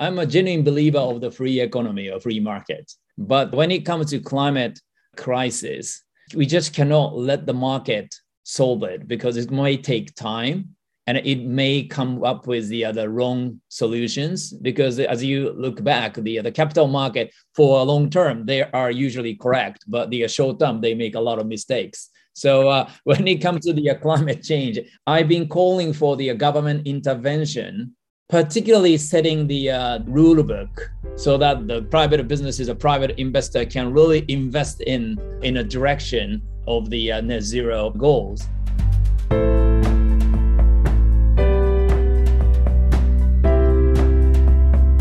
I'm 0.00 0.18
a 0.18 0.24
genuine 0.24 0.64
believer 0.64 0.98
of 0.98 1.20
the 1.20 1.30
free 1.30 1.60
economy 1.60 2.08
or 2.08 2.18
free 2.20 2.40
market. 2.40 2.90
But 3.18 3.52
when 3.52 3.70
it 3.70 3.84
comes 3.84 4.10
to 4.10 4.18
climate 4.18 4.80
crisis, 5.18 6.02
we 6.34 6.46
just 6.46 6.72
cannot 6.74 7.18
let 7.18 7.44
the 7.44 7.52
market 7.52 8.14
solve 8.42 8.82
it 8.82 9.06
because 9.06 9.36
it 9.36 9.50
might 9.50 9.84
take 9.84 10.14
time 10.14 10.74
and 11.06 11.18
it 11.18 11.44
may 11.44 11.82
come 11.82 12.24
up 12.24 12.46
with 12.46 12.68
the 12.68 12.84
other 12.84 13.10
wrong 13.10 13.60
solutions 13.68 14.54
because 14.54 14.98
as 14.98 15.22
you 15.22 15.52
look 15.52 15.84
back 15.84 16.14
the, 16.14 16.40
the 16.40 16.50
capital 16.50 16.86
market 16.86 17.30
for 17.54 17.80
a 17.80 17.82
long 17.82 18.08
term 18.08 18.46
they 18.46 18.62
are 18.62 18.90
usually 18.90 19.34
correct 19.34 19.84
but 19.86 20.08
the 20.10 20.26
short 20.28 20.58
term 20.58 20.80
they 20.80 20.94
make 20.94 21.14
a 21.14 21.20
lot 21.20 21.38
of 21.38 21.46
mistakes 21.46 22.10
so 22.32 22.68
uh, 22.68 22.90
when 23.04 23.26
it 23.28 23.42
comes 23.42 23.64
to 23.64 23.72
the 23.72 23.90
uh, 23.90 23.94
climate 23.96 24.42
change 24.42 24.78
i've 25.06 25.28
been 25.28 25.48
calling 25.48 25.92
for 25.92 26.16
the 26.16 26.32
government 26.34 26.86
intervention 26.86 27.94
particularly 28.30 28.96
setting 28.96 29.48
the 29.48 29.68
uh, 29.68 29.98
rule 30.06 30.40
book 30.44 30.92
so 31.16 31.36
that 31.36 31.66
the 31.66 31.82
private 31.82 32.28
businesses 32.28 32.68
a 32.68 32.74
private 32.74 33.18
investor 33.18 33.66
can 33.66 33.92
really 33.92 34.24
invest 34.28 34.80
in 34.82 35.18
in 35.42 35.56
a 35.56 35.64
direction 35.64 36.40
of 36.68 36.88
the 36.90 37.10
uh, 37.10 37.20
net 37.20 37.42
zero 37.42 37.90
goals 37.90 38.46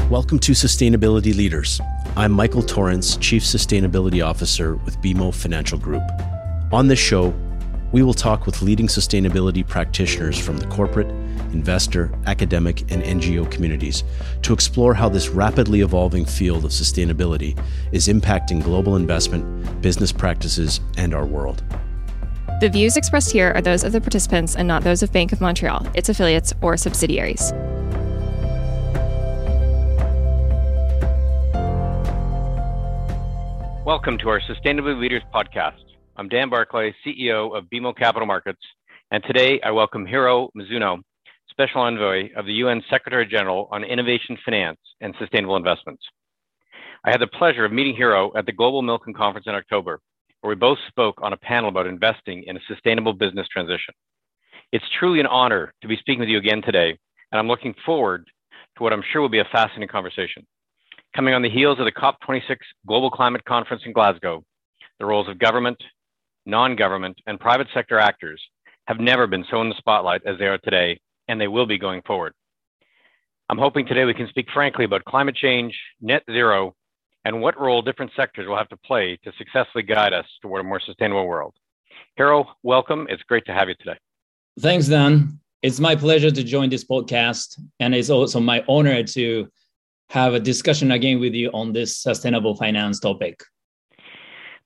Welcome 0.09 0.39
to 0.39 0.53
Sustainability 0.53 1.37
Leaders. 1.37 1.79
I'm 2.17 2.31
Michael 2.31 2.63
Torrance, 2.63 3.15
Chief 3.17 3.43
Sustainability 3.43 4.25
Officer 4.25 4.75
with 4.77 4.99
BMO 5.03 5.31
Financial 5.31 5.77
Group. 5.77 6.01
On 6.71 6.87
this 6.87 6.97
show, 6.97 7.31
we 7.91 8.01
will 8.01 8.15
talk 8.15 8.47
with 8.47 8.63
leading 8.63 8.87
sustainability 8.87 9.65
practitioners 9.65 10.39
from 10.39 10.57
the 10.57 10.65
corporate, 10.65 11.07
investor, 11.53 12.11
academic, 12.25 12.81
and 12.91 13.03
NGO 13.03 13.49
communities 13.49 14.03
to 14.41 14.53
explore 14.53 14.93
how 14.93 15.09
this 15.09 15.29
rapidly 15.29 15.81
evolving 15.81 16.25
field 16.25 16.65
of 16.65 16.71
sustainability 16.71 17.59
is 17.91 18.07
impacting 18.07 18.63
global 18.63 18.95
investment, 18.95 19.81
business 19.81 20.11
practices, 20.11 20.79
and 20.97 21.13
our 21.13 21.25
world. 21.25 21.63
The 22.61 22.69
views 22.69 22.97
expressed 22.97 23.31
here 23.31 23.53
are 23.55 23.61
those 23.61 23.83
of 23.83 23.93
the 23.93 24.01
participants 24.01 24.55
and 24.55 24.67
not 24.67 24.83
those 24.83 25.01
of 25.01 25.13
Bank 25.13 25.31
of 25.31 25.39
Montreal, 25.39 25.87
its 25.93 26.09
affiliates, 26.09 26.53
or 26.61 26.75
subsidiaries. 26.75 27.53
Welcome 33.85 34.17
to 34.19 34.29
our 34.29 34.39
Sustainability 34.41 34.99
Leaders 34.99 35.23
podcast. 35.33 35.81
I'm 36.15 36.27
Dan 36.27 36.49
Barclay, 36.49 36.93
CEO 37.03 37.57
of 37.57 37.65
BMO 37.73 37.95
Capital 37.97 38.27
Markets, 38.27 38.59
and 39.09 39.23
today 39.23 39.59
I 39.63 39.71
welcome 39.71 40.05
Hiro 40.05 40.49
Mizuno, 40.55 40.99
Special 41.59 41.81
Envoy 41.81 42.29
of 42.37 42.45
the 42.45 42.53
UN 42.53 42.81
Secretary 42.89 43.25
General 43.25 43.67
on 43.69 43.83
Innovation 43.83 44.37
Finance 44.45 44.79
and 45.01 45.13
Sustainable 45.19 45.57
Investments. 45.57 46.01
I 47.03 47.11
had 47.11 47.19
the 47.19 47.27
pleasure 47.27 47.65
of 47.65 47.73
meeting 47.73 47.97
Hiro 47.97 48.31
at 48.37 48.45
the 48.45 48.53
Global 48.53 48.81
Milken 48.81 49.13
Conference 49.13 49.45
in 49.45 49.55
October, 49.55 49.99
where 50.39 50.47
we 50.47 50.55
both 50.55 50.77
spoke 50.87 51.19
on 51.21 51.33
a 51.33 51.37
panel 51.37 51.67
about 51.67 51.85
investing 51.85 52.43
in 52.43 52.55
a 52.55 52.61
sustainable 52.65 53.11
business 53.11 53.45
transition. 53.49 53.93
It's 54.71 54.85
truly 54.97 55.19
an 55.19 55.25
honor 55.25 55.73
to 55.81 55.89
be 55.89 55.97
speaking 55.97 56.21
with 56.21 56.29
you 56.29 56.37
again 56.37 56.61
today, 56.61 56.97
and 57.33 57.39
I'm 57.39 57.49
looking 57.49 57.75
forward 57.85 58.25
to 58.77 58.83
what 58.83 58.93
I'm 58.93 59.03
sure 59.11 59.21
will 59.21 59.27
be 59.27 59.39
a 59.39 59.49
fascinating 59.51 59.89
conversation. 59.89 60.47
Coming 61.13 61.33
on 61.33 61.41
the 61.41 61.49
heels 61.49 61.77
of 61.77 61.83
the 61.83 61.91
COP26 61.91 62.55
Global 62.87 63.11
Climate 63.11 63.43
Conference 63.43 63.83
in 63.85 63.91
Glasgow, 63.91 64.45
the 64.97 65.05
roles 65.05 65.27
of 65.27 65.37
government, 65.39 65.83
non 66.45 66.77
government, 66.77 67.17
and 67.27 67.37
private 67.37 67.67
sector 67.73 67.99
actors 67.99 68.41
have 68.87 69.01
never 69.01 69.27
been 69.27 69.43
so 69.51 69.59
in 69.59 69.67
the 69.67 69.75
spotlight 69.77 70.21
as 70.25 70.39
they 70.39 70.45
are 70.45 70.57
today, 70.59 70.97
and 71.29 71.39
they 71.39 71.47
will 71.47 71.65
be 71.65 71.77
going 71.77 72.01
forward. 72.01 72.33
I'm 73.49 73.57
hoping 73.57 73.85
today 73.85 74.03
we 74.03 74.13
can 74.13 74.27
speak 74.27 74.47
frankly 74.53 74.83
about 74.83 75.05
climate 75.05 75.35
change, 75.35 75.79
net 76.01 76.23
zero, 76.29 76.75
and 77.23 77.41
what 77.41 77.59
role 77.59 77.81
different 77.81 78.11
sectors 78.15 78.47
will 78.47 78.57
have 78.57 78.69
to 78.69 78.77
play 78.77 79.17
to 79.23 79.31
successfully 79.37 79.83
guide 79.83 80.11
us 80.11 80.25
toward 80.41 80.61
a 80.61 80.63
more 80.67 80.79
sustainable 80.79 81.25
world. 81.27 81.53
Hiro, 82.15 82.45
welcome. 82.63 83.07
It's 83.09 83.23
great 83.23 83.45
to 83.45 83.53
have 83.53 83.69
you 83.69 83.75
today. 83.75 83.97
Thanks, 84.59 84.87
Dan. 84.87 85.39
It's 85.61 85.79
my 85.79 85.95
pleasure 85.95 86.31
to 86.31 86.43
join 86.43 86.69
this 86.69 86.83
podcast, 86.83 87.59
and 87.79 87.93
it's 87.93 88.09
also 88.09 88.39
my 88.39 88.63
honor 88.67 89.03
to 89.03 89.47
have 90.09 90.33
a 90.33 90.39
discussion 90.39 90.91
again 90.91 91.19
with 91.19 91.33
you 91.33 91.49
on 91.51 91.73
this 91.73 91.97
sustainable 91.97 92.55
finance 92.55 92.99
topic. 92.99 93.43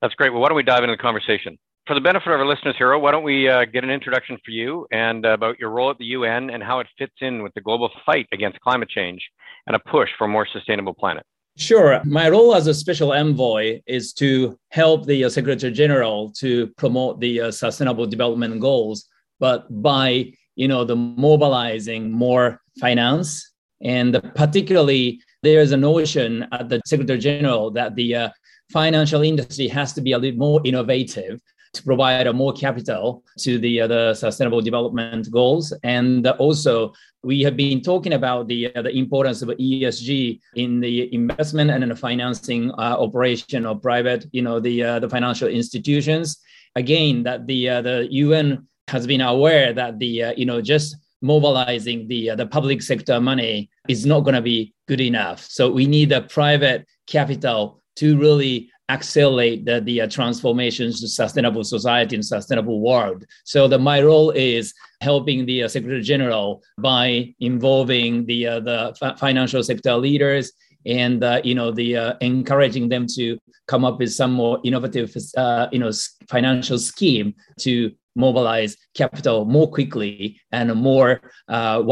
That's 0.02 0.16
great. 0.16 0.31
Well, 0.31 0.41
why 0.41 0.50
don't 0.50 0.56
we 0.56 0.63
dive 0.63 0.84
into 0.84 0.96
the 0.96 1.02
conversation? 1.02 1.57
For 1.85 1.95
the 1.95 2.01
benefit 2.01 2.31
of 2.31 2.39
our 2.39 2.45
listeners, 2.45 2.75
Hiro, 2.77 2.97
why 2.97 3.11
don't 3.11 3.25
we 3.25 3.49
uh, 3.49 3.66
get 3.66 3.83
an 3.83 3.89
introduction 3.89 4.38
for 4.45 4.51
you 4.51 4.88
and 4.94 5.25
uh, 5.25 5.31
about 5.31 5.59
your 5.59 5.69
role 5.69 5.89
at 5.89 5.97
the 5.97 6.05
UN 6.05 6.49
and 6.49 6.63
how 6.63 6.79
it 6.79 6.88
fits 6.97 7.16
in 7.19 7.44
with 7.44 7.53
the 7.55 7.61
global 7.61 7.91
fight 8.05 8.25
against 8.31 8.57
climate 8.61 8.88
change 8.88 9.21
and 9.67 9.75
a 9.75 9.79
push 9.79 10.09
for 10.17 10.23
a 10.23 10.27
more 10.29 10.47
sustainable 10.53 10.93
planet? 10.93 11.25
Sure. 11.57 12.01
My 12.05 12.29
role 12.29 12.55
as 12.55 12.67
a 12.67 12.73
special 12.73 13.11
envoy 13.11 13.81
is 13.85 14.13
to 14.13 14.57
help 14.69 15.07
the 15.07 15.25
uh, 15.25 15.29
Secretary 15.29 15.73
General 15.73 16.31
to 16.38 16.67
promote 16.77 17.19
the 17.19 17.41
uh, 17.41 17.51
sustainable 17.51 18.05
development 18.05 18.61
goals, 18.61 19.05
but 19.41 19.66
by 19.83 20.31
you 20.55 20.69
know 20.69 20.85
the 20.85 20.95
mobilizing 20.95 22.11
more 22.11 22.61
finance 22.79 23.51
and 23.81 24.22
particularly 24.35 25.19
there 25.41 25.59
is 25.59 25.73
a 25.73 25.77
notion 25.77 26.47
at 26.53 26.69
the 26.69 26.81
Secretary 26.85 27.19
General 27.19 27.72
that 27.72 27.95
the 27.95 28.16
uh, 28.16 28.29
financial 28.72 29.22
industry 29.22 29.67
has 29.67 29.91
to 29.93 30.01
be 30.01 30.13
a 30.13 30.17
little 30.17 30.39
more 30.39 30.61
innovative 30.63 31.41
to 31.73 31.84
provide 31.84 32.34
more 32.35 32.53
capital 32.53 33.23
to 33.39 33.57
the 33.57 33.81
uh, 33.81 33.88
the 33.88 34.13
sustainable 34.13 34.61
development 34.61 35.29
goals 35.31 35.73
and 35.84 36.28
also 36.28 36.94
we 37.23 37.41
have 37.41 37.56
been 37.56 37.81
talking 37.81 38.13
about 38.13 38.47
the 38.47 38.73
uh, 38.75 38.81
the 38.81 38.91
importance 38.91 39.41
of 39.41 39.50
ESG 39.50 40.39
in 40.56 40.79
the 40.79 41.13
investment 41.13 41.72
and 41.72 41.84
in 41.84 41.89
the 41.89 41.95
financing 41.95 42.72
uh, 42.72 42.95
operation 43.00 43.66
of 43.66 43.81
private 43.81 44.25
you 44.31 44.41
know 44.41 44.59
the 44.59 44.84
uh, 44.84 45.00
the 45.00 45.09
financial 45.09 45.47
institutions 45.47 46.39
again 46.75 47.23
that 47.23 47.47
the 47.47 47.69
uh, 47.69 47.81
the 47.81 48.07
UN 48.11 48.67
has 48.88 49.07
been 49.07 49.22
aware 49.22 49.73
that 49.73 50.00
the 50.00 50.23
uh, 50.23 50.34
you 50.38 50.45
know 50.45 50.61
just 50.61 50.95
mobilizing 51.22 52.07
the 52.07 52.35
the 52.35 52.45
public 52.45 52.81
sector 52.81 53.19
money 53.19 53.69
is 53.88 54.05
not 54.05 54.22
going 54.22 54.35
to 54.35 54.41
be 54.41 54.73
good 54.88 55.01
enough. 55.01 55.40
So 55.50 55.72
we 55.72 55.85
need 55.85 56.11
a 56.11 56.22
private 56.22 56.85
capital 57.07 57.81
to 57.95 58.17
really 58.17 58.69
accelerate 58.93 59.65
the, 59.65 59.81
the 59.81 60.01
uh, 60.01 60.07
transformations 60.07 61.01
to 61.01 61.07
sustainable 61.07 61.63
society 61.63 62.15
and 62.15 62.25
sustainable 62.25 62.79
world. 62.79 63.25
So 63.43 63.67
the, 63.67 63.79
my 63.79 64.01
role 64.01 64.29
is 64.31 64.73
helping 65.01 65.45
the 65.45 65.63
uh, 65.63 65.67
Secretary 65.67 66.01
General 66.01 66.61
by 66.79 67.33
involving 67.39 68.25
the 68.25 68.39
uh, 68.47 68.59
the 68.69 68.79
f- 69.01 69.19
financial 69.19 69.61
sector 69.63 69.95
leaders 69.95 70.45
and 70.85 71.23
uh, 71.23 71.41
you 71.43 71.55
know 71.55 71.71
the 71.71 71.89
uh, 72.03 72.13
encouraging 72.21 72.89
them 72.89 73.05
to 73.15 73.37
come 73.67 73.83
up 73.85 73.97
with 73.99 74.11
some 74.11 74.33
more 74.43 74.59
innovative 74.63 75.09
uh, 75.37 75.67
you 75.71 75.79
know 75.79 75.91
financial 76.29 76.77
scheme 76.77 77.33
to 77.65 77.91
mobilize 78.15 78.77
capital 78.93 79.43
more 79.45 79.69
quickly 79.77 80.39
and 80.51 80.73
more 80.75 81.19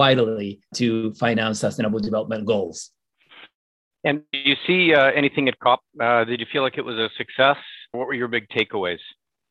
widely 0.02 0.62
to 0.76 1.12
finance 1.14 1.60
sustainable 1.60 2.00
development 2.00 2.46
goals. 2.46 2.92
And 4.04 4.24
do 4.32 4.40
you 4.40 4.56
see 4.66 4.94
uh, 4.94 5.12
anything 5.12 5.48
at 5.48 5.60
COP? 5.60 5.82
Uh, 6.00 6.24
did 6.24 6.40
you 6.40 6.46
feel 6.52 6.64
like 6.64 6.78
it 6.78 6.86
was 6.86 6.98
a 6.98 7.10
success? 7.18 7.58
What 7.92 8.08
were 8.08 8.14
your 8.14 8.28
big 8.28 8.48
takeaways? 8.50 9.00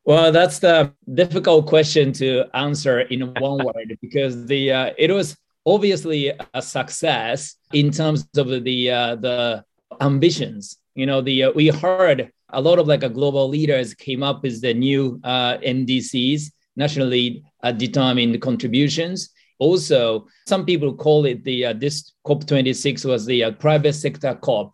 Well, 0.05 0.33
that's 0.33 0.59
the 0.59 0.93
difficult 1.15 1.67
question 1.67 2.13
to 2.15 2.45
answer 2.55 3.01
in 3.01 3.35
one 3.35 3.65
word 3.65 3.97
because 4.01 4.47
the 4.47 4.73
uh, 4.73 4.91
it 4.99 5.11
was 5.11 5.37
obviously 5.67 6.33
a 6.55 6.63
success 6.63 7.57
in 7.73 7.91
terms 7.91 8.27
of 8.37 8.65
the 8.65 8.91
uh, 8.91 9.17
the 9.17 9.65
ambitions. 10.01 10.79
You 10.95 11.07
know, 11.07 11.21
the 11.21 11.45
uh, 11.45 11.53
we 11.53 11.69
heard 11.69 12.33
a 12.49 12.61
lot 12.61 12.79
of 12.79 12.89
like 12.89 13.05
a 13.05 13.09
global 13.09 13.49
leaders 13.49 13.95
came 13.95 14.23
up 14.23 14.43
with 14.43 14.61
the 14.63 14.75
new 14.75 15.21
NDCs 15.23 16.51
nationally 16.77 17.45
uh, 17.63 17.73
determined 17.73 18.41
contributions. 18.41 19.31
Also, 19.61 20.27
some 20.49 20.65
people 20.65 20.95
call 20.95 21.27
it 21.27 21.45
the 21.45 21.67
uh, 21.67 21.73
this 21.75 22.15
COP26 22.27 23.05
was 23.05 23.27
the 23.27 23.45
uh, 23.45 23.51
private 23.53 23.93
sector 23.93 24.35
COP 24.35 24.73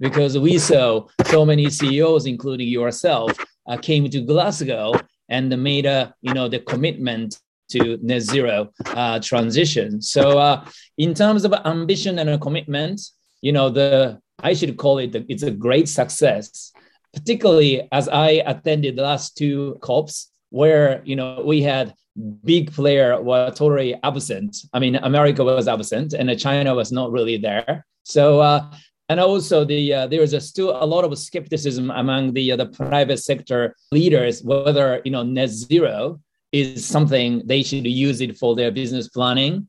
because 0.00 0.36
we 0.36 0.58
saw 0.58 1.06
so 1.26 1.46
many 1.46 1.70
CEOs, 1.70 2.26
including 2.26 2.68
yourself, 2.68 3.30
uh, 3.68 3.76
came 3.76 4.10
to 4.10 4.20
Glasgow 4.20 4.92
and 5.28 5.50
made 5.62 5.86
a 5.86 6.12
you 6.20 6.34
know 6.34 6.48
the 6.48 6.58
commitment 6.58 7.38
to 7.70 7.98
net 8.02 8.22
zero 8.22 8.70
uh, 8.86 9.20
transition. 9.20 10.02
So, 10.02 10.38
uh, 10.38 10.66
in 10.98 11.14
terms 11.14 11.44
of 11.44 11.52
ambition 11.64 12.18
and 12.18 12.28
a 12.28 12.38
commitment, 12.38 13.00
you 13.40 13.52
know 13.52 13.70
the 13.70 14.20
I 14.40 14.54
should 14.54 14.76
call 14.76 14.98
it 14.98 15.12
the, 15.12 15.24
it's 15.28 15.44
a 15.44 15.50
great 15.50 15.88
success, 15.88 16.72
particularly 17.12 17.88
as 17.92 18.08
I 18.08 18.42
attended 18.46 18.96
the 18.96 19.02
last 19.02 19.36
two 19.36 19.78
COPs 19.80 20.28
where 20.50 21.02
you 21.04 21.14
know 21.14 21.42
we 21.44 21.62
had 21.62 21.94
big 22.44 22.72
player 22.72 23.20
were 23.20 23.50
totally 23.50 23.94
absent. 24.02 24.56
I 24.72 24.78
mean, 24.78 24.96
America 24.96 25.44
was 25.44 25.68
absent, 25.68 26.12
and 26.12 26.38
China 26.38 26.74
was 26.74 26.92
not 26.92 27.10
really 27.10 27.36
there. 27.36 27.84
So, 28.04 28.40
uh, 28.40 28.70
and 29.08 29.20
also 29.20 29.64
the 29.64 29.92
uh, 29.92 30.06
there 30.06 30.22
is 30.22 30.32
a 30.32 30.40
still 30.40 30.70
a 30.82 30.86
lot 30.86 31.04
of 31.04 31.16
skepticism 31.18 31.90
among 31.90 32.32
the 32.32 32.52
uh, 32.52 32.56
the 32.56 32.66
private 32.66 33.18
sector 33.18 33.76
leaders 33.92 34.42
whether 34.42 35.02
you 35.04 35.10
know 35.10 35.22
net 35.22 35.50
zero 35.50 36.20
is 36.52 36.86
something 36.86 37.42
they 37.44 37.62
should 37.62 37.86
use 37.86 38.20
it 38.20 38.38
for 38.38 38.54
their 38.54 38.70
business 38.70 39.08
planning, 39.08 39.68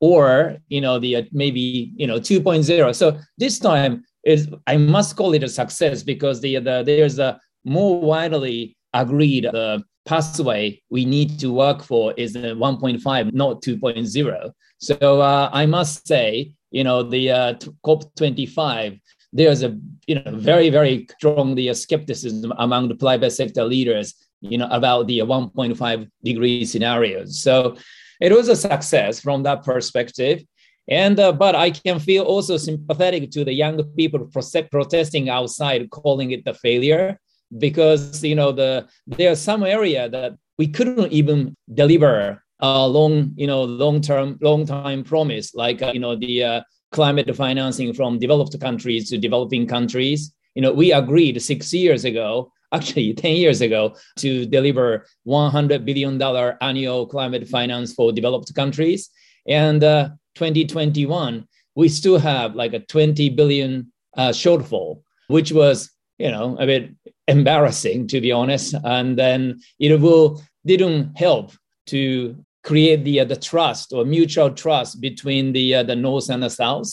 or 0.00 0.56
you 0.68 0.80
know 0.80 0.98
the 0.98 1.16
uh, 1.16 1.22
maybe 1.32 1.92
you 1.96 2.06
know 2.06 2.18
2.0 2.18 2.94
so 2.94 3.18
this 3.36 3.58
time 3.58 4.04
is 4.24 4.48
i 4.66 4.76
must 4.76 5.16
call 5.16 5.34
it 5.34 5.42
a 5.42 5.48
success 5.48 6.02
because 6.02 6.40
the, 6.40 6.58
the 6.58 6.82
there's 6.84 7.18
a 7.18 7.40
more 7.64 8.00
widely 8.00 8.76
agreed 8.94 9.44
the 9.44 9.82
pathway 10.08 10.80
we 10.90 11.04
need 11.04 11.38
to 11.38 11.48
work 11.52 11.80
for 11.82 12.02
is 12.16 12.32
the 12.32 12.54
1.5 12.54 13.32
not 13.32 13.62
2.0 13.62 14.52
so 14.78 15.20
uh, 15.20 15.50
i 15.52 15.64
must 15.66 16.06
say 16.06 16.52
you 16.70 16.84
know 16.84 17.02
the 17.02 17.30
uh, 17.30 17.54
cop 17.84 18.00
25 18.14 18.98
there's 19.32 19.62
a 19.62 19.70
you 20.06 20.14
know 20.16 20.32
very 20.50 20.70
very 20.70 21.06
strong 21.16 21.54
the 21.54 21.72
skepticism 21.74 22.52
among 22.58 22.88
the 22.88 22.94
private 23.06 23.30
sector 23.30 23.64
leaders 23.64 24.14
you 24.40 24.56
know 24.56 24.68
about 24.70 25.06
the 25.06 25.18
1.5 25.18 26.08
degree 26.24 26.64
scenarios 26.64 27.42
so 27.42 27.76
it 28.20 28.32
was 28.32 28.48
a 28.48 28.56
success 28.56 29.20
from 29.20 29.42
that 29.44 29.62
perspective. 29.62 30.42
And 30.88 31.20
uh, 31.20 31.32
but 31.32 31.54
I 31.54 31.70
can 31.70 31.98
feel 31.98 32.24
also 32.24 32.56
sympathetic 32.56 33.30
to 33.32 33.44
the 33.44 33.52
young 33.52 33.82
people 33.94 34.26
protesting 34.70 35.28
outside, 35.28 35.90
calling 35.90 36.30
it 36.30 36.44
the 36.44 36.54
failure, 36.54 37.20
because 37.56 38.22
you 38.22 38.34
know 38.34 38.52
the 38.52 38.86
there 39.06 39.32
are 39.32 39.36
some 39.36 39.62
area 39.62 40.08
that 40.08 40.34
we 40.58 40.66
couldn't 40.66 41.12
even 41.12 41.54
deliver 41.72 42.42
a 42.60 42.86
long 42.86 43.32
you 43.36 43.46
know 43.46 43.62
long 43.62 44.00
term 44.00 44.38
long 44.42 44.66
time 44.66 45.02
promise 45.04 45.54
like 45.54 45.80
uh, 45.80 45.90
you 45.94 46.00
know 46.00 46.16
the 46.16 46.42
uh, 46.42 46.60
climate 46.92 47.34
financing 47.34 47.92
from 47.92 48.18
developed 48.18 48.58
countries 48.60 49.08
to 49.10 49.18
developing 49.18 49.66
countries. 49.66 50.34
You 50.54 50.62
know 50.62 50.72
we 50.72 50.92
agreed 50.92 51.40
six 51.40 51.72
years 51.72 52.04
ago 52.04 52.52
actually 52.72 53.14
10 53.14 53.36
years 53.36 53.60
ago 53.60 53.96
to 54.16 54.44
deliver 54.44 55.06
$100 55.26 55.84
billion 55.84 56.20
annual 56.60 57.06
climate 57.06 57.48
finance 57.48 57.94
for 57.94 58.12
developed 58.12 58.54
countries. 58.54 59.08
And 59.46 59.82
uh, 59.82 60.10
2021, 60.34 61.46
we 61.74 61.88
still 61.88 62.18
have 62.18 62.54
like 62.54 62.74
a 62.74 62.80
20 62.80 63.30
billion 63.30 63.90
uh, 64.16 64.30
shortfall, 64.30 65.02
which 65.28 65.50
was, 65.50 65.90
you 66.18 66.30
know, 66.30 66.56
a 66.58 66.66
bit 66.66 66.90
embarrassing 67.26 68.08
to 68.08 68.20
be 68.20 68.32
honest. 68.32 68.74
And 68.84 69.18
then 69.18 69.60
it 69.78 70.00
will 70.00 70.42
didn't 70.66 71.16
help 71.16 71.52
to 71.86 72.36
create 72.64 73.04
the 73.04 73.20
uh, 73.20 73.24
the 73.24 73.36
trust 73.36 73.92
or 73.92 74.04
mutual 74.04 74.50
trust 74.50 75.00
between 75.00 75.52
the 75.52 75.76
uh, 75.76 75.82
the 75.82 75.96
north 75.96 76.28
and 76.30 76.42
the 76.42 76.50
south. 76.50 76.92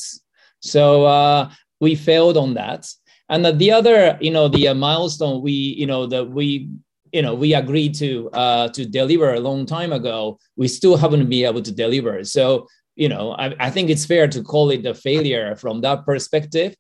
So 0.60 1.06
uh, 1.06 1.52
we 1.80 1.96
failed 1.96 2.38
on 2.38 2.54
that. 2.56 2.88
And 3.30 3.44
the, 3.44 3.52
the 3.52 3.72
other, 3.72 4.18
you 4.22 4.32
know, 4.32 4.48
the 4.48 4.68
uh, 4.68 4.74
milestone 4.76 5.42
we, 5.42 5.52
you 5.52 5.88
know, 5.88 6.06
that 6.08 6.30
we, 6.30 6.70
you 7.12 7.22
know, 7.22 7.34
we 7.34 7.56
agreed 7.56 7.96
to 7.96 8.30
uh, 8.32 8.68
to 8.70 8.86
deliver 8.86 9.34
a 9.34 9.40
long 9.40 9.66
time 9.66 9.92
ago, 9.92 10.38
we 10.56 10.68
still 10.68 10.98
haven't 10.98 11.28
been 11.30 11.46
able 11.46 11.62
to 11.62 11.72
deliver. 11.72 12.24
So, 12.24 12.68
you 12.96 13.10
know, 13.10 13.34
I, 13.34 13.56
I 13.60 13.70
think 13.72 13.90
it's 13.90 14.06
fair 14.06 14.28
to 14.28 14.44
call 14.44 14.70
it 14.70 14.86
a 14.86 14.94
failure 14.94 15.56
from 15.56 15.82
that 15.82 16.06
perspective. 16.06 16.76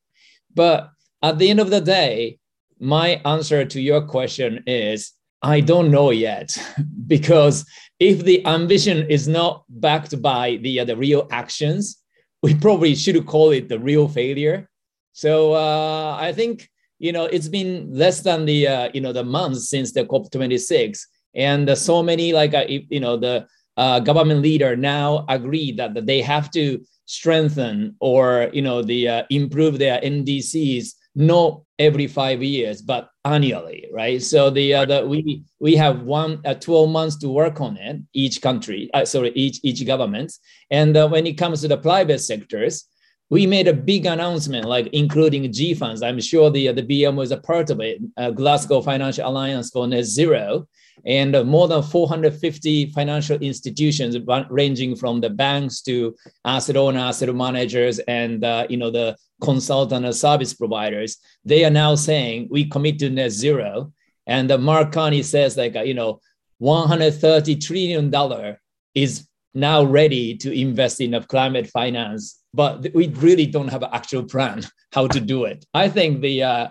But 0.53 0.89
at 1.21 1.37
the 1.37 1.49
end 1.49 1.59
of 1.59 1.69
the 1.69 1.81
day, 1.81 2.39
my 2.79 3.21
answer 3.25 3.65
to 3.65 3.81
your 3.81 4.01
question 4.01 4.63
is 4.67 5.13
I 5.41 5.59
don't 5.59 5.91
know 5.91 6.11
yet, 6.11 6.57
because 7.07 7.65
if 7.99 8.23
the 8.23 8.45
ambition 8.45 9.09
is 9.09 9.27
not 9.27 9.63
backed 9.69 10.21
by 10.21 10.57
the, 10.61 10.79
uh, 10.79 10.85
the 10.85 10.97
real 10.97 11.27
actions, 11.31 12.01
we 12.41 12.53
probably 12.55 12.95
should 12.95 13.25
call 13.25 13.51
it 13.51 13.69
the 13.69 13.79
real 13.79 14.07
failure. 14.07 14.69
So 15.13 15.53
uh, 15.53 16.17
I 16.19 16.33
think 16.33 16.69
you 16.99 17.11
know 17.11 17.25
it's 17.25 17.47
been 17.47 17.89
less 17.91 18.21
than 18.21 18.45
the 18.45 18.67
uh, 18.67 18.89
you 18.93 19.01
know 19.01 19.13
the 19.13 19.23
months 19.23 19.69
since 19.69 19.93
the 19.93 20.05
COP 20.05 20.31
26, 20.31 21.07
and 21.35 21.77
so 21.77 22.03
many 22.03 22.33
like 22.33 22.53
uh, 22.53 22.65
you 22.67 22.99
know 22.99 23.17
the 23.17 23.47
uh, 23.77 23.99
government 23.99 24.41
leader 24.41 24.75
now 24.75 25.25
agree 25.29 25.71
that, 25.73 25.93
that 25.93 26.05
they 26.05 26.21
have 26.21 26.51
to 26.51 26.83
strengthen 27.05 27.95
or 27.99 28.49
you 28.53 28.61
know 28.61 28.81
the 28.81 29.07
uh, 29.07 29.23
improve 29.29 29.77
their 29.77 29.99
NDCs 30.01 30.93
not 31.15 31.61
every 31.79 32.07
five 32.07 32.43
years 32.43 32.81
but 32.81 33.09
annually 33.23 33.87
right? 33.91 34.21
So 34.21 34.49
the, 34.49 34.73
uh, 34.73 34.85
the 34.85 35.05
we 35.05 35.43
we 35.59 35.75
have 35.75 36.03
one 36.03 36.41
uh, 36.45 36.53
12 36.53 36.89
months 36.89 37.15
to 37.17 37.29
work 37.29 37.61
on 37.61 37.77
it 37.77 38.01
each 38.13 38.41
country 38.41 38.89
uh, 38.93 39.05
sorry 39.05 39.31
each 39.35 39.59
each 39.63 39.85
government. 39.85 40.33
And 40.69 40.95
uh, 40.95 41.07
when 41.07 41.25
it 41.25 41.37
comes 41.37 41.61
to 41.61 41.67
the 41.67 41.77
private 41.77 42.19
sectors 42.19 42.85
we 43.29 43.47
made 43.47 43.67
a 43.67 43.73
big 43.73 44.05
announcement, 44.05 44.65
like 44.65 44.87
including 44.93 45.51
GFANZ. 45.51 46.05
I'm 46.05 46.21
sure 46.21 46.51
the, 46.51 46.71
the 46.71 46.83
BM 46.83 47.15
was 47.15 47.31
a 47.31 47.37
part 47.37 47.69
of 47.69 47.79
it, 47.79 47.99
uh, 48.17 48.29
Glasgow 48.29 48.81
Financial 48.81 49.27
Alliance 49.27 49.71
for 49.71 49.87
Net 49.87 50.05
Zero, 50.05 50.67
and 51.05 51.35
uh, 51.35 51.43
more 51.43 51.67
than 51.67 51.83
450 51.83 52.91
financial 52.91 53.37
institutions, 53.39 54.17
ranging 54.49 54.95
from 54.95 55.21
the 55.21 55.29
banks 55.29 55.81
to 55.81 56.15
asset 56.43 56.77
owners, 56.77 57.01
asset 57.01 57.35
managers, 57.35 57.99
and 57.99 58.43
uh, 58.43 58.65
you 58.69 58.77
know 58.77 58.91
the 58.91 59.15
consultant 59.41 60.05
and 60.05 60.15
service 60.15 60.53
providers. 60.53 61.17
They 61.43 61.65
are 61.65 61.71
now 61.71 61.95
saying 61.95 62.47
we 62.49 62.65
commit 62.65 62.99
to 62.99 63.09
net 63.09 63.31
zero, 63.31 63.91
and 64.25 64.51
uh, 64.51 64.57
Mark 64.57 64.91
Carney 64.91 65.23
says 65.23 65.57
like 65.57 65.75
uh, 65.75 65.83
you 65.83 65.93
know 65.93 66.21
130 66.59 67.55
trillion 67.57 68.09
dollar 68.09 68.61
is 68.93 69.27
now 69.53 69.83
ready 69.83 70.35
to 70.37 70.51
invest 70.51 71.01
in 71.01 71.19
climate 71.23 71.67
finance 71.67 72.41
but 72.55 72.87
we 72.93 73.09
really 73.09 73.45
don't 73.45 73.67
have 73.67 73.83
an 73.83 73.89
actual 73.91 74.23
plan 74.23 74.63
how 74.93 75.07
to 75.07 75.19
do 75.19 75.43
it. 75.43 75.65
I 75.73 75.89
think 75.89 76.21
the 76.21 76.43
uh, 76.43 76.67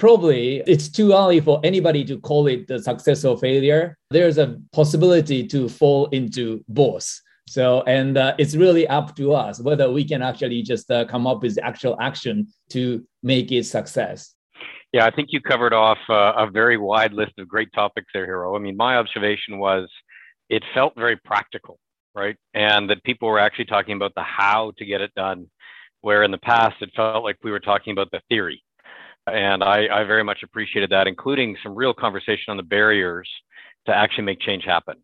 probably 0.00 0.62
it's 0.66 0.88
too 0.88 1.12
early 1.12 1.40
for 1.40 1.60
anybody 1.62 2.04
to 2.06 2.18
call 2.18 2.48
it 2.48 2.66
the 2.66 2.82
success 2.82 3.24
or 3.24 3.38
failure. 3.38 3.96
There's 4.10 4.38
a 4.38 4.58
possibility 4.72 5.46
to 5.48 5.68
fall 5.68 6.06
into 6.06 6.64
both. 6.68 7.08
So, 7.46 7.82
and 7.82 8.16
uh, 8.16 8.34
it's 8.38 8.56
really 8.56 8.86
up 8.88 9.14
to 9.16 9.34
us 9.34 9.60
whether 9.60 9.90
we 9.90 10.04
can 10.04 10.22
actually 10.22 10.62
just 10.62 10.90
uh, 10.90 11.04
come 11.04 11.26
up 11.26 11.42
with 11.42 11.58
actual 11.62 11.96
action 12.00 12.48
to 12.70 13.04
make 13.22 13.52
it 13.52 13.64
success. 13.64 14.34
Yeah, 14.92 15.06
I 15.06 15.10
think 15.10 15.28
you 15.30 15.40
covered 15.40 15.72
off 15.72 15.98
uh, 16.08 16.32
a 16.36 16.50
very 16.50 16.76
wide 16.76 17.12
list 17.12 17.32
of 17.38 17.46
great 17.46 17.72
topics 17.72 18.08
there, 18.12 18.26
Hiro. 18.26 18.56
I 18.56 18.58
mean, 18.58 18.76
my 18.76 18.96
observation 18.96 19.58
was 19.58 19.88
it 20.48 20.64
felt 20.74 20.94
very 20.96 21.16
practical 21.16 21.78
right? 22.14 22.36
And 22.54 22.90
that 22.90 23.02
people 23.04 23.28
were 23.28 23.38
actually 23.38 23.66
talking 23.66 23.96
about 23.96 24.14
the 24.14 24.22
how 24.22 24.72
to 24.78 24.84
get 24.84 25.00
it 25.00 25.14
done, 25.14 25.46
where 26.00 26.22
in 26.22 26.30
the 26.30 26.38
past 26.38 26.76
it 26.80 26.90
felt 26.94 27.24
like 27.24 27.36
we 27.42 27.50
were 27.50 27.60
talking 27.60 27.92
about 27.92 28.10
the 28.10 28.20
theory. 28.28 28.62
And 29.30 29.62
I, 29.62 29.86
I 29.92 30.04
very 30.04 30.24
much 30.24 30.42
appreciated 30.42 30.90
that, 30.90 31.06
including 31.06 31.56
some 31.62 31.74
real 31.74 31.94
conversation 31.94 32.50
on 32.50 32.56
the 32.56 32.62
barriers 32.62 33.28
to 33.86 33.94
actually 33.94 34.24
make 34.24 34.40
change 34.40 34.64
happen. 34.64 34.96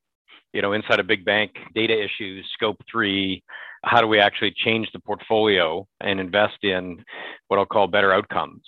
You 0.52 0.62
know, 0.62 0.73
inside 0.73 1.00
a 1.00 1.05
big 1.05 1.25
bank, 1.25 1.52
data 1.75 1.93
issues, 1.93 2.46
scope 2.55 2.81
three, 2.90 3.43
how 3.84 4.00
do 4.00 4.06
we 4.06 4.19
actually 4.19 4.52
change 4.64 4.88
the 4.93 5.00
portfolio 5.00 5.87
and 6.00 6.19
invest 6.19 6.62
in 6.62 7.05
what 7.49 7.58
I'll 7.58 7.67
call 7.67 7.87
better 7.87 8.12
outcomes 8.12 8.62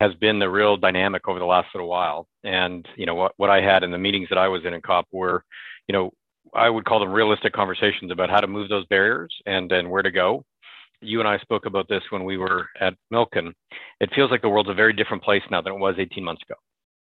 has 0.00 0.14
been 0.14 0.38
the 0.38 0.50
real 0.50 0.76
dynamic 0.76 1.28
over 1.28 1.38
the 1.38 1.44
last 1.44 1.68
little 1.74 1.88
while. 1.88 2.26
And, 2.42 2.86
you 2.96 3.06
know, 3.06 3.14
what, 3.14 3.32
what 3.36 3.50
I 3.50 3.60
had 3.60 3.84
in 3.84 3.90
the 3.90 3.98
meetings 3.98 4.28
that 4.28 4.38
I 4.38 4.48
was 4.48 4.64
in 4.64 4.74
in 4.74 4.80
COP 4.80 5.06
were, 5.12 5.44
you 5.88 5.92
know, 5.92 6.10
I 6.54 6.68
would 6.68 6.84
call 6.84 7.00
them 7.00 7.12
realistic 7.12 7.52
conversations 7.52 8.10
about 8.10 8.30
how 8.30 8.40
to 8.40 8.46
move 8.46 8.68
those 8.68 8.86
barriers 8.86 9.34
and 9.46 9.70
then 9.70 9.90
where 9.90 10.02
to 10.02 10.10
go. 10.10 10.44
You 11.04 11.20
and 11.20 11.28
I 11.28 11.38
spoke 11.38 11.66
about 11.66 11.88
this 11.88 12.02
when 12.10 12.24
we 12.24 12.36
were 12.36 12.68
at 12.80 12.94
Milken. 13.12 13.52
It 14.00 14.10
feels 14.14 14.30
like 14.30 14.42
the 14.42 14.48
world's 14.48 14.70
a 14.70 14.74
very 14.74 14.92
different 14.92 15.22
place 15.22 15.42
now 15.50 15.60
than 15.60 15.74
it 15.74 15.78
was 15.78 15.94
18 15.98 16.24
months 16.24 16.42
ago, 16.42 16.54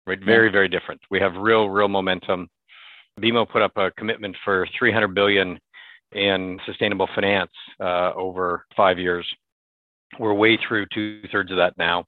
right? 0.07 0.19
Very, 0.23 0.51
very 0.51 0.69
different. 0.69 1.01
We 1.11 1.21
have 1.21 1.35
real, 1.37 1.69
real 1.69 1.89
momentum. 1.89 2.49
BMO 3.21 3.49
put 3.49 3.63
up 3.63 3.77
a 3.77 3.91
commitment 3.93 4.37
for 4.45 4.67
300 4.79 5.09
billion 5.15 5.59
in 6.13 6.59
sustainable 6.67 7.09
finance 7.15 7.51
uh, 7.81 8.13
over 8.15 8.67
five 8.77 8.99
years. 8.99 9.27
We're 10.19 10.35
way 10.35 10.59
through 10.59 10.87
two 10.93 11.23
thirds 11.31 11.51
of 11.51 11.57
that 11.57 11.75
now 11.79 12.05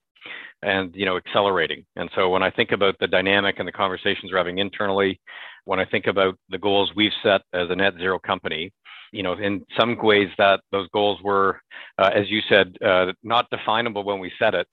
and 0.62 0.94
you 0.96 1.04
know 1.04 1.18
accelerating 1.18 1.84
and 1.96 2.08
so 2.14 2.30
when 2.30 2.42
i 2.42 2.48
think 2.48 2.72
about 2.72 2.94
the 2.98 3.06
dynamic 3.06 3.56
and 3.58 3.68
the 3.68 3.72
conversations 3.72 4.32
we're 4.32 4.38
having 4.38 4.58
internally 4.58 5.20
when 5.64 5.80
I 5.80 5.84
think 5.84 6.06
about 6.06 6.38
the 6.50 6.58
goals 6.58 6.90
we've 6.94 7.12
set 7.22 7.42
as 7.52 7.70
a 7.70 7.76
net 7.76 7.94
zero 7.98 8.18
company, 8.18 8.72
you 9.14 9.22
know, 9.22 9.34
in 9.34 9.64
some 9.78 9.96
ways 10.02 10.28
that 10.38 10.60
those 10.72 10.88
goals 10.88 11.20
were, 11.22 11.60
uh, 11.98 12.10
as 12.14 12.28
you 12.28 12.40
said, 12.48 12.76
uh, 12.84 13.12
not 13.22 13.48
definable 13.50 14.02
when 14.02 14.18
we 14.18 14.32
set 14.38 14.54
it, 14.54 14.66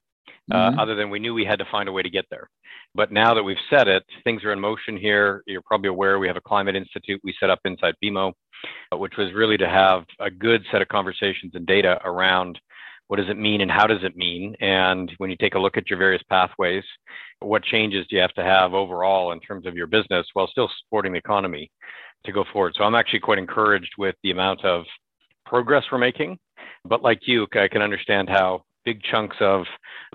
uh, 0.52 0.56
mm-hmm. 0.56 0.80
other 0.80 0.96
than 0.96 1.10
we 1.10 1.20
knew 1.20 1.34
we 1.34 1.46
had 1.46 1.60
to 1.60 1.66
find 1.72 1.88
a 1.88 1.92
way 1.92 2.02
to 2.02 2.10
get 2.10 2.26
there. 2.32 2.50
But 2.96 3.12
now 3.12 3.34
that 3.34 3.44
we've 3.44 3.58
set 3.70 3.88
it, 3.88 4.04
things 4.24 4.44
are 4.44 4.52
in 4.52 4.60
motion 4.60 4.98
here. 4.98 5.44
You're 5.46 5.62
probably 5.62 5.90
aware 5.90 6.20
we 6.20 6.28
have 6.28 6.38
a 6.38 6.42
climate 6.42 6.76
institute 6.76 7.22
we 7.24 7.34
set 7.40 7.50
up 7.50 7.60
inside 7.66 7.94
BMO, 8.04 8.34
uh, 8.92 8.98
which 8.98 9.14
was 9.18 9.32
really 9.34 9.58
to 9.58 9.70
have 9.70 10.04
a 10.20 10.32
good 10.32 10.66
set 10.72 10.82
of 10.82 10.88
conversations 10.88 11.54
and 11.54 11.66
data 11.66 12.02
around 12.04 12.60
what 13.12 13.18
does 13.18 13.30
it 13.30 13.38
mean 13.38 13.60
and 13.60 13.70
how 13.70 13.88
does 13.88 14.06
it 14.06 14.16
mean? 14.16 14.56
And 14.62 15.12
when 15.18 15.30
you 15.30 15.36
take 15.36 15.56
a 15.56 15.60
look 15.60 15.76
at 15.76 15.90
your 15.90 16.00
various 16.00 16.24
pathways, 16.30 16.86
what 17.42 17.62
changes 17.62 18.08
do 18.08 18.16
you 18.16 18.22
have 18.22 18.34
to 18.36 18.44
have 18.44 18.74
overall 18.74 19.34
in 19.34 19.42
terms 19.42 19.66
of 19.66 19.76
your 19.76 19.86
business 19.86 20.26
while 20.32 20.48
still 20.48 20.70
supporting 20.80 21.12
the 21.12 21.18
economy 21.18 21.70
to 22.24 22.32
go 22.32 22.46
forward? 22.54 22.74
So 22.78 22.86
I'm 22.86 22.96
actually 22.96 23.20
quite 23.20 23.38
encouraged 23.38 23.92
with 23.98 24.16
the 24.24 24.32
amount 24.32 24.64
of 24.64 24.86
progress 25.46 25.84
we're 25.92 25.98
making. 25.98 26.40
But 26.86 27.04
like 27.04 27.28
you, 27.28 27.48
I 27.54 27.68
can 27.68 27.82
understand 27.82 28.30
how 28.30 28.64
big 28.86 29.04
chunks 29.04 29.36
of 29.42 29.66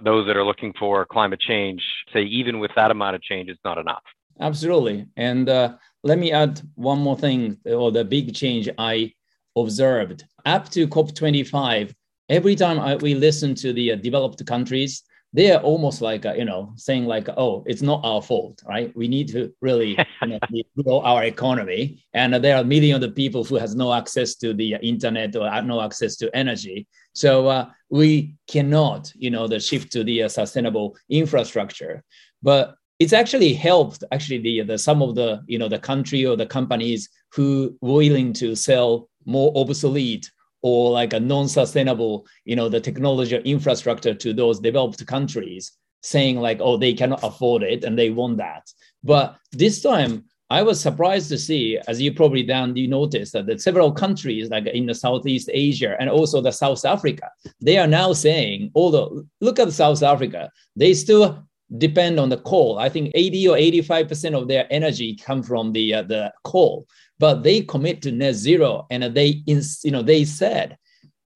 those 0.02 0.26
that 0.26 0.38
are 0.38 0.44
looking 0.44 0.72
for 0.78 1.04
climate 1.04 1.40
change 1.40 1.82
say 2.14 2.22
even 2.22 2.60
with 2.60 2.70
that 2.76 2.90
amount 2.90 3.14
of 3.14 3.20
change, 3.20 3.50
it's 3.50 3.60
not 3.62 3.76
enough. 3.76 4.04
Absolutely. 4.40 5.06
And 5.18 5.50
uh, 5.50 5.74
let 6.02 6.18
me 6.18 6.32
add 6.32 6.62
one 6.76 7.00
more 7.00 7.18
thing, 7.18 7.58
or 7.66 7.92
the 7.92 8.06
big 8.06 8.34
change 8.34 8.70
I 8.78 9.12
observed 9.54 10.24
up 10.46 10.70
to 10.70 10.88
COP25, 10.88 11.92
every 12.28 12.56
time 12.56 12.78
I, 12.80 12.96
we 12.96 13.14
listen 13.14 13.54
to 13.56 13.72
the 13.72 13.92
uh, 13.92 13.96
developed 13.96 14.44
countries, 14.46 15.02
they 15.32 15.52
are 15.52 15.60
almost 15.60 16.00
like 16.00 16.24
uh, 16.24 16.34
you 16.34 16.44
know 16.44 16.72
saying 16.76 17.04
like 17.04 17.28
oh 17.36 17.62
it's 17.66 17.82
not 17.82 18.00
our 18.04 18.22
fault 18.22 18.62
right? 18.66 18.96
We 18.96 19.08
need 19.08 19.28
to 19.28 19.52
really 19.60 19.98
you 20.22 20.28
know, 20.28 20.38
grow 20.82 21.00
our 21.00 21.24
economy. 21.24 22.04
And 22.14 22.34
uh, 22.34 22.38
there 22.38 22.56
are 22.56 22.64
millions 22.64 23.04
of 23.04 23.14
people 23.14 23.44
who 23.44 23.56
has 23.56 23.74
no 23.74 23.92
access 23.92 24.36
to 24.36 24.54
the 24.54 24.76
internet 24.82 25.36
or 25.36 25.62
no 25.62 25.82
access 25.82 26.16
to 26.16 26.34
energy. 26.34 26.86
So 27.12 27.48
uh, 27.48 27.66
we 27.90 28.34
cannot 28.48 29.12
you 29.14 29.30
know 29.30 29.46
the 29.46 29.60
shift 29.60 29.92
to 29.92 30.04
the 30.04 30.24
uh, 30.24 30.28
sustainable 30.28 30.96
infrastructure. 31.10 32.02
But 32.42 32.76
it's 32.98 33.12
actually 33.12 33.52
helped 33.52 34.04
actually 34.12 34.38
the, 34.38 34.62
the 34.62 34.78
some 34.78 35.02
of 35.02 35.14
the 35.14 35.42
you 35.46 35.58
know 35.58 35.68
the 35.68 35.78
country 35.78 36.24
or 36.24 36.36
the 36.36 36.46
companies 36.46 37.08
who 37.32 37.76
willing 37.82 38.32
to 38.34 38.54
sell 38.54 39.08
more 39.26 39.52
obsolete 39.56 40.30
or 40.66 40.90
like 40.90 41.12
a 41.12 41.20
non-sustainable, 41.20 42.26
you 42.44 42.56
know, 42.56 42.68
the 42.68 42.80
technology 42.80 43.36
infrastructure 43.36 44.12
to 44.12 44.32
those 44.32 44.58
developed 44.58 45.06
countries, 45.06 45.70
saying 46.02 46.40
like, 46.40 46.58
oh, 46.60 46.76
they 46.76 46.92
cannot 46.92 47.22
afford 47.22 47.62
it 47.62 47.84
and 47.84 47.96
they 47.96 48.10
want 48.10 48.36
that. 48.38 48.68
But 49.04 49.36
this 49.52 49.80
time, 49.80 50.24
I 50.50 50.62
was 50.62 50.80
surprised 50.80 51.28
to 51.28 51.38
see, 51.38 51.78
as 51.86 52.00
you 52.00 52.12
probably 52.12 52.42
Dan 52.42 52.74
you 52.74 52.88
noticed 52.88 53.32
that 53.34 53.46
the 53.46 53.56
several 53.60 53.92
countries 53.92 54.50
like 54.50 54.66
in 54.66 54.86
the 54.86 54.94
Southeast 54.94 55.48
Asia 55.52 55.94
and 56.00 56.10
also 56.10 56.40
the 56.40 56.50
South 56.50 56.84
Africa, 56.84 57.30
they 57.60 57.78
are 57.78 57.86
now 57.86 58.12
saying, 58.12 58.72
although 58.74 59.24
look 59.40 59.60
at 59.60 59.72
South 59.72 60.02
Africa, 60.02 60.50
they 60.74 60.94
still 60.94 61.46
depend 61.78 62.18
on 62.18 62.28
the 62.28 62.38
coal. 62.38 62.78
I 62.78 62.88
think 62.88 63.12
80 63.14 63.48
or 63.48 63.56
85% 63.56 64.34
of 64.40 64.48
their 64.48 64.66
energy 64.70 65.16
come 65.16 65.44
from 65.44 65.72
the 65.72 65.94
uh, 65.94 66.02
the 66.02 66.32
coal 66.44 66.86
but 67.18 67.42
they 67.42 67.62
commit 67.62 68.02
to 68.02 68.12
net 68.12 68.34
zero 68.34 68.86
and 68.90 69.02
they 69.14 69.42
you 69.46 69.90
know 69.90 70.02
they 70.02 70.24
said 70.24 70.76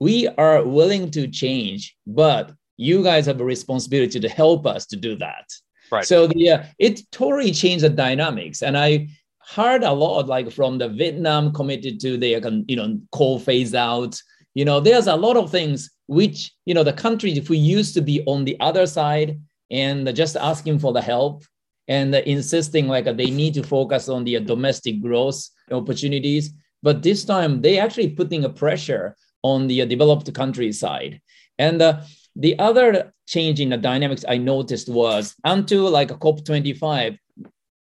we 0.00 0.28
are 0.28 0.64
willing 0.64 1.10
to 1.10 1.28
change 1.28 1.96
but 2.06 2.52
you 2.80 3.02
guys 3.02 3.26
have 3.26 3.40
a 3.40 3.44
responsibility 3.44 4.18
to 4.18 4.28
help 4.28 4.66
us 4.66 4.86
to 4.86 4.96
do 4.96 5.14
that. 5.16 5.52
Right. 5.92 6.06
So 6.06 6.26
the 6.26 6.50
uh, 6.50 6.62
it 6.78 7.02
totally 7.12 7.52
changed 7.52 7.84
the 7.84 7.90
dynamics. 7.90 8.62
And 8.62 8.76
i 8.76 9.08
heard 9.54 9.82
a 9.82 9.92
lot 9.92 10.28
like 10.28 10.48
from 10.52 10.78
the 10.78 10.88
vietnam 10.88 11.52
committed 11.52 11.98
to 11.98 12.16
their 12.16 12.40
you 12.68 12.76
know 12.76 12.98
coal 13.12 13.38
phase 13.38 13.74
out. 13.74 14.16
You 14.54 14.64
know 14.64 14.80
there's 14.80 15.08
a 15.08 15.16
lot 15.16 15.36
of 15.36 15.50
things 15.50 15.90
which 16.06 16.52
you 16.64 16.74
know 16.74 16.84
the 16.84 16.92
countries 16.92 17.36
if 17.36 17.50
we 17.50 17.58
used 17.58 17.92
to 17.94 18.00
be 18.00 18.22
on 18.26 18.44
the 18.44 18.58
other 18.60 18.86
side 18.86 19.38
and 19.70 20.12
just 20.16 20.36
asking 20.36 20.78
for 20.78 20.92
the 20.92 21.02
help 21.02 21.44
and 21.86 22.14
insisting 22.14 22.88
like 22.88 23.04
they 23.04 23.30
need 23.30 23.54
to 23.54 23.62
focus 23.62 24.08
on 24.08 24.24
the 24.24 24.40
domestic 24.40 25.02
growth 25.02 25.40
opportunities. 25.72 26.52
But 26.82 27.02
this 27.02 27.24
time 27.24 27.60
they 27.60 27.78
actually 27.78 28.10
putting 28.10 28.44
a 28.44 28.50
pressure 28.50 29.16
on 29.42 29.66
the 29.66 29.84
developed 29.86 30.32
country 30.34 30.72
side. 30.72 31.20
And 31.58 31.80
uh, 31.80 32.00
the 32.36 32.58
other 32.58 33.12
change 33.26 33.60
in 33.60 33.70
the 33.70 33.76
dynamics 33.76 34.24
I 34.28 34.38
noticed 34.38 34.88
was 34.88 35.34
until 35.44 35.90
like 35.90 36.10
a 36.10 36.16
COP25, 36.16 37.18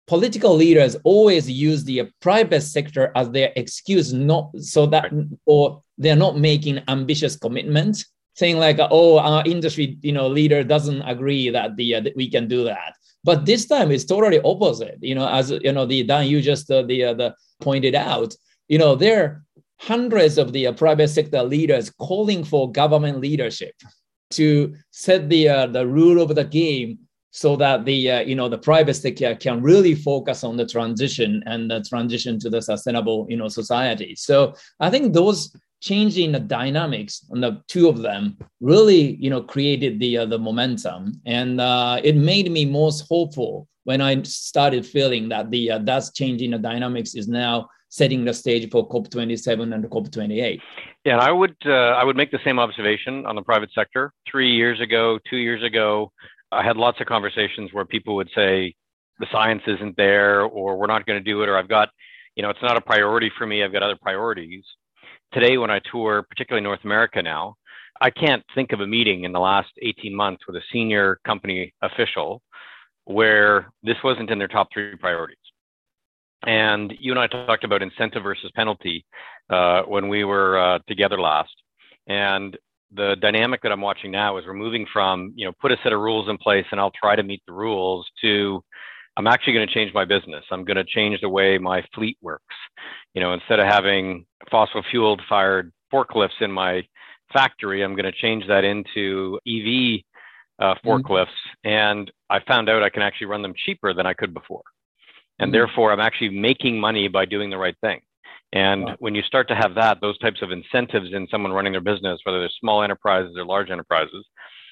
political 0.07 0.53
leaders 0.55 0.95
always 1.03 1.49
use 1.49 1.83
the 1.83 2.09
private 2.21 2.61
sector 2.61 3.11
as 3.15 3.29
their 3.31 3.51
excuse 3.55 4.11
not 4.11 4.51
so 4.59 4.85
that 4.87 5.11
or 5.45 5.81
they're 5.97 6.15
not 6.15 6.37
making 6.37 6.81
ambitious 6.87 7.37
commitments 7.37 8.05
saying 8.35 8.57
like 8.57 8.77
oh 8.79 9.19
our 9.19 9.43
industry 9.45 9.97
you 10.01 10.11
know 10.11 10.27
leader 10.27 10.63
doesn't 10.63 11.01
agree 11.03 11.49
that 11.49 11.75
the 11.77 11.95
uh, 11.95 12.01
that 12.01 12.15
we 12.15 12.29
can 12.29 12.47
do 12.47 12.63
that 12.63 12.93
but 13.23 13.45
this 13.45 13.65
time 13.65 13.91
it's 13.91 14.05
totally 14.05 14.39
opposite. 14.41 14.97
You 15.01 15.15
know, 15.15 15.27
as 15.27 15.51
you 15.51 15.71
know, 15.71 15.85
the 15.85 16.03
Dan 16.03 16.27
you 16.27 16.41
just 16.41 16.69
uh, 16.71 16.83
the 16.83 17.03
uh, 17.05 17.13
the 17.13 17.35
pointed 17.59 17.95
out. 17.95 18.33
You 18.67 18.77
know, 18.77 18.95
there 18.95 19.23
are 19.23 19.43
hundreds 19.79 20.37
of 20.37 20.53
the 20.53 20.67
uh, 20.67 20.73
private 20.73 21.09
sector 21.09 21.43
leaders 21.43 21.89
calling 21.89 22.43
for 22.43 22.71
government 22.71 23.19
leadership 23.19 23.73
to 24.31 24.73
set 24.91 25.29
the 25.29 25.49
uh, 25.49 25.67
the 25.67 25.85
rule 25.85 26.21
of 26.21 26.35
the 26.35 26.45
game 26.45 26.99
so 27.31 27.55
that 27.55 27.85
the 27.85 28.11
uh, 28.11 28.19
you 28.21 28.35
know 28.35 28.49
the 28.49 28.57
private 28.57 28.93
sector 28.93 29.35
can 29.35 29.61
really 29.61 29.95
focus 29.95 30.43
on 30.43 30.57
the 30.57 30.65
transition 30.65 31.41
and 31.45 31.71
the 31.71 31.81
transition 31.81 32.39
to 32.39 32.49
the 32.49 32.61
sustainable 32.61 33.25
you 33.29 33.37
know 33.37 33.47
society 33.47 34.15
so 34.15 34.53
i 34.81 34.89
think 34.89 35.13
those 35.13 35.55
changing 35.81 36.31
the 36.31 36.39
dynamics 36.39 37.25
on 37.31 37.41
the 37.41 37.61
two 37.67 37.89
of 37.89 38.01
them 38.01 38.37
really 38.61 39.15
you 39.15 39.29
know 39.29 39.41
created 39.41 39.99
the 39.99 40.19
uh, 40.19 40.25
the 40.25 40.39
momentum. 40.39 41.19
And 41.25 41.59
uh, 41.59 41.99
it 42.03 42.15
made 42.15 42.51
me 42.51 42.65
most 42.65 43.07
hopeful 43.09 43.67
when 43.83 44.01
i 44.01 44.21
started 44.23 44.85
feeling 44.85 45.29
that 45.29 45.49
the 45.51 45.71
uh, 45.71 45.79
that's 45.79 46.11
changing 46.11 46.51
the 46.51 46.57
dynamics 46.57 47.15
is 47.15 47.27
now 47.27 47.67
setting 47.89 48.23
the 48.23 48.33
stage 48.33 48.69
for 48.69 48.87
cop27 48.87 49.73
and 49.73 49.85
cop28 49.85 50.59
yeah 51.03 51.17
i 51.17 51.31
would 51.31 51.55
uh, 51.65 51.93
i 51.99 52.03
would 52.03 52.15
make 52.15 52.31
the 52.31 52.39
same 52.43 52.59
observation 52.59 53.25
on 53.25 53.35
the 53.35 53.41
private 53.41 53.71
sector. 53.73 54.13
Three 54.29 54.51
years 54.51 54.79
ago 54.79 55.19
two 55.29 55.37
years 55.37 55.63
ago 55.63 56.11
i 56.51 56.63
had 56.63 56.77
lots 56.77 57.01
of 57.01 57.07
conversations 57.07 57.73
where 57.73 57.85
people 57.85 58.15
would 58.15 58.29
say 58.35 58.75
the 59.19 59.27
science 59.31 59.63
isn't 59.67 59.97
there 59.97 60.43
or 60.43 60.77
we're 60.77 60.87
not 60.87 61.05
going 61.05 61.19
to 61.19 61.23
do 61.23 61.41
it 61.43 61.49
or 61.49 61.57
i've 61.57 61.69
got 61.69 61.89
you 62.35 62.43
know 62.43 62.49
it's 62.49 62.61
not 62.61 62.77
a 62.77 62.81
priority 62.81 63.31
for 63.37 63.45
me 63.45 63.63
i've 63.63 63.73
got 63.73 63.83
other 63.83 63.97
priorities 64.01 64.63
today 65.33 65.57
when 65.57 65.71
I 65.71 65.79
tour, 65.91 66.25
particularly 66.29 66.63
North 66.63 66.83
America 66.83 67.21
now, 67.21 67.55
I 67.99 68.09
can't 68.09 68.43
think 68.55 68.71
of 68.71 68.81
a 68.81 68.87
meeting 68.87 69.23
in 69.23 69.31
the 69.31 69.39
last 69.39 69.69
18 69.81 70.15
months 70.15 70.43
with 70.47 70.55
a 70.55 70.61
senior 70.71 71.19
company 71.25 71.73
official 71.81 72.41
where 73.05 73.71
this 73.83 73.97
wasn't 74.03 74.29
in 74.29 74.39
their 74.39 74.47
top 74.47 74.69
three 74.73 74.95
priorities. 74.95 75.37
And 76.45 76.93
you 76.99 77.11
and 77.11 77.19
I 77.19 77.27
talked 77.27 77.63
about 77.63 77.83
incentive 77.83 78.23
versus 78.23 78.51
penalty 78.55 79.05
uh, 79.49 79.83
when 79.83 80.07
we 80.07 80.23
were 80.23 80.57
uh, 80.57 80.79
together 80.87 81.19
last. 81.19 81.53
And 82.07 82.57
the 82.93 83.15
dynamic 83.21 83.61
that 83.61 83.71
I'm 83.71 83.81
watching 83.81 84.11
now 84.11 84.37
is 84.37 84.45
we're 84.45 84.53
moving 84.53 84.87
from, 84.91 85.33
you 85.35 85.45
know, 85.45 85.53
put 85.61 85.71
a 85.71 85.77
set 85.83 85.93
of 85.93 85.99
rules 85.99 86.27
in 86.29 86.37
place 86.37 86.65
and 86.71 86.79
I'll 86.79 86.91
try 86.91 87.15
to 87.15 87.23
meet 87.23 87.41
the 87.45 87.53
rules 87.53 88.09
to 88.21 88.63
I'm 89.17 89.27
actually 89.27 89.53
going 89.53 89.67
to 89.67 89.73
change 89.73 89.93
my 89.93 90.05
business. 90.05 90.43
I'm 90.51 90.63
going 90.63 90.77
to 90.77 90.85
change 90.85 91.19
the 91.21 91.29
way 91.29 91.57
my 91.57 91.83
fleet 91.93 92.17
works. 92.21 92.55
You 93.13 93.21
know, 93.21 93.33
instead 93.33 93.59
of 93.59 93.67
having 93.67 94.25
fossil 94.49 94.83
fueled 94.89 95.21
fired 95.27 95.71
forklifts 95.93 96.41
in 96.41 96.51
my 96.51 96.83
factory, 97.33 97.83
I'm 97.83 97.95
going 97.95 98.05
to 98.05 98.11
change 98.11 98.47
that 98.47 98.63
into 98.63 99.39
EV 99.47 100.01
uh, 100.59 100.75
mm-hmm. 100.75 100.87
forklifts. 100.87 101.27
Mm-hmm. 101.65 101.69
And 101.69 102.11
I 102.29 102.39
found 102.47 102.69
out 102.69 102.83
I 102.83 102.89
can 102.89 103.01
actually 103.01 103.27
run 103.27 103.41
them 103.41 103.53
cheaper 103.65 103.93
than 103.93 104.05
I 104.05 104.13
could 104.13 104.33
before. 104.33 104.63
And 105.39 105.47
mm-hmm. 105.47 105.53
therefore, 105.53 105.91
I'm 105.91 105.99
actually 105.99 106.29
making 106.29 106.79
money 106.79 107.07
by 107.07 107.25
doing 107.25 107.49
the 107.49 107.57
right 107.57 107.75
thing. 107.81 107.99
And 108.53 108.85
wow. 108.85 108.95
when 108.99 109.15
you 109.15 109.21
start 109.23 109.47
to 109.49 109.55
have 109.55 109.75
that, 109.75 109.99
those 110.01 110.17
types 110.19 110.41
of 110.41 110.51
incentives 110.51 111.13
in 111.13 111.27
someone 111.29 111.53
running 111.53 111.71
their 111.71 111.81
business, 111.81 112.19
whether 112.23 112.39
they're 112.39 112.49
small 112.59 112.83
enterprises 112.83 113.35
or 113.37 113.45
large 113.45 113.69
enterprises, 113.69 114.25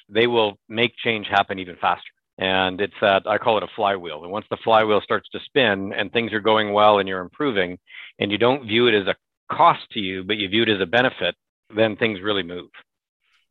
they 0.09 0.27
will 0.27 0.57
make 0.67 0.93
change 0.97 1.27
happen 1.27 1.59
even 1.59 1.75
faster. 1.79 2.11
And 2.39 2.79
it's 2.79 2.93
that 3.01 3.27
I 3.27 3.37
call 3.37 3.57
it 3.57 3.63
a 3.63 3.75
flywheel. 3.75 4.23
And 4.23 4.31
once 4.31 4.45
the 4.49 4.57
flywheel 4.63 5.01
starts 5.01 5.27
to 5.33 5.39
spin 5.41 5.91
and 5.91 6.11
things 6.11 6.31
are 6.31 6.39
going 6.39 6.71
well 6.71 6.99
and 6.99 7.07
you're 7.07 7.19
improving, 7.19 7.77
and 8.17 8.31
you 8.31 8.37
don't 8.37 8.65
view 8.65 8.87
it 8.87 8.93
as 8.93 9.07
a 9.07 9.15
cost 9.53 9.81
to 9.91 9.99
you, 9.99 10.23
but 10.23 10.37
you 10.37 10.47
view 10.47 10.63
it 10.63 10.69
as 10.69 10.79
a 10.79 10.85
benefit, 10.85 11.35
then 11.75 11.97
things 11.97 12.21
really 12.21 12.43
move. 12.43 12.69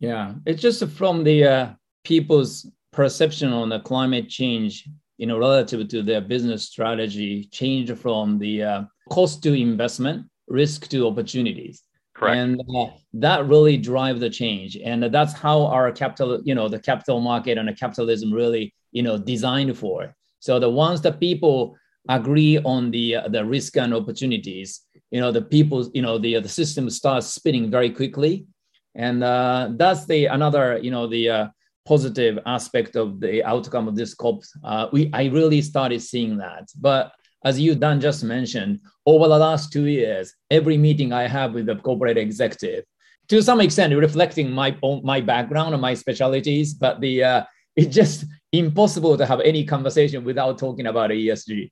Yeah, 0.00 0.35
it's 0.47 0.62
just 0.62 0.87
from 0.88 1.23
the 1.23 1.45
uh, 1.45 1.68
people's 2.04 2.66
perception 2.92 3.52
on 3.52 3.68
the 3.68 3.80
climate 3.80 4.28
change, 4.28 4.88
you 5.18 5.26
know, 5.26 5.38
relative 5.38 5.87
to 5.88 6.02
their 6.02 6.23
business 6.23 6.64
strategy, 6.64 7.45
change 7.52 7.92
from 7.92 8.38
the 8.38 8.62
uh, 8.62 8.83
cost 9.11 9.42
to 9.42 9.52
investment, 9.52 10.26
risk 10.47 10.88
to 10.88 11.07
opportunities. 11.07 11.83
Correct. 12.14 12.37
And 12.37 12.61
uh, 12.76 12.87
that 13.14 13.47
really 13.47 13.76
drive 13.76 14.18
the 14.18 14.30
change. 14.30 14.76
And 14.76 15.02
that's 15.04 15.35
how 15.35 15.66
our 15.66 15.92
capital, 15.92 16.40
you 16.42 16.54
know, 16.54 16.68
the 16.68 16.80
capital 16.80 17.21
market 17.21 17.59
and 17.59 17.68
the 17.68 17.75
capitalism 17.75 18.33
really, 18.33 18.75
you 18.92 19.02
know, 19.02 19.18
designed 19.18 19.76
for. 19.76 20.14
So 20.40 20.59
the 20.59 20.71
ones 20.71 21.00
that 21.02 21.21
people 21.21 21.76
agree 22.09 22.59
on 22.59 22.90
the 22.90 23.16
uh, 23.16 23.28
the 23.28 23.45
risk 23.45 23.76
and 23.76 23.92
opportunities, 23.92 24.83
you 25.11 25.21
know, 25.21 25.33
the 25.33 25.42
people, 25.42 25.88
you 25.95 26.02
know, 26.02 26.18
the 26.18 26.40
the 26.40 26.49
system 26.49 26.88
starts 26.90 27.26
spinning 27.26 27.71
very 27.71 27.90
quickly, 27.90 28.47
and 28.95 29.23
uh, 29.23 29.71
that's 29.76 30.07
the 30.07 30.26
another, 30.26 30.78
you 30.78 30.90
know, 30.90 31.07
the 31.07 31.28
uh, 31.28 31.49
positive 31.87 32.38
aspect 32.47 32.97
of 32.97 33.21
the 33.21 33.42
outcome 33.45 33.88
of 33.88 33.97
this 33.97 34.14
COP. 34.14 34.42
Uh, 34.64 34.88
we 34.92 35.11
I 35.12 35.26
really 35.26 35.62
started 35.62 36.00
seeing 36.02 36.38
that, 36.38 36.68
but 36.80 37.12
as 37.45 37.59
you 37.61 37.75
Dan 37.75 38.00
just 38.00 38.25
mentioned, 38.25 38.80
over 39.07 39.28
the 39.28 39.38
last 39.38 39.73
two 39.73 39.87
years, 39.87 40.35
every 40.50 40.76
meeting 40.76 41.12
I 41.12 41.28
have 41.28 41.54
with 41.54 41.66
the 41.66 41.76
corporate 41.76 42.18
executive, 42.18 42.85
to 43.28 43.42
some 43.42 43.61
extent 43.61 43.95
reflecting 43.95 44.50
my 44.50 44.76
own, 44.83 45.02
my 45.04 45.21
background 45.21 45.75
and 45.75 45.83
my 45.83 45.95
specialties, 45.95 46.75
but 46.75 47.00
the 47.00 47.25
uh, 47.25 47.42
it's 47.76 47.95
just 47.95 48.25
impossible 48.52 49.16
to 49.18 49.26
have 49.26 49.40
any 49.40 49.64
conversation 49.64 50.24
without 50.24 50.58
talking 50.58 50.86
about 50.86 51.10
ESG. 51.10 51.70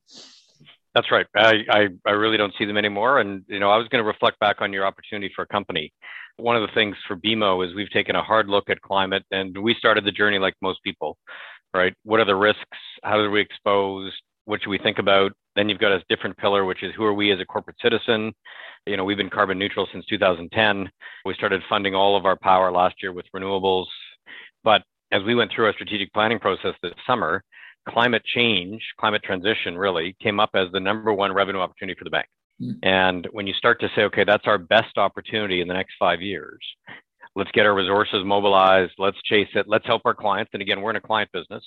That's 0.93 1.11
right. 1.11 1.27
I, 1.35 1.63
I, 1.69 1.87
I 2.05 2.11
really 2.11 2.37
don't 2.37 2.53
see 2.57 2.65
them 2.65 2.77
anymore. 2.77 3.19
And 3.19 3.43
you 3.47 3.59
know, 3.59 3.69
I 3.69 3.77
was 3.77 3.87
going 3.87 4.03
to 4.03 4.07
reflect 4.07 4.39
back 4.39 4.61
on 4.61 4.73
your 4.73 4.85
opportunity 4.85 5.31
for 5.35 5.43
a 5.43 5.47
company. 5.47 5.93
One 6.37 6.55
of 6.55 6.61
the 6.61 6.73
things 6.73 6.95
for 7.07 7.15
BMO 7.15 7.67
is 7.67 7.75
we've 7.75 7.89
taken 7.91 8.15
a 8.15 8.23
hard 8.23 8.47
look 8.47 8.69
at 8.69 8.81
climate, 8.81 9.23
and 9.31 9.57
we 9.57 9.75
started 9.75 10.05
the 10.05 10.11
journey 10.11 10.39
like 10.39 10.53
most 10.61 10.83
people, 10.83 11.17
right? 11.73 11.93
What 12.03 12.19
are 12.19 12.25
the 12.25 12.35
risks? 12.35 12.77
How 13.03 13.19
are 13.19 13.29
we 13.29 13.41
exposed? 13.41 14.15
what 14.47 14.61
should 14.61 14.69
we 14.69 14.77
think 14.77 14.97
about? 14.97 15.33
Then 15.57 15.67
you've 15.67 15.79
got 15.79 15.91
a 15.91 16.01
different 16.07 16.37
pillar, 16.37 16.63
which 16.63 16.81
is 16.81 16.93
who 16.95 17.03
are 17.03 17.13
we 17.13 17.31
as 17.33 17.39
a 17.41 17.45
corporate 17.45 17.75
citizen? 17.81 18.33
You 18.85 18.95
know, 18.95 19.03
we've 19.03 19.17
been 19.17 19.29
carbon 19.29 19.59
neutral 19.59 19.87
since 19.91 20.05
2010. 20.05 20.89
We 21.25 21.33
started 21.33 21.61
funding 21.67 21.93
all 21.93 22.15
of 22.15 22.25
our 22.25 22.37
power 22.37 22.71
last 22.71 22.95
year 23.03 23.11
with 23.11 23.25
renewables. 23.35 23.87
But 24.63 24.83
as 25.11 25.23
we 25.23 25.35
went 25.35 25.51
through 25.51 25.65
our 25.65 25.73
strategic 25.73 26.11
planning 26.13 26.39
process 26.39 26.73
this 26.81 26.93
summer, 27.05 27.43
climate 27.87 28.23
change, 28.25 28.81
climate 28.99 29.23
transition 29.23 29.77
really 29.77 30.15
came 30.21 30.39
up 30.39 30.51
as 30.53 30.67
the 30.71 30.79
number 30.79 31.13
one 31.13 31.31
revenue 31.33 31.59
opportunity 31.59 31.97
for 31.97 32.03
the 32.03 32.09
bank. 32.09 32.27
Mm. 32.61 32.79
And 32.83 33.27
when 33.31 33.47
you 33.47 33.53
start 33.53 33.79
to 33.81 33.89
say, 33.95 34.03
okay, 34.03 34.23
that's 34.23 34.47
our 34.47 34.57
best 34.57 34.97
opportunity 34.97 35.61
in 35.61 35.67
the 35.67 35.73
next 35.73 35.93
five 35.99 36.21
years, 36.21 36.59
let's 37.35 37.51
get 37.51 37.65
our 37.65 37.75
resources 37.75 38.23
mobilized, 38.25 38.93
let's 38.97 39.21
chase 39.23 39.47
it, 39.53 39.67
let's 39.67 39.85
help 39.85 40.01
our 40.05 40.15
clients. 40.15 40.51
And 40.53 40.61
again, 40.61 40.81
we're 40.81 40.89
in 40.89 40.95
a 40.95 41.01
client 41.01 41.29
business. 41.31 41.63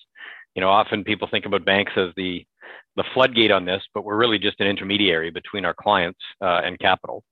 You 0.55 0.61
know, 0.61 0.69
often 0.69 1.05
people 1.05 1.29
think 1.31 1.47
about 1.47 1.65
banks 1.65 1.93
as 1.97 2.11
the 2.17 2.45
the 2.97 3.05
floodgate 3.15 3.51
on 3.51 3.65
this, 3.65 3.83
but 3.95 4.05
we're 4.05 4.17
really 4.17 4.39
just 4.39 4.61
an 4.61 4.67
intermediary 4.67 5.31
between 5.31 5.65
our 5.65 5.75
clients 5.75 6.19
uh, 6.41 6.61
and 6.65 6.79
capital. 6.79 7.23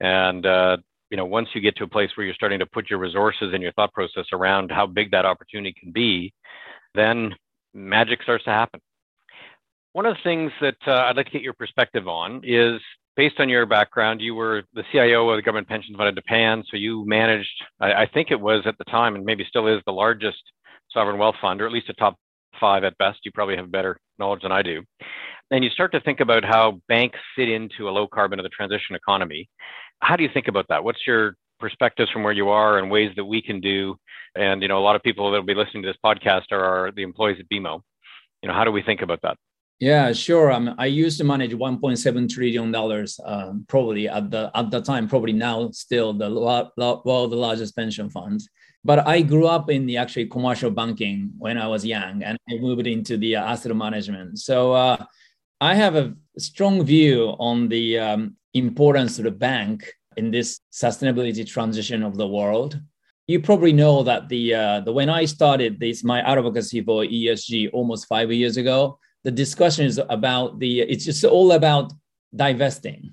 And 0.00 0.44
uh, 0.46 0.76
you 1.10 1.16
know, 1.16 1.24
once 1.24 1.48
you 1.54 1.60
get 1.60 1.76
to 1.76 1.84
a 1.84 1.88
place 1.88 2.10
where 2.14 2.26
you're 2.26 2.34
starting 2.34 2.58
to 2.58 2.66
put 2.66 2.90
your 2.90 2.98
resources 2.98 3.50
and 3.52 3.62
your 3.62 3.72
thought 3.72 3.92
process 3.92 4.26
around 4.32 4.70
how 4.70 4.86
big 4.86 5.10
that 5.10 5.24
opportunity 5.24 5.74
can 5.78 5.90
be, 5.92 6.32
then 6.94 7.34
magic 7.74 8.22
starts 8.22 8.44
to 8.44 8.50
happen. 8.50 8.80
One 9.92 10.06
of 10.06 10.16
the 10.16 10.22
things 10.22 10.52
that 10.60 10.76
uh, 10.86 11.06
I'd 11.06 11.16
like 11.16 11.26
to 11.26 11.32
get 11.32 11.42
your 11.42 11.54
perspective 11.54 12.06
on 12.06 12.42
is 12.44 12.80
based 13.16 13.40
on 13.40 13.48
your 13.48 13.66
background, 13.66 14.20
you 14.20 14.34
were 14.34 14.62
the 14.74 14.84
CIO 14.92 15.28
of 15.28 15.36
the 15.36 15.42
government 15.42 15.66
pension 15.66 15.96
fund 15.96 16.08
in 16.08 16.14
Japan. 16.14 16.62
So 16.70 16.76
you 16.76 17.04
managed, 17.06 17.50
I, 17.80 17.92
I, 18.02 18.06
think 18.06 18.30
it 18.30 18.40
was 18.40 18.62
at 18.64 18.78
the 18.78 18.84
time, 18.84 19.16
and 19.16 19.24
maybe 19.24 19.44
still 19.48 19.66
is, 19.66 19.82
the 19.86 19.92
largest 19.92 20.38
sovereign 20.92 21.18
wealth 21.18 21.34
fund, 21.40 21.60
or 21.60 21.66
at 21.66 21.72
least 21.72 21.88
a 21.88 21.94
top 21.94 22.16
five 22.60 22.84
at 22.84 22.96
best. 22.98 23.18
You 23.24 23.32
probably 23.32 23.56
have 23.56 23.72
better 23.72 23.98
knowledge 24.20 24.42
than 24.42 24.52
I 24.52 24.62
do. 24.62 24.84
And 25.50 25.64
you 25.64 25.70
start 25.70 25.90
to 25.92 26.00
think 26.00 26.20
about 26.20 26.44
how 26.44 26.80
banks 26.88 27.18
fit 27.34 27.48
into 27.48 27.88
a 27.88 27.90
low 27.90 28.06
carbon 28.06 28.38
of 28.38 28.44
the 28.44 28.50
transition 28.50 28.94
economy. 28.94 29.48
How 30.00 30.16
do 30.16 30.22
you 30.22 30.30
think 30.32 30.48
about 30.48 30.66
that? 30.68 30.84
What's 30.84 31.06
your 31.06 31.36
perspectives 31.60 32.10
from 32.10 32.22
where 32.22 32.32
you 32.32 32.48
are 32.48 32.78
and 32.78 32.90
ways 32.90 33.12
that 33.16 33.24
we 33.24 33.42
can 33.42 33.60
do? 33.60 33.96
And 34.36 34.62
you 34.62 34.68
know, 34.68 34.78
a 34.78 34.84
lot 34.88 34.96
of 34.96 35.02
people 35.02 35.30
that 35.30 35.38
will 35.38 35.46
be 35.46 35.54
listening 35.54 35.82
to 35.82 35.88
this 35.88 35.98
podcast 36.04 36.52
are, 36.52 36.92
the 36.94 37.02
employees 37.02 37.38
at 37.40 37.48
BMO. 37.48 37.80
You 38.42 38.48
know, 38.48 38.54
how 38.54 38.64
do 38.64 38.70
we 38.70 38.82
think 38.82 39.02
about 39.02 39.20
that? 39.22 39.36
Yeah, 39.80 40.12
sure. 40.12 40.50
Um, 40.50 40.74
I 40.76 40.86
used 40.86 41.18
to 41.18 41.24
manage 41.24 41.52
1.7 41.52 42.28
trillion 42.28 42.72
dollars, 42.72 43.20
um, 43.24 43.64
probably 43.68 44.08
at 44.08 44.30
the 44.30 44.50
at 44.54 44.70
the 44.70 44.80
time, 44.80 45.08
probably 45.08 45.32
now 45.32 45.70
still 45.70 46.12
the 46.12 46.30
well 47.04 47.28
the 47.28 47.36
largest 47.36 47.76
pension 47.76 48.10
fund. 48.10 48.40
But 48.84 49.06
I 49.06 49.22
grew 49.22 49.46
up 49.46 49.70
in 49.70 49.86
the 49.86 49.96
actually 49.96 50.26
commercial 50.26 50.70
banking 50.70 51.30
when 51.38 51.58
I 51.58 51.66
was 51.66 51.84
young, 51.84 52.22
and 52.22 52.38
I 52.48 52.58
moved 52.58 52.86
into 52.86 53.16
the 53.16 53.36
asset 53.36 53.74
management. 53.74 54.38
So 54.38 54.72
uh, 54.72 55.04
I 55.60 55.74
have 55.74 55.94
a 55.94 56.14
strong 56.38 56.84
view 56.84 57.36
on 57.38 57.68
the 57.68 57.98
um, 57.98 58.36
importance 58.54 59.18
of 59.18 59.24
the 59.24 59.30
bank 59.30 59.92
in 60.16 60.30
this 60.30 60.60
sustainability 60.72 61.46
transition 61.46 62.02
of 62.02 62.16
the 62.16 62.26
world. 62.26 62.80
You 63.26 63.40
probably 63.40 63.72
know 63.72 64.02
that 64.04 64.28
the 64.28 64.54
uh, 64.54 64.80
the 64.80 64.92
when 64.92 65.10
I 65.10 65.26
started 65.26 65.78
this 65.78 66.02
my 66.02 66.20
advocacy 66.20 66.80
for 66.80 67.04
ESG 67.04 67.70
almost 67.72 68.06
five 68.06 68.32
years 68.32 68.56
ago 68.56 68.98
the 69.24 69.30
discussion 69.30 69.84
is 69.84 70.00
about 70.08 70.58
the 70.58 70.80
it's 70.80 71.04
just 71.04 71.24
all 71.24 71.52
about 71.52 71.92
divesting 72.34 73.12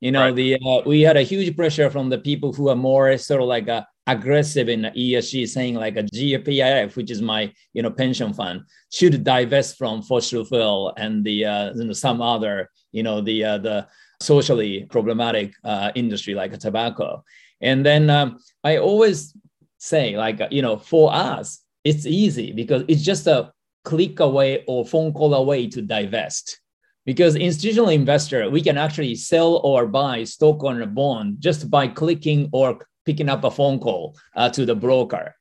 you 0.00 0.12
know 0.12 0.26
right. 0.26 0.36
the 0.36 0.54
uh, 0.54 0.80
we 0.86 1.00
had 1.00 1.16
a 1.16 1.22
huge 1.22 1.56
pressure 1.56 1.90
from 1.90 2.08
the 2.08 2.18
people 2.18 2.52
who 2.52 2.68
are 2.68 2.76
more 2.76 3.16
sort 3.18 3.40
of 3.40 3.48
like 3.48 3.68
a 3.68 3.72
uh, 3.72 3.84
aggressive 4.06 4.68
in 4.68 4.82
ESG, 4.82 5.46
saying 5.46 5.74
like 5.76 5.96
a 5.96 6.02
GPIF, 6.02 6.96
which 6.96 7.10
is 7.10 7.22
my 7.22 7.52
you 7.74 7.82
know 7.82 7.90
pension 7.90 8.32
fund, 8.32 8.62
should 8.90 9.22
divest 9.22 9.76
from 9.76 10.02
fossil 10.02 10.44
fuel 10.44 10.92
and 10.96 11.24
the 11.24 11.44
uh, 11.44 11.72
you 11.74 11.84
know, 11.84 11.92
some 11.92 12.20
other 12.20 12.70
you 12.92 13.02
know 13.02 13.20
the 13.20 13.44
uh, 13.44 13.58
the 13.58 13.86
socially 14.20 14.86
problematic 14.90 15.52
uh, 15.64 15.90
industry 15.94 16.34
like 16.34 16.56
tobacco. 16.58 17.24
And 17.60 17.84
then 17.84 18.10
um, 18.10 18.38
I 18.62 18.78
always 18.78 19.34
say 19.78 20.16
like 20.16 20.40
you 20.50 20.62
know 20.62 20.76
for 20.76 21.12
us 21.12 21.60
it's 21.84 22.04
easy 22.04 22.52
because 22.52 22.84
it's 22.88 23.02
just 23.02 23.26
a 23.26 23.50
click 23.84 24.20
away 24.20 24.62
or 24.66 24.84
phone 24.84 25.12
call 25.12 25.34
away 25.34 25.66
to 25.68 25.82
divest. 25.82 26.60
Because 27.06 27.34
institutional 27.34 27.88
investor, 27.88 28.50
we 28.50 28.60
can 28.60 28.76
actually 28.76 29.14
sell 29.14 29.56
or 29.64 29.86
buy 29.86 30.22
stock 30.24 30.62
on 30.62 30.82
a 30.82 30.86
bond 30.86 31.36
just 31.40 31.70
by 31.70 31.88
clicking 31.88 32.50
or 32.52 32.78
picking 33.06 33.28
up 33.28 33.42
a 33.44 33.50
phone 33.50 33.80
call 33.80 34.16
uh, 34.36 34.50
to 34.50 34.66
the 34.66 34.74
broker. 34.74 35.34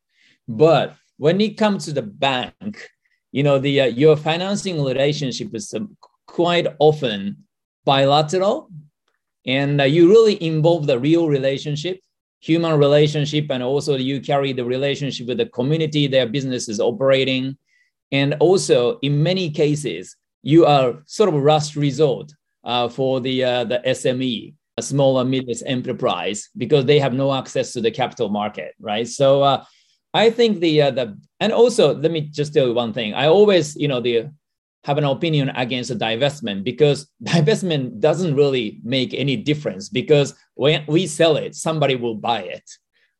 But 0.47 0.95
when 1.17 1.41
it 1.41 1.57
comes 1.57 1.85
to 1.85 1.91
the 1.91 2.01
bank, 2.01 2.89
you 3.31 3.43
know, 3.43 3.59
the 3.59 3.81
uh, 3.81 3.85
your 3.85 4.15
financing 4.15 4.81
relationship 4.83 5.53
is 5.53 5.73
um, 5.73 5.97
quite 6.25 6.67
often 6.79 7.43
bilateral, 7.85 8.69
and 9.45 9.81
uh, 9.81 9.85
you 9.85 10.09
really 10.09 10.41
involve 10.43 10.87
the 10.87 10.99
real 10.99 11.27
relationship, 11.27 11.99
human 12.39 12.77
relationship, 12.77 13.47
and 13.49 13.63
also 13.63 13.95
you 13.95 14.21
carry 14.21 14.53
the 14.53 14.65
relationship 14.65 15.27
with 15.27 15.37
the 15.37 15.47
community 15.47 16.07
their 16.07 16.27
business 16.27 16.69
is 16.69 16.79
operating 16.79 17.57
and 18.11 18.35
also, 18.39 18.97
in 19.01 19.21
many 19.21 19.51
cases, 19.51 20.15
you 20.41 20.65
are 20.65 21.03
sort 21.05 21.29
of 21.29 21.35
a 21.35 21.37
last 21.37 21.75
resort 21.75 22.31
uh, 22.63 22.89
for 22.89 23.21
the, 23.21 23.43
uh, 23.43 23.63
the 23.65 23.81
SME, 23.85 24.53
a 24.77 24.81
small 24.81 25.19
and 25.19 25.29
medium 25.29 25.57
enterprise, 25.65 26.49
because 26.57 26.85
they 26.85 26.99
have 26.99 27.13
no 27.13 27.33
access 27.33 27.73
to 27.73 27.81
the 27.81 27.91
capital 27.91 28.29
market, 28.29 28.73
right? 28.79 29.07
So 29.07 29.43
uh, 29.43 29.63
I 30.13 30.29
think 30.31 30.59
the, 30.59 30.81
uh, 30.81 30.91
the, 30.91 31.19
and 31.39 31.53
also, 31.53 31.95
let 31.95 32.11
me 32.11 32.21
just 32.21 32.53
tell 32.53 32.67
you 32.67 32.73
one 32.73 32.93
thing. 32.93 33.13
I 33.13 33.27
always, 33.27 33.75
you 33.75 33.87
know, 33.87 34.01
the, 34.01 34.31
have 34.83 34.97
an 34.97 35.03
opinion 35.03 35.49
against 35.49 35.91
divestment 35.97 36.63
because 36.63 37.07
divestment 37.23 37.99
doesn't 37.99 38.35
really 38.35 38.79
make 38.83 39.13
any 39.13 39.35
difference 39.35 39.89
because 39.89 40.33
when 40.55 40.83
we 40.87 41.07
sell 41.07 41.37
it, 41.37 41.55
somebody 41.55 41.95
will 41.95 42.15
buy 42.15 42.41
it, 42.41 42.69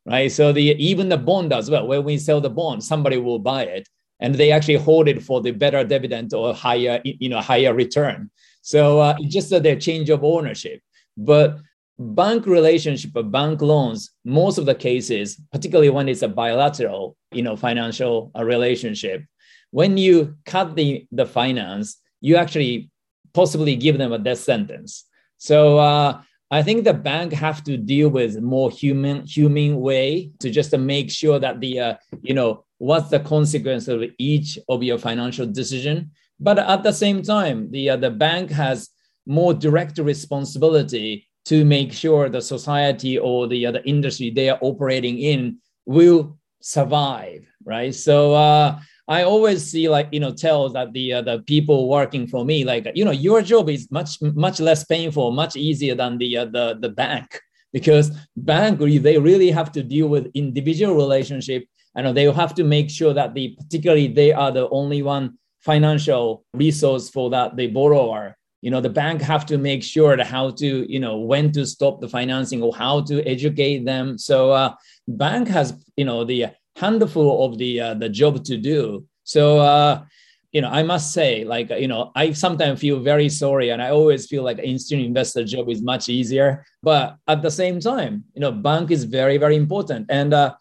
right? 0.05 0.31
So 0.31 0.51
the 0.53 0.61
even 0.61 1.09
the 1.09 1.17
bond 1.17 1.53
as 1.53 1.69
well. 1.69 1.87
When 1.87 2.03
we 2.03 2.17
sell 2.17 2.41
the 2.41 2.49
bond, 2.49 2.83
somebody 2.83 3.17
will 3.17 3.39
buy 3.39 3.63
it 3.63 3.87
and 4.19 4.35
they 4.35 4.51
actually 4.51 4.75
hold 4.75 5.07
it 5.07 5.23
for 5.23 5.41
the 5.41 5.51
better 5.51 5.83
dividend 5.83 6.33
or 6.33 6.53
higher, 6.53 7.01
you 7.03 7.29
know, 7.29 7.39
higher 7.39 7.73
return. 7.73 8.29
So 8.61 8.99
uh, 8.99 9.15
just 9.27 9.51
uh, 9.53 9.59
their 9.59 9.77
change 9.77 10.09
of 10.09 10.23
ownership. 10.23 10.81
But 11.17 11.57
bank 11.97 12.45
relationship, 12.45 13.11
or 13.15 13.23
bank 13.23 13.61
loans, 13.61 14.11
most 14.23 14.57
of 14.57 14.65
the 14.65 14.75
cases, 14.75 15.39
particularly 15.51 15.89
when 15.89 16.07
it's 16.09 16.21
a 16.21 16.27
bilateral, 16.27 17.17
you 17.31 17.41
know, 17.41 17.55
financial 17.55 18.31
uh, 18.37 18.43
relationship, 18.43 19.23
when 19.71 19.97
you 19.97 20.35
cut 20.45 20.75
the, 20.75 21.05
the 21.11 21.25
finance, 21.25 21.99
you 22.21 22.35
actually 22.35 22.89
possibly 23.33 23.75
give 23.75 23.97
them 23.97 24.11
a 24.11 24.17
death 24.17 24.39
sentence. 24.39 25.05
So 25.37 25.77
uh, 25.77 26.21
I 26.51 26.63
think 26.63 26.83
the 26.83 26.93
bank 26.93 27.31
have 27.33 27.63
to 27.65 27.77
deal 27.77 28.09
with 28.09 28.41
more 28.41 28.71
human 28.71 29.25
human 29.25 29.79
way 29.79 30.31
to 30.39 30.49
just 30.49 30.71
to 30.71 30.77
make 30.77 31.11
sure 31.11 31.39
that 31.39 31.59
the 31.59 31.79
uh, 31.79 31.93
you 32.21 32.33
know 32.33 32.65
what's 32.79 33.09
the 33.09 33.19
consequence 33.19 33.87
of 33.87 34.03
each 34.17 34.57
of 34.67 34.81
your 34.81 34.97
financial 34.97 35.45
decision. 35.45 36.11
But 36.39 36.57
at 36.57 36.83
the 36.83 36.93
same 36.93 37.21
time, 37.21 37.69
the 37.71 37.91
uh, 37.91 37.97
the 37.97 38.09
bank 38.09 38.49
has 38.51 38.89
more 39.27 39.53
direct 39.53 39.99
responsibility 39.99 41.27
to 41.45 41.63
make 41.65 41.93
sure 41.93 42.29
the 42.29 42.41
society 42.41 43.17
or 43.17 43.47
the 43.47 43.65
other 43.65 43.79
uh, 43.79 43.83
industry 43.85 44.29
they 44.31 44.49
are 44.49 44.59
operating 44.61 45.19
in 45.19 45.57
will 45.85 46.37
survive, 46.61 47.45
right? 47.63 47.93
So 47.93 48.33
uh, 48.33 48.79
I 49.09 49.23
always 49.23 49.65
see 49.65 49.89
like 49.89 50.07
you 50.11 50.19
know 50.19 50.31
tell 50.31 50.69
that 50.69 50.93
the 50.93 51.13
uh, 51.13 51.21
the 51.23 51.39
people 51.39 51.89
working 51.89 52.27
for 52.27 52.45
me 52.45 52.63
like 52.63 52.87
you 52.93 53.03
know 53.03 53.11
your 53.11 53.41
job 53.41 53.67
is 53.67 53.89
much 53.89 54.21
much 54.21 54.59
less 54.59 54.85
painful, 54.85 55.31
much 55.31 55.55
easier 55.55 55.95
than 55.95 56.19
the 56.19 56.37
uh, 56.37 56.45
the 56.45 56.77
the 56.79 56.89
bank. 56.89 57.41
Because 57.73 58.11
bank 58.35 58.79
they 58.79 59.17
really 59.17 59.51
have 59.51 59.71
to 59.73 59.83
deal 59.83 60.07
with 60.07 60.31
individual 60.33 60.95
relationship 60.95 61.65
and 61.95 62.15
they 62.15 62.31
have 62.31 62.55
to 62.55 62.63
make 62.63 62.89
sure 62.89 63.13
that 63.13 63.33
the 63.33 63.55
particularly 63.59 64.07
they 64.07 64.31
are 64.31 64.51
the 64.51 64.69
only 64.69 65.01
one 65.01 65.37
financial 65.59 66.45
resource 66.53 67.09
for 67.09 67.31
that 67.31 67.57
the 67.57 67.67
borrower. 67.67 68.35
You 68.61 68.69
know 68.69 68.81
the 68.81 68.89
bank 68.89 69.21
have 69.21 69.45
to 69.47 69.57
make 69.57 69.83
sure 69.83 70.17
that 70.17 70.27
how 70.27 70.51
to 70.51 70.91
you 70.91 70.99
know 70.99 71.17
when 71.17 71.51
to 71.53 71.65
stop 71.65 71.99
the 71.99 72.09
financing 72.09 72.61
or 72.61 72.75
how 72.75 73.01
to 73.01 73.23
educate 73.27 73.85
them. 73.85 74.19
So 74.19 74.51
uh, 74.51 74.73
bank 75.07 75.47
has 75.47 75.73
you 75.97 76.05
know 76.05 76.23
the 76.23 76.47
handful 76.79 77.45
of 77.45 77.57
the 77.57 77.79
uh, 77.79 77.93
the 77.93 78.09
job 78.09 78.43
to 78.45 78.57
do. 78.57 79.05
So 79.23 79.59
uh, 79.59 80.03
you 80.51 80.61
know, 80.61 80.69
I 80.69 80.81
must 80.81 81.13
say, 81.13 81.43
like 81.43 81.69
you 81.69 81.87
know, 81.87 82.11
I 82.15 82.31
sometimes 82.33 82.79
feel 82.79 82.99
very 82.99 83.29
sorry, 83.29 83.69
and 83.69 83.81
I 83.81 83.89
always 83.91 84.25
feel 84.25 84.43
like 84.43 84.57
institutional 84.59 85.05
investor 85.05 85.43
job 85.43 85.69
is 85.69 85.81
much 85.81 86.09
easier. 86.09 86.65
But 86.81 87.17
at 87.27 87.41
the 87.41 87.51
same 87.51 87.79
time, 87.79 88.23
you 88.33 88.41
know, 88.41 88.51
bank 88.51 88.91
is 88.91 89.03
very 89.03 89.37
very 89.37 89.55
important, 89.55 90.07
and 90.09 90.33
uh, 90.33 90.55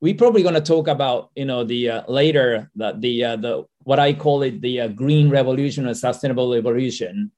we 0.00 0.14
probably 0.14 0.42
going 0.42 0.54
to 0.54 0.60
talk 0.60 0.88
about 0.88 1.30
you 1.34 1.44
know 1.44 1.64
the 1.64 1.90
uh, 1.90 2.02
later 2.06 2.70
the 2.76 2.94
the 2.98 3.24
uh, 3.24 3.36
the 3.36 3.64
what 3.84 3.98
I 3.98 4.12
call 4.12 4.42
it 4.42 4.60
the 4.60 4.80
uh, 4.82 4.88
green 4.88 5.30
revolution 5.30 5.86
or 5.86 5.94
sustainable 5.94 6.52
revolution. 6.52 7.32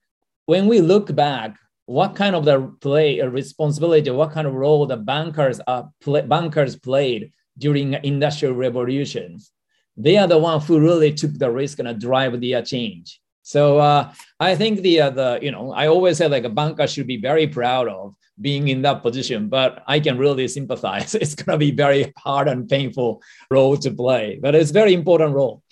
When 0.46 0.66
we 0.66 0.80
look 0.80 1.14
back, 1.14 1.56
what 1.86 2.16
kind 2.16 2.34
of 2.34 2.44
the 2.44 2.74
play 2.80 3.18
a 3.20 3.28
responsibility, 3.28 4.10
what 4.10 4.32
kind 4.32 4.46
of 4.46 4.54
role 4.54 4.84
the 4.86 4.96
bankers 4.96 5.60
are 5.66 5.88
play, 6.00 6.22
bankers 6.22 6.76
played 6.76 7.32
during 7.58 7.94
industrial 8.04 8.54
revolutions. 8.54 9.50
They 9.96 10.16
are 10.16 10.28
the 10.28 10.38
one 10.38 10.60
who 10.60 10.80
really 10.80 11.12
took 11.12 11.34
the 11.34 11.50
risk 11.50 11.80
and 11.80 12.00
drive 12.00 12.40
the 12.40 12.62
change. 12.62 13.20
So 13.42 13.78
uh, 13.78 14.12
I 14.38 14.54
think 14.54 14.80
the 14.82 15.00
uh, 15.00 15.10
the 15.10 15.38
you 15.40 15.50
know 15.50 15.72
I 15.72 15.86
always 15.88 16.18
say 16.18 16.28
like 16.28 16.44
a 16.44 16.50
banker 16.50 16.86
should 16.86 17.06
be 17.06 17.16
very 17.16 17.46
proud 17.46 17.88
of 17.88 18.14
being 18.38 18.68
in 18.68 18.82
that 18.82 19.02
position, 19.02 19.48
but 19.48 19.82
I 19.86 20.00
can 20.00 20.18
really 20.18 20.46
sympathize. 20.48 21.14
It's 21.22 21.34
going 21.34 21.54
to 21.54 21.58
be 21.58 21.70
very 21.70 22.12
hard 22.18 22.46
and 22.46 22.68
painful 22.68 23.22
role 23.50 23.76
to 23.78 23.90
play, 23.90 24.38
but 24.40 24.54
it's 24.54 24.70
very 24.70 24.92
important 24.92 25.34
role. 25.34 25.62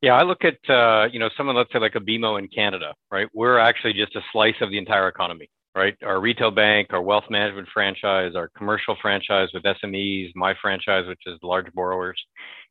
Yeah, 0.00 0.14
I 0.14 0.22
look 0.22 0.42
at 0.44 0.58
uh, 0.70 1.08
you 1.12 1.18
know 1.18 1.28
someone 1.36 1.54
let's 1.54 1.70
say 1.70 1.78
like 1.78 1.96
a 1.96 2.00
BMO 2.00 2.38
in 2.38 2.48
Canada, 2.48 2.94
right? 3.10 3.28
We're 3.34 3.58
actually 3.58 3.92
just 3.92 4.16
a 4.16 4.22
slice 4.32 4.58
of 4.62 4.70
the 4.70 4.78
entire 4.78 5.08
economy, 5.08 5.50
right? 5.74 5.96
Our 6.04 6.20
retail 6.20 6.50
bank, 6.50 6.88
our 6.90 7.02
wealth 7.02 7.24
management 7.30 7.68
franchise, 7.72 8.32
our 8.34 8.50
commercial 8.56 8.96
franchise 9.00 9.48
with 9.54 9.62
SMEs, 9.62 10.32
my 10.34 10.54
franchise, 10.60 11.06
which 11.06 11.22
is 11.26 11.38
large 11.42 11.72
borrowers, 11.72 12.20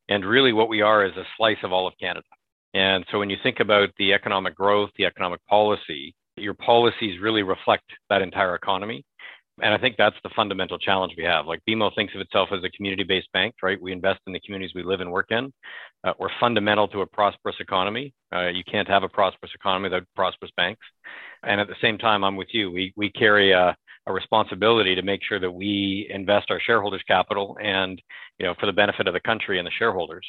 and 0.10 0.26
really 0.26 0.54
what 0.54 0.70
we 0.70 0.82
are 0.82 1.06
is 1.06 1.16
a 1.16 1.24
slice 1.38 1.58
of 1.64 1.72
all 1.72 1.88
of 1.88 1.94
Canada. 2.00 2.26
And 2.74 3.06
so 3.12 3.20
when 3.20 3.30
you 3.30 3.38
think 3.42 3.60
about 3.60 3.90
the 3.98 4.14
economic 4.14 4.56
growth, 4.56 4.90
the 4.98 5.06
economic 5.06 5.44
policy, 5.48 6.14
your 6.38 6.54
policies 6.54 7.20
really 7.22 7.44
reflect 7.44 7.84
that 8.10 8.22
entire 8.22 8.56
economy. 8.56 9.04
And 9.62 9.74
I 9.74 9.78
think 9.78 9.96
that's 9.98 10.16
the 10.24 10.30
fundamental 10.36 10.78
challenge 10.78 11.14
we 11.18 11.24
have. 11.24 11.46
Like 11.46 11.62
BMO 11.68 11.94
thinks 11.96 12.16
of 12.16 12.22
itself 12.22 12.50
as 12.52 12.64
a 12.64 12.70
community 12.70 13.04
based 13.04 13.32
bank, 13.34 13.56
right? 13.62 13.82
We 13.82 13.92
invest 13.92 14.20
in 14.28 14.34
the 14.34 14.40
communities 14.40 14.74
we 14.76 14.84
live 14.84 15.02
and 15.02 15.12
work 15.12 15.28
in. 15.32 15.52
Uh, 16.04 16.14
we're 16.20 16.30
fundamental 16.40 16.88
to 16.90 17.02
a 17.02 17.06
prosperous 17.06 17.56
economy. 17.60 18.14
Uh, 18.34 18.48
you 18.48 18.64
can't 18.70 18.88
have 18.88 19.04
a 19.04 19.10
prosperous 19.10 19.52
economy 19.54 19.90
without 19.90 20.04
prosperous 20.16 20.52
banks. 20.56 20.86
And 21.44 21.60
at 21.60 21.68
the 21.68 21.76
same 21.82 21.98
time, 21.98 22.24
I'm 22.24 22.36
with 22.36 22.50
you. 22.52 22.72
We, 22.72 22.94
we 22.96 23.12
carry 23.12 23.52
a, 23.52 23.76
a 24.06 24.14
responsibility 24.14 24.96
to 24.96 25.02
make 25.02 25.22
sure 25.28 25.40
that 25.40 25.52
we 25.52 26.08
invest 26.10 26.52
our 26.52 26.60
shareholders' 26.60 27.04
capital 27.08 27.58
and, 27.62 28.02
you 28.38 28.46
know, 28.46 28.56
for 28.60 28.66
the 28.66 28.74
benefit 28.74 29.08
of 29.08 29.14
the 29.14 29.20
country 29.20 29.60
and 29.60 29.68
the 29.68 29.72
shareholders 29.78 30.26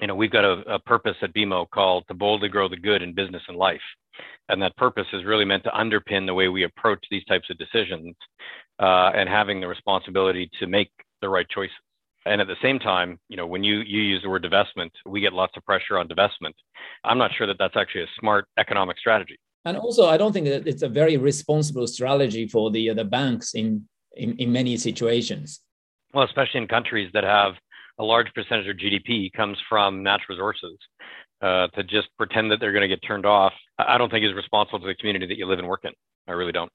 you 0.00 0.06
know, 0.06 0.14
we've 0.14 0.30
got 0.30 0.44
a, 0.44 0.74
a, 0.74 0.78
purpose 0.78 1.16
at 1.22 1.34
BMO 1.34 1.68
called 1.70 2.04
to 2.08 2.14
boldly 2.14 2.48
grow 2.48 2.68
the 2.68 2.76
good 2.76 3.02
in 3.02 3.14
business 3.14 3.42
and 3.48 3.56
life. 3.56 3.80
And 4.48 4.60
that 4.62 4.76
purpose 4.76 5.06
is 5.12 5.24
really 5.24 5.44
meant 5.44 5.64
to 5.64 5.70
underpin 5.70 6.26
the 6.26 6.34
way 6.34 6.48
we 6.48 6.64
approach 6.64 7.04
these 7.10 7.24
types 7.24 7.48
of 7.50 7.58
decisions 7.58 8.14
uh, 8.78 9.10
and 9.14 9.28
having 9.28 9.60
the 9.60 9.68
responsibility 9.68 10.50
to 10.60 10.66
make 10.66 10.90
the 11.22 11.28
right 11.28 11.48
choices. 11.48 11.74
And 12.26 12.40
at 12.40 12.48
the 12.48 12.56
same 12.60 12.78
time, 12.78 13.18
you 13.28 13.36
know, 13.36 13.46
when 13.46 13.62
you, 13.62 13.78
you 13.80 14.02
use 14.02 14.22
the 14.22 14.28
word 14.28 14.44
divestment, 14.44 14.90
we 15.06 15.20
get 15.20 15.32
lots 15.32 15.56
of 15.56 15.64
pressure 15.64 15.96
on 15.96 16.08
divestment. 16.08 16.54
I'm 17.04 17.18
not 17.18 17.30
sure 17.36 17.46
that 17.46 17.56
that's 17.58 17.76
actually 17.76 18.02
a 18.02 18.08
smart 18.18 18.46
economic 18.58 18.98
strategy. 18.98 19.38
And 19.64 19.76
also, 19.76 20.06
I 20.06 20.16
don't 20.16 20.32
think 20.32 20.46
that 20.46 20.66
it's 20.66 20.82
a 20.82 20.88
very 20.88 21.16
responsible 21.16 21.86
strategy 21.86 22.46
for 22.46 22.70
the, 22.70 22.92
the 22.94 23.04
banks 23.04 23.54
in, 23.54 23.88
in, 24.16 24.36
in 24.38 24.52
many 24.52 24.76
situations. 24.76 25.60
Well, 26.14 26.24
especially 26.24 26.62
in 26.62 26.68
countries 26.68 27.10
that 27.14 27.24
have 27.24 27.54
a 27.98 28.04
large 28.04 28.32
percentage 28.34 28.68
of 28.68 28.76
GDP 28.76 29.32
comes 29.32 29.58
from 29.68 30.02
natural 30.02 30.36
resources. 30.36 30.78
Uh, 31.42 31.66
to 31.68 31.82
just 31.82 32.08
pretend 32.16 32.50
that 32.50 32.60
they're 32.60 32.72
going 32.72 32.80
to 32.80 32.88
get 32.88 33.06
turned 33.06 33.26
off, 33.26 33.52
I 33.78 33.98
don't 33.98 34.10
think 34.10 34.24
is 34.24 34.34
responsible 34.34 34.80
to 34.80 34.86
the 34.86 34.94
community 34.94 35.26
that 35.26 35.36
you 35.36 35.46
live 35.46 35.58
and 35.58 35.68
work 35.68 35.80
in. 35.84 35.92
I 36.26 36.32
really 36.32 36.50
don't. 36.50 36.72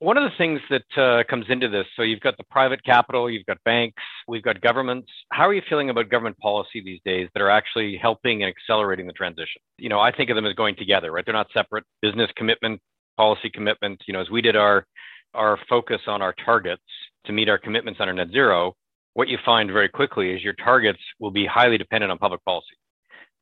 One 0.00 0.16
of 0.16 0.24
the 0.24 0.36
things 0.36 0.60
that 0.68 1.00
uh, 1.00 1.22
comes 1.30 1.46
into 1.48 1.68
this, 1.68 1.86
so 1.94 2.02
you've 2.02 2.20
got 2.20 2.36
the 2.36 2.42
private 2.50 2.82
capital, 2.84 3.30
you've 3.30 3.46
got 3.46 3.58
banks, 3.64 4.02
we've 4.26 4.42
got 4.42 4.60
governments. 4.60 5.08
How 5.30 5.46
are 5.46 5.54
you 5.54 5.62
feeling 5.68 5.90
about 5.90 6.08
government 6.08 6.36
policy 6.38 6.82
these 6.84 7.00
days 7.04 7.28
that 7.34 7.40
are 7.40 7.50
actually 7.50 7.96
helping 7.96 8.42
and 8.42 8.52
accelerating 8.52 9.06
the 9.06 9.12
transition? 9.12 9.62
You 9.78 9.88
know, 9.88 10.00
I 10.00 10.10
think 10.10 10.28
of 10.28 10.34
them 10.34 10.44
as 10.44 10.54
going 10.54 10.74
together, 10.74 11.12
right? 11.12 11.24
They're 11.24 11.32
not 11.32 11.46
separate. 11.54 11.84
Business 12.02 12.28
commitment, 12.36 12.80
policy 13.16 13.48
commitment. 13.48 14.02
You 14.08 14.14
know, 14.14 14.20
as 14.20 14.28
we 14.28 14.42
did 14.42 14.56
our 14.56 14.86
our 15.34 15.58
focus 15.68 16.00
on 16.06 16.20
our 16.20 16.34
targets 16.44 16.82
to 17.26 17.32
meet 17.32 17.48
our 17.48 17.58
commitments 17.58 18.00
under 18.00 18.12
net 18.12 18.30
zero, 18.30 18.74
what 19.14 19.28
you 19.28 19.38
find 19.44 19.70
very 19.72 19.88
quickly 19.88 20.30
is 20.32 20.42
your 20.42 20.54
targets 20.54 20.98
will 21.18 21.30
be 21.30 21.46
highly 21.46 21.78
dependent 21.78 22.12
on 22.12 22.18
public 22.18 22.44
policy. 22.44 22.76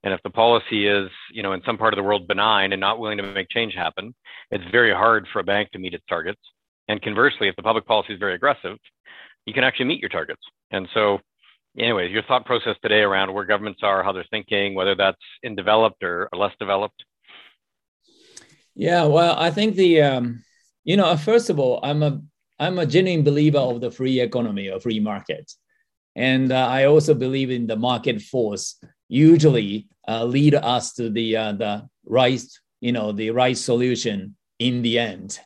And 0.05 0.13
if 0.13 0.23
the 0.23 0.31
policy 0.31 0.87
is, 0.87 1.09
you 1.33 1.43
know, 1.43 1.53
in 1.53 1.63
some 1.65 1.79
part 1.79 1.95
of 1.95 1.97
the 1.97 2.03
world 2.03 2.29
benign 2.29 2.73
and 2.73 2.81
not 2.81 2.99
willing 2.99 3.19
to 3.19 3.33
make 3.33 3.49
change 3.49 3.75
happen, 3.75 4.15
it's 4.51 4.65
very 4.71 4.93
hard 4.93 5.27
for 5.33 5.41
a 5.41 5.45
bank 5.45 5.71
to 5.73 5.79
meet 5.79 5.95
its 5.95 6.05
targets. 6.09 6.41
And 6.89 7.01
conversely, 7.01 7.49
if 7.49 7.57
the 7.57 7.63
public 7.63 7.87
policy 7.87 8.13
is 8.13 8.19
very 8.19 8.35
aggressive, 8.35 8.77
you 9.47 9.55
can 9.55 9.65
actually 9.65 9.87
meet 9.87 10.01
your 10.01 10.09
targets. 10.09 10.43
And 10.71 10.89
so, 10.93 11.21
anyways, 11.79 12.11
your 12.11 12.25
thought 12.25 12.45
process 12.45 12.77
today 12.83 13.01
around 13.01 13.33
where 13.33 13.45
governments 13.45 13.81
are, 13.83 14.03
how 14.03 14.13
they're 14.13 14.27
thinking, 14.31 14.75
whether 14.75 14.95
that's 14.95 15.17
in 15.43 15.55
developed 15.55 16.03
or, 16.03 16.29
less 16.37 16.53
developed. 16.59 17.05
Yeah, 18.75 19.05
well, 19.05 19.37
I 19.39 19.51
think 19.51 19.77
the, 19.77 20.03
um, 20.03 20.43
you 20.83 20.97
know, 20.97 21.17
first 21.17 21.49
of 21.49 21.61
all, 21.61 21.79
I'm 21.83 22.03
a 22.03 22.21
I'm 22.59 22.79
a 22.79 22.87
genuine 22.87 23.25
believer 23.25 23.59
of 23.59 23.81
the 23.81 23.91
free 23.91 24.21
economy 24.21 24.69
or 24.69 24.79
free 24.79 25.01
market. 25.01 25.53
And 26.14 26.53
uh, 26.53 26.66
I 26.66 26.87
also 26.87 27.14
believe 27.14 27.51
in 27.51 27.66
the 27.66 27.77
market 27.77 28.20
force 28.20 28.83
usually 29.09 29.88
uh, 30.09 30.25
lead 30.25 30.55
us 30.55 30.92
to 30.94 31.11
the, 31.11 31.37
uh, 31.37 31.53
the 31.53 31.88
right, 32.05 32.42
you 32.81 32.92
know, 32.92 33.12
the 33.12 33.31
right 33.31 33.57
solution 33.57 34.37
in 34.59 34.83
the 34.83 34.98
end. 34.98 35.38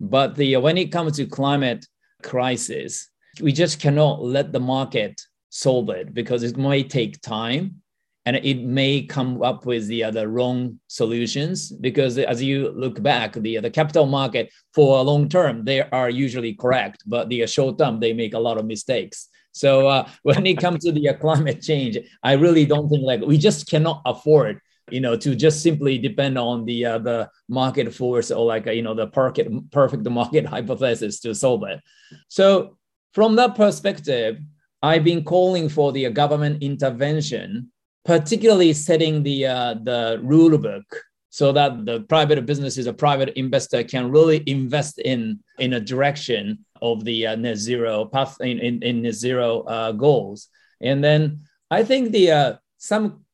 But 0.00 0.34
the, 0.36 0.56
when 0.56 0.76
it 0.76 0.92
comes 0.92 1.16
to 1.16 1.26
climate 1.26 1.86
crisis, 2.22 3.08
we 3.40 3.52
just 3.52 3.80
cannot 3.80 4.22
let 4.22 4.52
the 4.52 4.60
market 4.60 5.20
solve 5.48 5.90
it 5.90 6.14
because 6.14 6.42
it 6.42 6.56
may 6.56 6.82
take 6.82 7.20
time 7.20 7.82
and 8.24 8.36
it 8.36 8.62
may 8.62 9.02
come 9.02 9.42
up 9.42 9.66
with 9.66 9.86
the 9.88 10.04
other 10.04 10.28
wrong 10.28 10.78
solutions 10.86 11.70
because 11.70 12.18
as 12.18 12.42
you 12.42 12.70
look 12.70 13.02
back 13.02 13.34
the 13.34 13.58
the 13.58 13.70
capital 13.70 14.06
market 14.06 14.50
for 14.72 14.98
a 14.98 15.02
long 15.02 15.28
term 15.28 15.64
they 15.64 15.82
are 15.90 16.08
usually 16.08 16.54
correct 16.54 17.02
but 17.06 17.28
the 17.28 17.46
short 17.46 17.78
term 17.78 18.00
they 18.00 18.12
make 18.12 18.34
a 18.34 18.38
lot 18.38 18.58
of 18.58 18.64
mistakes 18.64 19.28
so 19.52 19.86
uh, 19.86 20.08
when 20.22 20.44
it 20.46 20.58
comes 20.58 20.84
to 20.84 20.92
the 20.92 21.10
uh, 21.10 21.14
climate 21.14 21.62
change, 21.62 21.98
I 22.22 22.32
really 22.32 22.66
don't 22.66 22.88
think 22.88 23.02
like 23.02 23.20
we 23.20 23.38
just 23.38 23.68
cannot 23.68 24.02
afford 24.04 24.60
you 24.90 25.00
know 25.00 25.16
to 25.16 25.34
just 25.36 25.62
simply 25.62 25.96
depend 25.96 26.36
on 26.36 26.64
the 26.64 26.84
uh, 26.84 26.98
the 26.98 27.30
market 27.48 27.94
force 27.94 28.30
or 28.30 28.44
like 28.44 28.66
uh, 28.66 28.72
you 28.72 28.82
know 28.82 28.94
the 28.94 29.06
perfect 29.06 29.48
perfect 29.70 30.08
market 30.08 30.46
hypothesis 30.54 31.20
to 31.20 31.34
solve 31.34 31.62
it. 31.64 31.80
So 32.28 32.76
from 33.14 33.36
that 33.36 33.54
perspective, 33.54 34.38
I've 34.82 35.04
been 35.04 35.22
calling 35.22 35.68
for 35.68 35.92
the 35.92 36.10
government 36.10 36.62
intervention, 36.62 37.70
particularly 38.04 38.72
setting 38.72 39.22
the 39.22 39.46
uh, 39.46 39.74
the 39.74 40.20
rule 40.22 40.58
book 40.58 40.84
so 41.30 41.50
that 41.52 41.86
the 41.86 42.00
private 42.00 42.44
businesses, 42.44 42.86
a 42.86 42.92
private 42.92 43.30
investor 43.38 43.82
can 43.84 44.10
really 44.10 44.42
invest 44.46 44.98
in 44.98 45.40
in 45.58 45.74
a 45.74 45.80
direction 45.80 46.64
of 46.82 47.04
the 47.04 47.28
uh, 47.28 47.36
net 47.36 47.56
zero 47.56 48.04
path 48.04 48.36
in, 48.40 48.58
in, 48.58 48.82
in 48.82 49.02
net 49.02 49.14
zero 49.14 49.62
uh, 49.62 49.92
goals. 49.92 50.48
And 50.80 51.02
then 51.02 51.40
I 51.70 51.84
think 51.84 52.12
the 52.12 52.30
uh, 52.30 52.52
some 52.76 53.24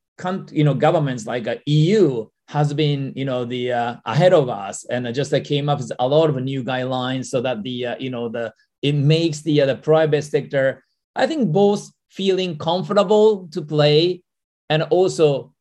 you 0.52 0.64
know 0.64 0.74
governments 0.74 1.26
like 1.26 1.48
uh, 1.48 1.56
EU 1.66 2.26
has 2.48 2.72
been 2.74 3.12
you 3.16 3.24
know 3.24 3.44
the 3.44 3.72
uh, 3.72 3.96
ahead 4.04 4.32
of 4.32 4.48
us 4.48 4.84
and 4.84 5.12
just 5.14 5.32
uh, 5.32 5.40
came 5.40 5.68
up 5.68 5.78
with 5.78 5.92
a 5.98 6.08
lot 6.08 6.30
of 6.30 6.42
new 6.42 6.62
guidelines 6.62 7.26
so 7.26 7.40
that 7.40 7.62
the 7.62 7.96
you 7.98 8.10
know 8.10 8.28
the 8.28 8.52
it 8.82 8.94
makes 8.94 9.42
the 9.42 9.60
the 9.60 9.76
private 9.76 10.22
sector 10.22 10.84
I 11.18 11.26
think 11.26 11.50
both 11.50 11.90
feeling 12.10 12.58
comfortable 12.58 13.48
to 13.48 13.62
play 13.62 14.22
and 14.70 14.82
also 14.84 15.52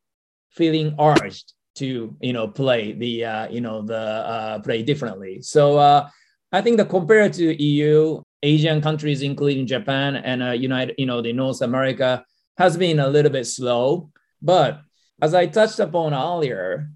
feeling 0.50 0.94
urged 0.98 1.52
to 1.76 2.16
you 2.20 2.32
know 2.32 2.48
play 2.48 2.92
the 2.92 3.24
uh, 3.24 3.48
you 3.48 3.60
know 3.60 3.82
the 3.82 3.96
uh, 3.96 4.58
play 4.60 4.82
differently. 4.82 5.42
So 5.42 5.78
uh, 5.78 6.08
I 6.52 6.62
think 6.62 6.78
that 6.78 6.88
compared 6.88 7.34
to 7.34 7.62
EU, 7.62 8.22
Asian 8.42 8.80
countries, 8.80 9.22
including 9.22 9.66
Japan 9.66 10.16
and 10.16 10.42
uh, 10.42 10.50
United, 10.52 10.94
you 10.96 11.06
know, 11.06 11.20
the 11.20 11.32
North 11.32 11.60
America, 11.60 12.24
has 12.56 12.76
been 12.76 13.00
a 13.00 13.08
little 13.08 13.30
bit 13.30 13.46
slow. 13.46 14.10
But 14.40 14.80
as 15.20 15.34
I 15.34 15.46
touched 15.46 15.78
upon 15.78 16.14
earlier, 16.14 16.90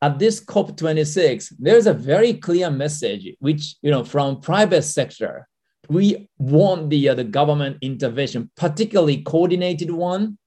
at 0.00 0.18
this 0.18 0.44
COP26, 0.44 1.54
there's 1.58 1.86
a 1.86 1.94
very 1.94 2.34
clear 2.34 2.70
message, 2.70 3.28
which 3.40 3.76
you 3.82 3.90
know, 3.90 4.04
from 4.04 4.40
private 4.40 4.82
sector, 4.82 5.48
we 5.88 6.28
want 6.38 6.90
the 6.90 7.10
uh, 7.10 7.14
the 7.14 7.24
government 7.24 7.78
intervention, 7.80 8.50
particularly 8.56 9.22
coordinated 9.22 9.90
one. 9.90 10.38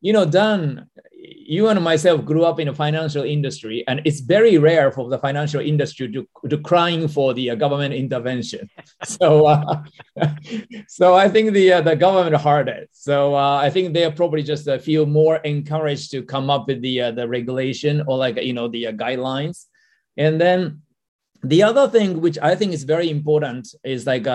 You 0.00 0.12
know, 0.12 0.24
Dan, 0.24 0.88
you 1.48 1.68
and 1.68 1.82
myself 1.82 2.26
grew 2.26 2.44
up 2.44 2.60
in 2.60 2.66
the 2.68 2.74
financial 2.74 3.24
industry, 3.24 3.82
and 3.88 4.02
it's 4.04 4.20
very 4.20 4.58
rare 4.58 4.92
for 4.92 5.08
the 5.08 5.18
financial 5.18 5.62
industry 5.62 6.12
to, 6.12 6.28
to 6.46 6.58
crying 6.58 7.08
for 7.08 7.32
the 7.32 7.48
uh, 7.48 7.54
government 7.54 7.94
intervention. 7.94 8.68
so, 9.04 9.46
uh, 9.46 9.82
so 10.88 11.14
I 11.14 11.26
think 11.30 11.54
the 11.54 11.72
uh, 11.72 11.80
the 11.80 11.96
government 11.96 12.36
heard 12.36 12.68
it. 12.68 12.90
So 12.92 13.34
uh, 13.34 13.56
I 13.56 13.70
think 13.70 13.94
they 13.94 14.10
probably 14.10 14.42
just 14.42 14.68
uh, 14.68 14.76
feel 14.76 15.06
more 15.06 15.36
encouraged 15.36 16.10
to 16.10 16.22
come 16.22 16.50
up 16.50 16.66
with 16.68 16.82
the 16.82 17.00
uh, 17.00 17.12
the 17.12 17.26
regulation 17.26 18.04
or 18.06 18.18
like 18.18 18.36
you 18.36 18.52
know 18.52 18.68
the 18.68 18.84
guidelines. 18.92 19.64
And 20.18 20.38
then 20.38 20.82
the 21.42 21.62
other 21.62 21.88
thing 21.88 22.20
which 22.20 22.38
I 22.42 22.56
think 22.56 22.74
is 22.74 22.84
very 22.84 23.08
important 23.08 23.68
is 23.82 24.06
like 24.06 24.26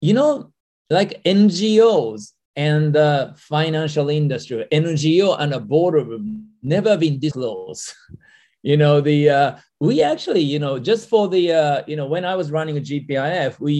you 0.00 0.14
know 0.14 0.50
like 0.88 1.22
NGOs 1.24 2.32
and 2.58 2.92
the 2.92 3.32
financial 3.36 4.10
industry, 4.10 4.66
NGO 4.72 5.36
and 5.38 5.54
a 5.54 5.60
boardroom 5.60 6.48
never 6.60 6.96
been 6.96 7.20
disclosed. 7.20 7.94
you 8.62 8.76
know, 8.76 9.00
the 9.00 9.30
uh, 9.30 9.56
we 9.78 10.02
actually, 10.02 10.40
you 10.40 10.58
know, 10.58 10.76
just 10.76 11.08
for 11.08 11.28
the, 11.28 11.52
uh, 11.52 11.82
you 11.86 11.94
know, 11.94 12.06
when 12.06 12.24
I 12.24 12.34
was 12.34 12.50
running 12.50 12.76
a 12.76 12.80
GPIF, 12.80 13.60
we 13.60 13.72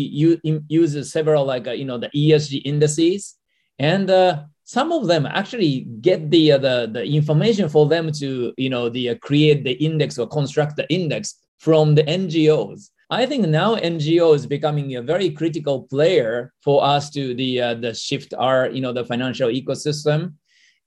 use 0.68 1.12
several 1.12 1.44
like, 1.44 1.66
uh, 1.66 1.72
you 1.72 1.84
know, 1.84 1.98
the 1.98 2.08
ESG 2.10 2.62
indices. 2.64 3.34
And 3.80 4.08
uh, 4.10 4.44
some 4.62 4.92
of 4.92 5.08
them 5.08 5.26
actually 5.26 5.80
get 6.00 6.30
the 6.30 6.52
uh, 6.52 6.58
the, 6.58 6.88
the 6.92 7.04
information 7.04 7.68
for 7.68 7.88
them 7.88 8.12
to 8.12 8.54
you 8.56 8.70
know 8.70 8.88
the 8.88 9.10
uh, 9.10 9.14
create 9.16 9.64
the 9.64 9.72
index 9.72 10.18
or 10.18 10.28
construct 10.28 10.76
the 10.76 10.86
index 10.92 11.34
from 11.58 11.94
the 11.94 12.04
ngos 12.04 12.90
i 13.10 13.26
think 13.26 13.46
now 13.46 13.76
ngo 13.76 14.34
is 14.34 14.46
becoming 14.46 14.96
a 14.96 15.02
very 15.02 15.30
critical 15.30 15.82
player 15.84 16.52
for 16.62 16.84
us 16.84 17.10
to 17.10 17.34
the 17.34 17.60
uh, 17.60 17.74
the 17.74 17.94
shift 17.94 18.34
our 18.38 18.68
you 18.70 18.80
know 18.80 18.92
the 18.92 19.04
financial 19.04 19.48
ecosystem 19.48 20.34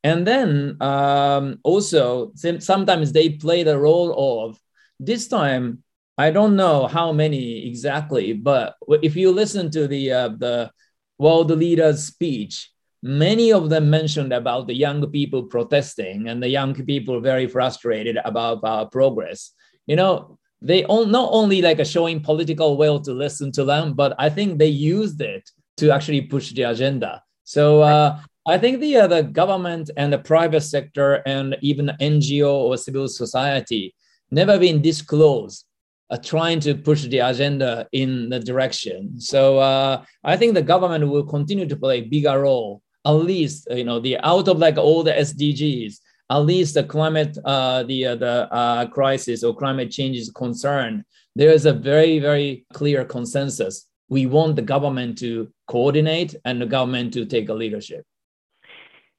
and 0.03 0.25
then 0.25 0.77
um, 0.81 1.59
also 1.63 2.31
sometimes 2.59 3.11
they 3.11 3.29
play 3.29 3.61
the 3.63 3.77
role 3.77 4.45
of 4.47 4.59
this 4.99 5.27
time 5.27 5.83
I 6.17 6.29
don't 6.29 6.55
know 6.55 6.87
how 6.87 7.11
many 7.11 7.65
exactly, 7.67 8.33
but 8.33 8.75
if 9.01 9.15
you 9.15 9.31
listen 9.31 9.71
to 9.71 9.87
the 9.87 10.11
uh, 10.11 10.29
the 10.37 10.71
world 11.17 11.49
leaders' 11.49 12.03
speech, 12.03 12.69
many 13.01 13.51
of 13.51 13.69
them 13.69 13.89
mentioned 13.89 14.33
about 14.33 14.67
the 14.67 14.75
young 14.75 15.09
people 15.09 15.43
protesting 15.43 16.27
and 16.27 16.43
the 16.43 16.49
young 16.49 16.73
people 16.75 17.21
very 17.21 17.47
frustrated 17.47 18.17
about 18.23 18.59
our 18.63 18.87
progress. 18.87 19.51
You 19.87 19.95
know, 19.95 20.37
they 20.61 20.83
all, 20.85 21.05
not 21.05 21.29
only 21.31 21.61
like 21.61 21.83
showing 21.85 22.21
political 22.21 22.77
will 22.77 22.99
to 23.01 23.13
listen 23.13 23.51
to 23.53 23.63
them, 23.63 23.93
but 23.93 24.13
I 24.19 24.29
think 24.29 24.59
they 24.59 24.67
used 24.67 25.19
it 25.21 25.49
to 25.77 25.91
actually 25.91 26.21
push 26.21 26.51
the 26.51 26.63
agenda. 26.63 27.23
So 27.43 27.81
uh, 27.81 28.19
I 28.47 28.57
think 28.57 28.79
the 28.79 28.97
uh, 28.97 29.07
the 29.07 29.23
government 29.23 29.89
and 29.97 30.13
the 30.13 30.19
private 30.19 30.61
sector 30.61 31.21
and 31.25 31.57
even 31.61 31.91
NGO 31.99 32.53
or 32.53 32.77
civil 32.77 33.07
society 33.07 33.93
never 34.29 34.57
been 34.57 34.81
this 34.81 35.01
close 35.01 35.65
uh, 36.09 36.17
trying 36.17 36.59
to 36.59 36.75
push 36.75 37.03
the 37.03 37.19
agenda 37.19 37.87
in 37.91 38.29
the 38.29 38.39
direction. 38.39 39.19
So 39.19 39.59
uh, 39.59 40.03
I 40.23 40.37
think 40.37 40.53
the 40.53 40.61
government 40.61 41.07
will 41.07 41.25
continue 41.25 41.67
to 41.67 41.75
play 41.75 41.99
a 41.99 42.07
bigger 42.07 42.41
role. 42.41 42.81
At 43.05 43.11
least 43.11 43.67
you 43.71 43.83
know 43.83 43.99
the 43.99 44.17
out 44.23 44.47
of 44.47 44.59
like 44.59 44.77
all 44.77 45.03
the 45.03 45.13
SDGs, 45.13 45.95
at 46.31 46.39
least 46.39 46.73
the 46.75 46.83
climate 46.83 47.37
uh, 47.43 47.83
the 47.83 48.05
uh, 48.07 48.15
the 48.15 48.35
uh, 48.51 48.85
crisis 48.87 49.43
or 49.43 49.55
climate 49.55 49.91
change 49.91 50.17
is 50.17 50.29
concerned. 50.31 51.03
There 51.35 51.51
is 51.51 51.65
a 51.65 51.73
very 51.73 52.19
very 52.19 52.65
clear 52.73 53.03
consensus. 53.03 53.87
We 54.09 54.25
want 54.25 54.55
the 54.55 54.61
government 54.61 55.17
to 55.19 55.51
coordinate 55.67 56.35
and 56.45 56.61
the 56.61 56.65
government 56.65 57.13
to 57.13 57.25
take 57.25 57.49
a 57.49 57.53
leadership. 57.53 58.03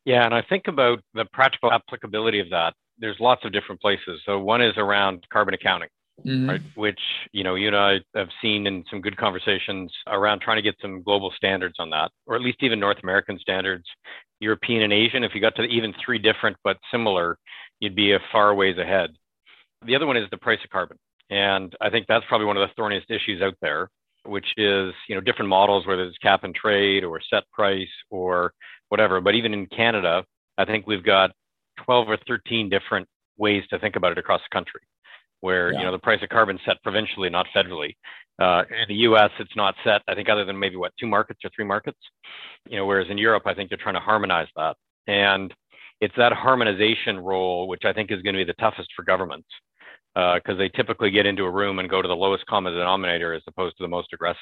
Yeah, 0.04 0.24
and 0.24 0.34
I 0.34 0.42
think 0.42 0.64
about 0.68 1.00
the 1.14 1.26
practical 1.32 1.72
applicability 1.72 2.40
of 2.40 2.50
that. 2.50 2.74
There's 2.98 3.16
lots 3.20 3.44
of 3.44 3.52
different 3.52 3.80
places. 3.80 4.20
So 4.26 4.38
one 4.38 4.60
is 4.62 4.74
around 4.76 5.26
carbon 5.30 5.54
accounting 5.54 5.88
mm-hmm. 6.24 6.48
right? 6.48 6.60
Which 6.74 7.00
you 7.32 7.44
know 7.44 7.54
you 7.54 7.68
and 7.68 7.76
I 7.76 8.00
have 8.14 8.28
seen 8.40 8.66
in 8.66 8.84
some 8.90 9.00
good 9.00 9.16
conversations 9.16 9.92
around 10.06 10.40
trying 10.40 10.56
to 10.56 10.62
get 10.62 10.76
some 10.80 11.02
global 11.02 11.32
standards 11.36 11.76
on 11.78 11.90
that, 11.90 12.10
or 12.26 12.36
at 12.36 12.42
least 12.42 12.58
even 12.60 12.80
North 12.80 12.98
American 13.02 13.38
standards, 13.38 13.84
European 14.42 14.82
and 14.82 14.92
Asian. 14.92 15.24
If 15.24 15.34
you 15.34 15.40
got 15.40 15.54
to 15.56 15.62
even 15.62 15.94
three 16.04 16.18
different 16.18 16.56
but 16.64 16.76
similar, 16.90 17.38
you'd 17.80 17.94
be 17.94 18.12
a 18.12 18.18
far 18.30 18.54
ways 18.54 18.76
ahead. 18.76 19.10
The 19.86 19.96
other 19.96 20.06
one 20.06 20.16
is 20.16 20.28
the 20.30 20.36
price 20.36 20.58
of 20.64 20.70
carbon, 20.70 20.98
and 21.30 21.74
I 21.80 21.90
think 21.90 22.06
that's 22.06 22.24
probably 22.28 22.46
one 22.46 22.56
of 22.56 22.68
the 22.68 22.74
thorniest 22.74 23.10
issues 23.10 23.40
out 23.40 23.54
there, 23.62 23.88
which 24.24 24.46
is 24.56 24.92
you 25.08 25.14
know 25.14 25.20
different 25.20 25.48
models, 25.48 25.86
whether 25.86 26.04
it's 26.04 26.18
cap 26.18 26.44
and 26.44 26.54
trade 26.54 27.04
or 27.04 27.20
set 27.30 27.44
price 27.52 27.88
or 28.10 28.52
whatever. 28.88 29.20
But 29.20 29.34
even 29.34 29.54
in 29.54 29.66
Canada, 29.66 30.24
I 30.58 30.64
think 30.64 30.86
we've 30.86 31.04
got 31.04 31.30
12 31.84 32.08
or 32.08 32.18
13 32.28 32.68
different 32.68 33.08
ways 33.38 33.64
to 33.70 33.78
think 33.78 33.96
about 33.96 34.12
it 34.12 34.18
across 34.18 34.40
the 34.40 34.54
country 34.54 34.82
where 35.42 35.72
yeah. 35.72 35.78
you 35.78 35.84
know 35.84 35.92
the 35.92 35.98
price 35.98 36.22
of 36.22 36.30
carbon 36.30 36.58
set 36.64 36.82
provincially, 36.82 37.28
not 37.28 37.46
federally. 37.54 37.94
Uh, 38.40 38.62
in 38.70 38.88
the 38.88 38.94
U.S., 38.94 39.30
it's 39.38 39.54
not 39.54 39.74
set. 39.84 40.00
I 40.08 40.14
think 40.14 40.28
other 40.28 40.44
than 40.44 40.58
maybe 40.58 40.76
what 40.76 40.92
two 40.98 41.06
markets 41.06 41.40
or 41.44 41.50
three 41.54 41.66
markets. 41.66 41.98
You 42.68 42.78
know, 42.78 42.86
whereas 42.86 43.08
in 43.10 43.18
Europe, 43.18 43.42
I 43.46 43.54
think 43.54 43.68
they're 43.68 43.78
trying 43.78 43.94
to 43.94 44.00
harmonize 44.00 44.48
that, 44.56 44.76
and 45.06 45.52
it's 46.00 46.14
that 46.16 46.32
harmonization 46.32 47.20
role 47.20 47.68
which 47.68 47.84
I 47.84 47.92
think 47.92 48.10
is 48.10 48.22
going 48.22 48.34
to 48.34 48.40
be 48.40 48.44
the 48.44 48.54
toughest 48.54 48.88
for 48.96 49.04
governments 49.04 49.46
because 50.14 50.54
uh, 50.54 50.54
they 50.54 50.68
typically 50.68 51.10
get 51.10 51.26
into 51.26 51.44
a 51.44 51.50
room 51.50 51.78
and 51.78 51.88
go 51.88 52.02
to 52.02 52.08
the 52.08 52.14
lowest 52.14 52.44
common 52.46 52.72
denominator 52.74 53.32
as 53.32 53.42
opposed 53.46 53.76
to 53.78 53.84
the 53.84 53.88
most 53.88 54.12
aggressive. 54.12 54.40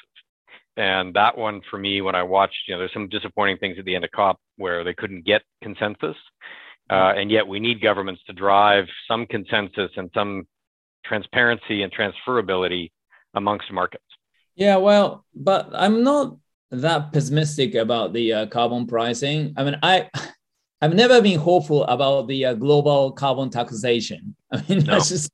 And 0.75 1.13
that 1.13 1.37
one 1.37 1.61
for 1.69 1.77
me, 1.77 2.01
when 2.01 2.15
I 2.15 2.23
watched, 2.23 2.57
you 2.67 2.73
know, 2.73 2.79
there's 2.79 2.93
some 2.93 3.07
disappointing 3.09 3.57
things 3.57 3.77
at 3.77 3.85
the 3.85 3.95
end 3.95 4.03
of 4.03 4.11
COP 4.11 4.37
where 4.57 4.83
they 4.83 4.93
couldn't 4.93 5.25
get 5.25 5.43
consensus. 5.63 6.15
Uh, 6.89 7.13
and 7.15 7.31
yet 7.31 7.47
we 7.47 7.59
need 7.59 7.81
governments 7.81 8.21
to 8.27 8.33
drive 8.33 8.85
some 9.07 9.25
consensus 9.27 9.91
and 9.95 10.09
some 10.13 10.45
transparency 11.05 11.83
and 11.83 11.91
transferability 11.93 12.91
amongst 13.33 13.71
markets. 13.71 14.03
Yeah, 14.55 14.77
well, 14.77 15.25
but 15.33 15.69
I'm 15.73 16.03
not 16.03 16.37
that 16.71 17.11
pessimistic 17.11 17.75
about 17.75 18.13
the 18.13 18.33
uh, 18.33 18.45
carbon 18.47 18.87
pricing. 18.87 19.53
I 19.57 19.63
mean, 19.63 19.77
I 19.83 20.09
I've 20.81 20.95
never 20.95 21.21
been 21.21 21.39
hopeful 21.39 21.83
about 21.85 22.27
the 22.27 22.45
uh, 22.45 22.53
global 22.55 23.11
carbon 23.11 23.49
taxation. 23.49 24.35
I 24.51 24.63
mean, 24.67 24.79
no. 24.85 24.97
just 24.97 25.31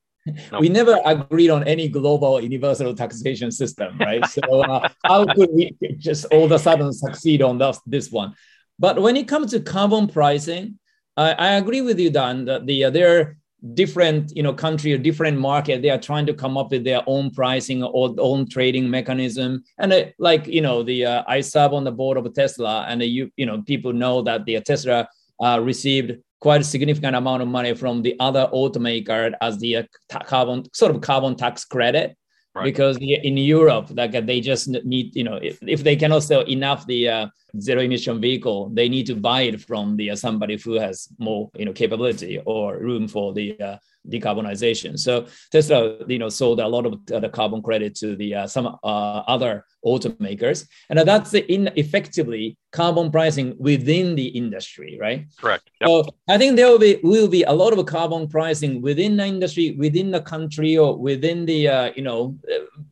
no. 0.51 0.59
we 0.59 0.67
never 0.67 0.99
agreed 1.05 1.49
on 1.49 1.63
any 1.63 1.87
global 1.87 2.41
universal 2.41 2.93
taxation 2.93 3.51
system, 3.51 3.97
right? 3.97 4.25
so 4.25 4.41
uh, 4.61 4.89
how 5.05 5.25
could 5.25 5.49
we 5.53 5.75
just 5.97 6.25
all 6.25 6.45
of 6.45 6.51
a 6.51 6.59
sudden 6.59 6.91
succeed 6.91 7.41
on 7.41 7.57
this, 7.57 7.79
this 7.85 8.11
one? 8.11 8.35
But 8.77 9.01
when 9.01 9.15
it 9.15 9.27
comes 9.27 9.51
to 9.51 9.61
carbon 9.61 10.07
pricing, 10.07 10.79
I, 11.15 11.31
I 11.31 11.47
agree 11.53 11.81
with 11.81 11.97
you, 11.99 12.09
Dan, 12.09 12.45
that 12.45 12.65
the 12.65 12.85
uh, 12.85 12.89
there 12.89 13.37
different 13.73 14.35
you 14.35 14.43
know 14.43 14.53
country 14.53 14.93
or 14.93 14.99
different 14.99 15.37
market 15.37 15.81
they 15.81 15.89
are 15.89 15.99
trying 15.99 16.27
to 16.27 16.33
come 16.33 16.57
up 16.57 16.69
with 16.69 16.83
their 16.83 17.01
own 17.07 17.31
pricing 17.31 17.83
or 17.83 18.13
own 18.19 18.47
trading 18.47 18.89
mechanism. 18.89 19.63
And 19.79 19.91
uh, 19.91 20.05
like 20.19 20.47
you 20.47 20.61
know 20.61 20.83
the 20.83 21.05
uh, 21.05 21.23
i 21.27 21.41
serve 21.41 21.73
on 21.73 21.83
the 21.83 21.91
board 21.91 22.17
of 22.17 22.33
tesla 22.33 22.85
and 22.87 23.01
uh, 23.01 23.05
you 23.05 23.31
you 23.35 23.45
know 23.45 23.61
people 23.63 23.93
know 23.93 24.21
that 24.23 24.45
the 24.45 24.59
tesla 24.61 25.07
uh, 25.39 25.59
received 25.61 26.17
quite 26.39 26.61
a 26.61 26.63
significant 26.63 27.15
amount 27.15 27.41
of 27.41 27.47
money 27.47 27.73
from 27.73 28.01
the 28.01 28.15
other 28.19 28.47
automaker 28.53 29.33
as 29.41 29.57
the 29.59 29.77
uh, 29.77 29.83
carbon 30.25 30.63
sort 30.73 30.93
of 30.93 31.01
carbon 31.01 31.35
tax 31.35 31.65
credit 31.65 32.16
right. 32.57 32.65
because 32.65 32.97
in 32.97 33.37
europe 33.37 33.87
like 33.93 34.11
they 34.25 34.39
just 34.41 34.67
need 34.67 35.15
you 35.15 35.23
know 35.23 35.35
if, 35.35 35.57
if 35.61 35.83
they 35.83 35.95
cannot 35.95 36.23
sell 36.23 36.41
enough 36.41 36.85
the 36.87 37.07
uh, 37.07 37.27
zero 37.59 37.81
emission 37.81 38.19
vehicle, 38.19 38.69
they 38.69 38.89
need 38.89 39.05
to 39.07 39.15
buy 39.15 39.41
it 39.41 39.61
from 39.61 39.95
the 39.97 40.11
uh, 40.11 40.15
somebody 40.15 40.57
who 40.57 40.73
has 40.73 41.07
more 41.17 41.49
you 41.55 41.65
know 41.65 41.73
capability 41.73 42.39
or 42.45 42.77
room 42.77 43.07
for 43.07 43.33
the 43.33 43.59
uh, 43.59 43.77
decarbonization. 44.09 44.97
So 44.97 45.27
Tesla, 45.51 45.97
you 46.07 46.19
know, 46.19 46.29
sold 46.29 46.59
a 46.59 46.67
lot 46.67 46.85
of 46.85 47.05
the 47.05 47.29
carbon 47.29 47.61
credit 47.61 47.95
to 47.95 48.15
the 48.15 48.35
uh, 48.35 48.47
some 48.47 48.67
uh, 48.83 49.23
other 49.27 49.65
automakers, 49.85 50.67
and 50.89 50.99
that's 50.99 51.33
in 51.33 51.69
effectively 51.75 52.57
carbon 52.71 53.11
pricing 53.11 53.55
within 53.59 54.15
the 54.15 54.27
industry, 54.27 54.97
right? 54.99 55.25
Correct. 55.39 55.69
Yep. 55.81 55.89
So 55.89 56.05
I 56.27 56.37
think 56.37 56.55
there 56.55 56.67
will 56.67 56.79
be 56.79 56.99
will 57.03 57.27
be 57.27 57.43
a 57.43 57.53
lot 57.53 57.77
of 57.77 57.85
carbon 57.85 58.27
pricing 58.27 58.81
within 58.81 59.17
the 59.17 59.25
industry, 59.25 59.75
within 59.77 60.11
the 60.11 60.21
country, 60.21 60.77
or 60.77 60.97
within 60.97 61.45
the 61.45 61.67
uh, 61.67 61.91
you 61.95 62.03
know 62.03 62.37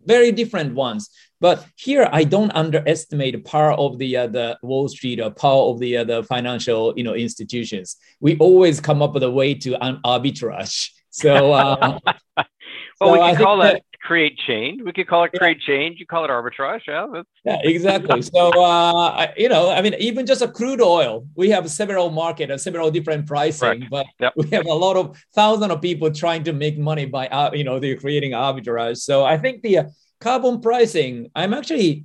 very 0.05 0.31
different 0.31 0.75
ones. 0.75 1.09
But 1.41 1.65
here, 1.75 2.07
I 2.11 2.23
don't 2.23 2.51
underestimate 2.55 3.35
the 3.35 3.41
power 3.41 3.73
of 3.73 3.97
the 3.97 4.17
uh, 4.17 4.27
the 4.27 4.57
Wall 4.63 4.87
Street 4.87 5.19
or 5.19 5.31
power 5.31 5.63
of 5.69 5.79
the 5.79 5.97
uh, 5.97 6.03
the 6.03 6.23
financial 6.23 6.93
you 6.95 7.03
know 7.03 7.13
institutions. 7.13 7.97
We 8.19 8.37
always 8.37 8.79
come 8.79 9.01
up 9.01 9.13
with 9.13 9.23
a 9.23 9.31
way 9.31 9.53
to 9.55 9.77
arbitrage. 10.05 10.89
So, 11.15 11.53
uh, 11.53 11.99
well, 12.37 12.45
so 12.99 13.11
we 13.13 13.19
can 13.19 13.35
call 13.37 13.57
that, 13.59 13.75
that, 13.75 13.83
create 14.01 14.37
change. 14.37 14.81
We 14.83 14.91
could 14.91 15.07
call 15.07 15.23
it 15.23 15.31
create 15.31 15.59
yeah. 15.61 15.75
change. 15.75 15.99
You 15.99 16.05
call 16.05 16.25
it 16.25 16.27
arbitrage. 16.29 16.81
Yeah, 16.87 17.23
yeah, 17.45 17.59
exactly. 17.63 18.21
So, 18.21 18.49
uh, 18.61 19.31
you 19.37 19.47
know, 19.47 19.71
I 19.71 19.81
mean, 19.81 19.95
even 19.97 20.25
just 20.25 20.41
a 20.41 20.47
crude 20.49 20.81
oil, 20.81 21.25
we 21.35 21.49
have 21.51 21.71
several 21.71 22.09
market 22.09 22.51
and 22.51 22.59
several 22.59 22.91
different 22.91 23.27
pricing, 23.27 23.87
Correct. 23.87 23.89
but 23.89 24.05
yep. 24.19 24.33
we 24.35 24.49
have 24.49 24.65
a 24.65 24.73
lot 24.73 24.97
of 24.97 25.17
thousands 25.33 25.71
of 25.71 25.81
people 25.81 26.11
trying 26.11 26.43
to 26.43 26.53
make 26.53 26.77
money 26.77 27.05
by, 27.05 27.27
uh, 27.29 27.49
you 27.53 27.63
know, 27.63 27.79
they're 27.79 27.95
creating 27.95 28.31
arbitrage. 28.31 28.97
So, 28.97 29.23
I 29.23 29.37
think 29.37 29.61
the 29.61 29.77
uh, 29.77 29.83
carbon 30.19 30.59
pricing, 30.59 31.31
I'm 31.33 31.53
actually 31.53 32.03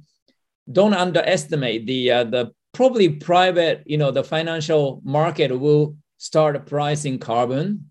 don't 0.71 0.95
underestimate 0.95 1.85
the 1.85 2.13
uh, 2.13 2.25
the 2.25 2.53
probably 2.73 3.09
private, 3.09 3.83
you 3.87 3.99
know, 3.99 4.13
the 4.13 4.23
financial 4.23 5.01
market 5.03 5.51
will 5.59 5.97
start 6.19 6.65
pricing 6.67 7.19
carbon 7.19 7.90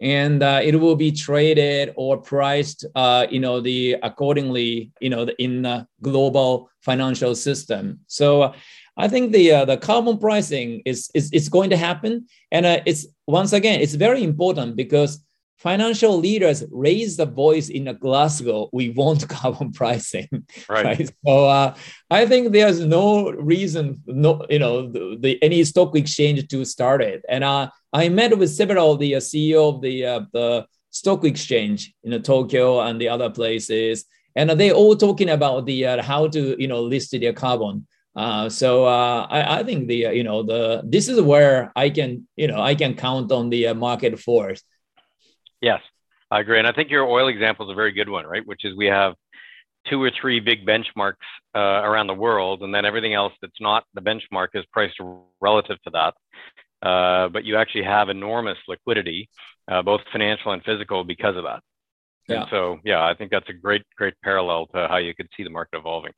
and 0.00 0.42
uh, 0.42 0.60
it 0.62 0.78
will 0.80 0.96
be 0.96 1.12
traded 1.12 1.92
or 1.96 2.16
priced 2.16 2.84
uh, 2.94 3.26
you 3.30 3.40
know 3.40 3.60
the 3.60 3.96
accordingly 4.02 4.92
you 5.00 5.10
know 5.10 5.26
in 5.38 5.62
the 5.62 5.86
global 6.00 6.70
financial 6.80 7.34
system. 7.34 8.00
So 8.06 8.42
uh, 8.42 8.52
i 8.96 9.08
think 9.08 9.32
the 9.32 9.52
uh, 9.52 9.64
the 9.64 9.76
carbon 9.76 10.18
pricing 10.18 10.82
is 10.84 11.10
is, 11.14 11.30
is 11.32 11.48
going 11.48 11.70
to 11.70 11.76
happen. 11.76 12.26
And 12.50 12.66
uh, 12.66 12.80
it's 12.86 13.06
once 13.26 13.52
again 13.52 13.80
it's 13.80 13.94
very 13.94 14.22
important 14.22 14.76
because 14.76 15.24
financial 15.62 16.18
leaders 16.18 16.64
raise 16.70 17.16
the 17.16 17.26
voice 17.26 17.68
in 17.68 17.84
Glasgow. 18.00 18.68
We 18.72 18.90
want 18.90 19.28
carbon 19.36 19.72
pricing, 19.72 20.28
right? 20.68 20.84
right? 20.84 21.10
So 21.24 21.46
uh, 21.46 21.74
I 22.10 22.26
think 22.26 22.52
there's 22.52 22.80
no 22.80 23.30
reason, 23.30 24.02
no, 24.06 24.44
you 24.50 24.58
know, 24.58 24.90
the, 24.90 25.16
the, 25.20 25.42
any 25.42 25.62
stock 25.64 25.96
exchange 25.96 26.48
to 26.48 26.64
start 26.64 27.00
it. 27.00 27.24
And 27.28 27.44
uh, 27.44 27.70
I 27.92 28.08
met 28.08 28.36
with 28.36 28.50
several 28.50 28.92
of 28.92 28.98
the 28.98 29.14
uh, 29.14 29.20
CEO 29.20 29.74
of 29.74 29.80
the 29.80 30.04
uh, 30.04 30.20
the 30.32 30.66
stock 30.90 31.24
exchange 31.24 31.94
in 32.02 32.20
Tokyo 32.22 32.80
and 32.80 33.00
the 33.00 33.08
other 33.08 33.30
places, 33.30 34.04
and 34.34 34.50
they 34.50 34.72
all 34.72 34.96
talking 34.96 35.30
about 35.30 35.66
the 35.66 35.86
uh, 35.86 36.02
how 36.02 36.28
to 36.28 36.60
you 36.60 36.68
know 36.68 36.82
list 36.82 37.12
their 37.12 37.32
carbon. 37.32 37.86
Uh, 38.14 38.48
so 38.48 38.84
uh, 38.84 39.26
I, 39.30 39.60
I, 39.60 39.62
think 39.62 39.88
the 39.88 40.06
uh, 40.06 40.10
you 40.10 40.22
know 40.22 40.42
the 40.42 40.82
this 40.84 41.08
is 41.08 41.18
where 41.20 41.72
I 41.74 41.88
can 41.88 42.28
you 42.36 42.46
know 42.46 42.60
I 42.60 42.74
can 42.74 42.94
count 42.94 43.32
on 43.32 43.48
the 43.48 43.68
uh, 43.68 43.74
market 43.74 44.18
force. 44.18 44.62
Yes, 45.62 45.80
I 46.30 46.40
agree, 46.40 46.58
and 46.58 46.68
I 46.68 46.72
think 46.72 46.90
your 46.90 47.06
oil 47.06 47.28
example 47.28 47.70
is 47.70 47.72
a 47.72 47.74
very 47.74 47.92
good 47.92 48.10
one, 48.10 48.26
right? 48.26 48.46
Which 48.46 48.66
is 48.66 48.76
we 48.76 48.86
have 48.86 49.14
two 49.88 50.02
or 50.02 50.10
three 50.20 50.40
big 50.40 50.66
benchmarks 50.66 51.14
uh, 51.54 51.58
around 51.58 52.08
the 52.08 52.14
world, 52.14 52.62
and 52.62 52.74
then 52.74 52.84
everything 52.84 53.14
else 53.14 53.32
that's 53.40 53.60
not 53.60 53.84
the 53.94 54.02
benchmark 54.02 54.48
is 54.54 54.64
priced 54.72 55.00
relative 55.40 55.80
to 55.84 55.90
that. 55.90 56.14
Uh, 56.86 57.28
but 57.28 57.44
you 57.44 57.56
actually 57.56 57.84
have 57.84 58.08
enormous 58.08 58.58
liquidity, 58.68 59.28
both 59.84 60.00
financial 60.10 60.52
and 60.52 60.62
physical, 60.64 61.04
because 61.04 61.36
of 61.36 61.44
that. 61.44 61.62
Yeah. 62.28 62.42
And 62.42 62.46
so, 62.50 62.78
yeah, 62.84 63.04
I 63.04 63.14
think 63.14 63.30
that's 63.30 63.48
a 63.48 63.52
great, 63.52 63.82
great 63.96 64.14
parallel 64.22 64.66
to 64.74 64.88
how 64.88 64.98
you 64.98 65.14
could 65.14 65.28
see 65.36 65.44
the 65.44 65.50
market 65.50 65.78
evolving. 65.78 66.12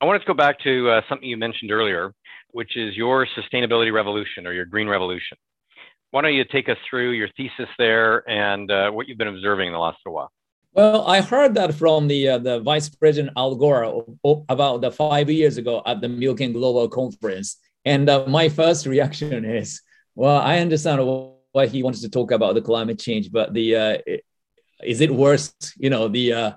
I 0.00 0.04
wanted 0.04 0.20
to 0.20 0.26
go 0.26 0.34
back 0.34 0.58
to 0.60 0.90
uh, 0.90 1.00
something 1.08 1.28
you 1.28 1.38
mentioned 1.38 1.70
earlier, 1.72 2.12
which 2.50 2.76
is 2.76 2.96
your 2.96 3.26
sustainability 3.36 3.92
revolution 3.92 4.46
or 4.46 4.52
your 4.52 4.66
green 4.66 4.88
revolution. 4.88 5.38
Why 6.10 6.22
don't 6.22 6.34
you 6.34 6.44
take 6.44 6.68
us 6.68 6.78
through 6.88 7.12
your 7.12 7.28
thesis 7.36 7.68
there 7.78 8.28
and 8.28 8.70
uh, 8.70 8.90
what 8.90 9.08
you've 9.08 9.18
been 9.18 9.28
observing 9.28 9.68
in 9.68 9.72
the 9.72 9.78
last 9.78 9.98
little 10.04 10.16
while? 10.16 10.32
Well, 10.72 11.06
I 11.06 11.20
heard 11.22 11.54
that 11.54 11.74
from 11.74 12.06
the 12.06 12.28
uh, 12.28 12.38
the 12.38 12.60
Vice 12.60 12.88
President 12.90 13.32
Al 13.36 13.54
Gore 13.54 14.04
about 14.48 14.82
the 14.82 14.90
five 14.90 15.30
years 15.30 15.56
ago 15.56 15.82
at 15.86 16.02
the 16.02 16.06
Milken 16.06 16.52
Global 16.52 16.86
Conference, 16.88 17.56
and 17.86 18.10
uh, 18.10 18.26
my 18.26 18.50
first 18.50 18.84
reaction 18.84 19.44
is, 19.62 19.80
well, 20.14 20.38
I 20.38 20.58
understand 20.58 21.00
why 21.52 21.66
he 21.66 21.82
wants 21.82 22.02
to 22.02 22.10
talk 22.10 22.30
about 22.30 22.54
the 22.54 22.60
climate 22.60 22.98
change, 22.98 23.32
but 23.32 23.54
the 23.54 23.76
uh, 23.76 23.98
is 24.84 25.00
it 25.00 25.10
worse? 25.10 25.54
You 25.78 25.88
know, 25.88 26.08
the 26.08 26.32
uh, 26.32 26.52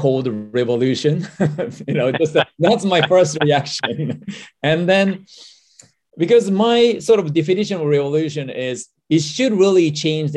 cold 0.00 0.28
revolution. 0.52 1.28
you 1.86 1.94
know, 1.94 2.10
just 2.12 2.36
that's 2.58 2.84
my 2.84 3.02
first 3.06 3.36
reaction. 3.42 4.24
and 4.62 4.88
then 4.88 5.26
because 6.20 6.50
my 6.50 6.98
sort 6.98 7.18
of 7.18 7.32
definition 7.32 7.80
of 7.80 7.86
revolution 7.86 8.50
is 8.50 8.88
it 9.08 9.20
should 9.20 9.54
really 9.54 9.90
change 9.90 10.36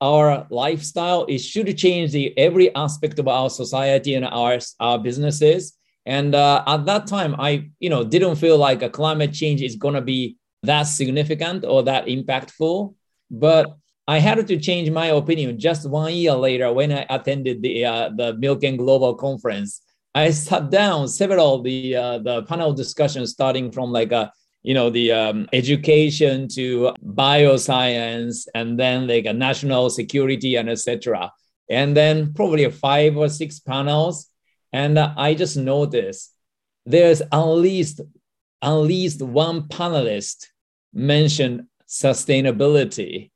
our 0.00 0.46
lifestyle. 0.50 1.24
It 1.24 1.38
should 1.38 1.76
change 1.76 2.12
the 2.12 2.26
every 2.38 2.72
aspect 2.76 3.18
of 3.18 3.26
our 3.26 3.50
society 3.50 4.14
and 4.14 4.24
our, 4.24 4.60
our 4.78 5.00
businesses. 5.00 5.76
And 6.06 6.36
uh, 6.36 6.62
at 6.64 6.86
that 6.86 7.08
time, 7.08 7.34
I 7.40 7.70
you 7.80 7.90
know 7.90 8.04
didn't 8.04 8.36
feel 8.36 8.56
like 8.56 8.82
a 8.82 8.88
climate 8.88 9.32
change 9.32 9.62
is 9.62 9.74
gonna 9.74 10.00
be 10.00 10.36
that 10.62 10.84
significant 10.84 11.64
or 11.64 11.82
that 11.82 12.06
impactful. 12.06 12.94
But 13.28 13.76
I 14.06 14.20
had 14.20 14.46
to 14.46 14.56
change 14.60 14.88
my 14.92 15.06
opinion 15.06 15.58
just 15.58 15.90
one 15.90 16.14
year 16.14 16.34
later 16.34 16.72
when 16.72 16.92
I 16.92 17.04
attended 17.10 17.62
the 17.62 17.84
uh, 17.84 18.10
the 18.10 18.34
Milken 18.34 18.78
Global 18.78 19.16
Conference. 19.16 19.82
I 20.14 20.30
sat 20.30 20.70
down 20.70 21.08
several 21.08 21.62
the 21.62 21.96
uh, 21.96 22.18
the 22.18 22.44
panel 22.44 22.72
discussions 22.72 23.32
starting 23.32 23.72
from 23.72 23.90
like 23.90 24.12
a 24.12 24.30
you 24.66 24.74
know 24.74 24.90
the 24.90 25.12
um, 25.12 25.48
education 25.52 26.48
to 26.48 26.92
bioscience 27.06 28.48
and 28.52 28.76
then 28.76 29.06
like 29.06 29.24
a 29.24 29.32
national 29.32 29.90
security 29.90 30.56
and 30.56 30.68
etc. 30.68 31.32
And 31.70 31.96
then 31.96 32.34
probably 32.34 32.68
five 32.72 33.16
or 33.16 33.28
six 33.28 33.60
panels, 33.60 34.28
and 34.72 34.98
uh, 34.98 35.14
I 35.16 35.34
just 35.34 35.56
noticed 35.56 36.34
there's 36.84 37.20
at 37.20 37.44
least 37.44 38.00
at 38.60 38.72
least 38.72 39.22
one 39.22 39.68
panelist 39.68 40.48
mentioned 40.92 41.66
sustainability 41.86 43.30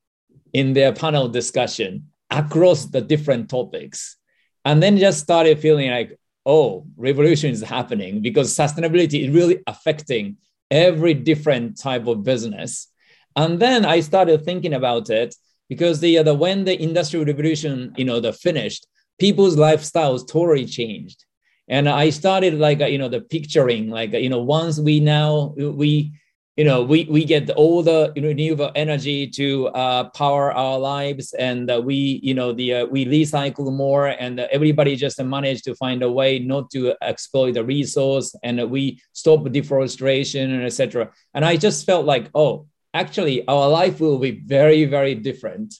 in 0.52 0.72
their 0.72 0.92
panel 0.92 1.28
discussion 1.28 2.08
across 2.30 2.86
the 2.86 3.00
different 3.00 3.48
topics. 3.48 4.16
And 4.64 4.82
then 4.82 4.98
just 4.98 5.20
started 5.20 5.60
feeling 5.60 5.90
like, 5.90 6.18
oh, 6.44 6.86
revolution 6.96 7.50
is 7.50 7.62
happening 7.62 8.20
because 8.20 8.52
sustainability 8.52 9.22
is 9.22 9.30
really 9.30 9.62
affecting 9.68 10.36
every 10.70 11.14
different 11.14 11.78
type 11.78 12.06
of 12.06 12.22
business. 12.22 12.88
And 13.36 13.60
then 13.60 13.84
I 13.84 14.00
started 14.00 14.44
thinking 14.44 14.74
about 14.74 15.10
it 15.10 15.34
because 15.68 16.00
the, 16.00 16.18
uh, 16.18 16.22
the 16.22 16.34
when 16.34 16.64
the 16.64 16.80
industrial 16.80 17.24
revolution, 17.24 17.92
you 17.96 18.04
know, 18.04 18.20
the 18.20 18.32
finished, 18.32 18.86
people's 19.18 19.56
lifestyles 19.56 20.26
totally 20.26 20.66
changed. 20.66 21.24
And 21.68 21.88
I 21.88 22.10
started 22.10 22.54
like, 22.54 22.80
uh, 22.80 22.86
you 22.86 22.98
know, 22.98 23.08
the 23.08 23.20
picturing, 23.20 23.90
like, 23.90 24.12
uh, 24.12 24.18
you 24.18 24.28
know, 24.28 24.42
once 24.42 24.80
we 24.80 24.98
now, 24.98 25.54
we 25.56 26.12
you 26.60 26.66
know 26.66 26.82
we 26.82 26.98
we 27.16 27.24
get 27.24 27.48
all 27.62 27.82
the 27.82 28.12
renewable 28.14 28.70
energy 28.74 29.26
to 29.26 29.68
uh, 29.68 30.04
power 30.10 30.52
our 30.52 30.78
lives 30.78 31.32
and 31.32 31.70
uh, 31.70 31.80
we 31.82 32.20
you 32.22 32.34
know 32.34 32.52
the 32.52 32.68
uh, 32.74 32.84
we 32.84 33.06
recycle 33.06 33.72
more 33.72 34.08
and 34.08 34.40
everybody 34.56 34.94
just 34.94 35.18
managed 35.22 35.64
to 35.64 35.74
find 35.76 36.02
a 36.02 36.12
way 36.20 36.38
not 36.38 36.70
to 36.70 36.94
exploit 37.00 37.52
the 37.52 37.64
resource 37.64 38.36
and 38.42 38.70
we 38.70 39.00
stop 39.14 39.50
deforestation 39.50 40.50
and 40.50 40.62
etc 40.62 41.10
and 41.32 41.46
i 41.46 41.56
just 41.56 41.86
felt 41.86 42.04
like 42.04 42.28
oh 42.34 42.66
actually 42.92 43.36
our 43.48 43.66
life 43.80 43.98
will 43.98 44.18
be 44.18 44.32
very 44.44 44.84
very 44.84 45.14
different. 45.14 45.74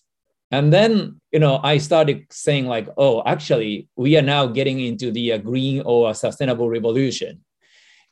And 0.51 0.73
then 0.73 1.21
you 1.31 1.41
know 1.45 1.61
i 1.63 1.79
started 1.79 2.19
saying 2.31 2.65
like 2.75 2.89
oh 2.97 3.23
actually 3.35 3.89
we 3.97 4.17
are 4.19 4.29
now 4.37 4.47
getting 4.47 4.81
into 4.81 5.13
the 5.13 5.27
uh, 5.35 5.39
green 5.39 5.83
or 5.85 6.15
sustainable 6.15 6.71
revolution. 6.71 7.45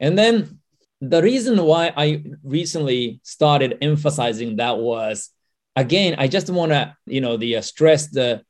And 0.01 0.17
then 0.17 0.61
the 1.01 1.23
reason 1.23 1.63
why 1.63 1.93
I 1.97 2.25
recently 2.43 3.21
started 3.23 3.79
emphasizing 3.81 4.57
that 4.57 4.79
was 4.79 5.31
again, 5.77 6.17
I 6.19 6.27
just 6.29 6.51
want 6.51 6.73
to, 6.73 6.97
you 7.07 7.21
know, 7.21 7.37
the 7.37 7.57
uh, 7.57 7.61
stress 7.61 8.09
the 8.09 8.43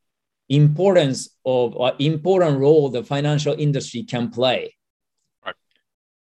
importance 0.48 1.28
of 1.44 1.76
or 1.76 1.92
important 1.98 2.58
role 2.58 2.88
the 2.88 3.04
financial 3.04 3.54
industry 3.58 4.02
can 4.02 4.30
play. 4.30 4.74
Right. 5.44 5.54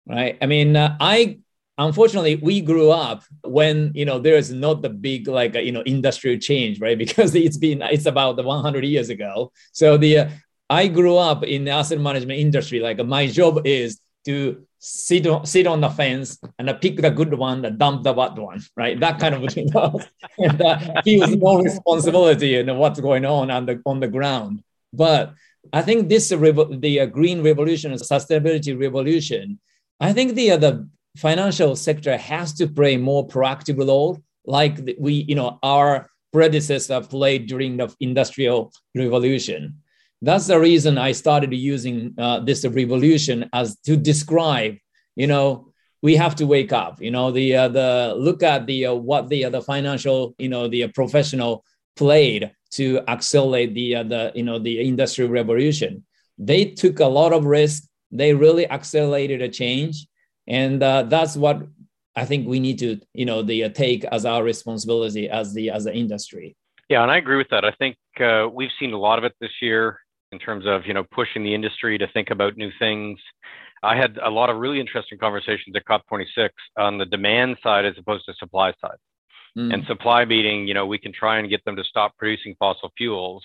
Right. 0.06 0.38
I 0.42 0.46
mean, 0.46 0.74
uh, 0.74 0.96
I 1.00 1.38
unfortunately 1.78 2.34
we 2.36 2.60
grew 2.60 2.90
up 2.90 3.22
when 3.44 3.92
you 3.94 4.04
know 4.04 4.18
there 4.18 4.34
is 4.34 4.52
not 4.52 4.82
the 4.82 4.90
big 4.90 5.28
like 5.28 5.54
uh, 5.54 5.60
you 5.60 5.70
know 5.70 5.82
industrial 5.82 6.38
change, 6.40 6.80
right? 6.80 6.98
Because 7.04 7.34
it's 7.34 7.56
been 7.56 7.80
it's 7.82 8.06
about 8.06 8.36
the 8.36 8.42
100 8.42 8.84
years 8.84 9.08
ago. 9.08 9.52
So 9.72 9.96
the 9.96 10.18
uh, 10.18 10.28
I 10.68 10.88
grew 10.88 11.16
up 11.16 11.44
in 11.44 11.64
the 11.64 11.70
asset 11.70 12.00
management 12.00 12.40
industry. 12.40 12.80
Like 12.80 12.98
my 13.06 13.28
job 13.28 13.62
is 13.64 14.00
to 14.28 14.66
sit 14.78 15.26
on, 15.26 15.46
sit 15.46 15.66
on 15.66 15.80
the 15.80 15.88
fence 15.88 16.38
and 16.58 16.68
pick 16.80 16.96
the 16.96 17.10
good 17.10 17.32
one, 17.32 17.64
and 17.64 17.78
dump 17.78 18.04
the 18.04 18.12
bad 18.12 18.36
one, 18.38 18.60
right? 18.76 19.00
That 19.00 19.18
kind 19.18 19.34
of 19.34 19.52
thing. 19.52 19.70
and 20.38 20.62
uh, 20.62 21.02
feels 21.02 21.34
no 21.36 21.62
responsibility 21.62 22.56
in 22.56 22.76
what's 22.76 23.00
going 23.00 23.24
on 23.24 23.50
on 23.50 23.66
the 23.66 23.80
on 23.86 24.00
the 24.00 24.08
ground. 24.08 24.62
But 24.92 25.34
I 25.72 25.82
think 25.82 26.08
this 26.08 26.28
the 26.28 27.00
uh, 27.00 27.06
green 27.06 27.42
revolution, 27.42 27.92
the 27.92 27.98
sustainability 27.98 28.78
revolution. 28.78 29.58
I 30.00 30.12
think 30.12 30.34
the 30.34 30.52
uh, 30.52 30.78
financial 31.16 31.74
sector 31.74 32.16
has 32.16 32.52
to 32.54 32.68
play 32.68 32.96
more 32.96 33.26
proactive 33.26 33.78
role, 33.78 34.22
like 34.44 34.74
we 34.98 35.24
you 35.28 35.34
know 35.34 35.58
our 35.62 36.08
predecessor 36.32 37.00
played 37.00 37.48
during 37.48 37.78
the 37.78 37.88
industrial 38.00 38.70
revolution 38.94 39.80
that's 40.20 40.46
the 40.46 40.58
reason 40.58 40.98
I 40.98 41.12
started 41.12 41.52
using 41.52 42.14
uh, 42.18 42.40
this 42.40 42.64
revolution 42.66 43.48
as 43.52 43.78
to 43.86 43.96
describe, 43.96 44.76
you 45.14 45.26
know, 45.26 45.72
we 46.02 46.16
have 46.16 46.34
to 46.36 46.46
wake 46.46 46.72
up. 46.72 47.00
You 47.00 47.10
know, 47.10 47.30
the 47.30 47.54
uh, 47.54 47.68
the 47.68 48.14
look 48.16 48.42
at 48.42 48.66
the 48.66 48.86
uh, 48.86 48.94
what 48.94 49.28
the 49.28 49.44
uh, 49.44 49.50
the 49.50 49.62
financial, 49.62 50.34
you 50.38 50.48
know, 50.48 50.68
the 50.68 50.88
professional 50.88 51.64
played 51.96 52.52
to 52.70 53.00
accelerate 53.08 53.74
the 53.74 53.96
uh, 53.96 54.02
the 54.04 54.32
you 54.34 54.42
know 54.42 54.58
the 54.58 54.86
industrial 54.86 55.30
revolution. 55.30 56.04
They 56.38 56.66
took 56.66 57.00
a 57.00 57.06
lot 57.06 57.32
of 57.32 57.44
risk. 57.44 57.84
They 58.10 58.32
really 58.34 58.68
accelerated 58.70 59.42
a 59.42 59.48
change, 59.48 60.06
and 60.46 60.82
uh, 60.82 61.02
that's 61.04 61.36
what 61.36 61.66
I 62.14 62.24
think 62.24 62.46
we 62.46 62.60
need 62.60 62.78
to 62.78 63.00
you 63.12 63.26
know 63.26 63.42
the 63.42 63.68
take 63.70 64.04
as 64.04 64.24
our 64.24 64.42
responsibility 64.44 65.28
as 65.28 65.52
the 65.52 65.70
as 65.70 65.84
the 65.84 65.94
industry. 65.94 66.56
Yeah, 66.88 67.02
and 67.02 67.10
I 67.10 67.18
agree 67.18 67.36
with 67.36 67.50
that. 67.50 67.64
I 67.64 67.72
think 67.72 67.96
uh, 68.20 68.48
we've 68.50 68.70
seen 68.78 68.92
a 68.92 68.98
lot 68.98 69.18
of 69.18 69.24
it 69.24 69.34
this 69.40 69.50
year 69.60 70.00
in 70.32 70.38
terms 70.38 70.64
of 70.66 70.86
you 70.86 70.94
know 70.94 71.04
pushing 71.12 71.42
the 71.42 71.54
industry 71.54 71.98
to 71.98 72.06
think 72.12 72.30
about 72.30 72.56
new 72.56 72.70
things. 72.78 73.18
I 73.82 73.96
had 73.96 74.18
a 74.22 74.30
lot 74.30 74.50
of 74.50 74.56
really 74.56 74.80
interesting 74.80 75.18
conversations 75.18 75.74
at 75.76 75.84
COP26 75.84 76.48
on 76.78 76.98
the 76.98 77.06
demand 77.06 77.58
side 77.62 77.84
as 77.84 77.94
opposed 77.96 78.24
to 78.26 78.34
supply 78.34 78.72
side. 78.80 78.96
Mm. 79.56 79.72
And 79.72 79.86
supply 79.86 80.24
meaning, 80.24 80.66
you 80.66 80.74
know, 80.74 80.86
we 80.86 80.98
can 80.98 81.12
try 81.12 81.38
and 81.38 81.48
get 81.48 81.64
them 81.64 81.76
to 81.76 81.84
stop 81.84 82.16
producing 82.16 82.54
fossil 82.58 82.92
fuels, 82.96 83.42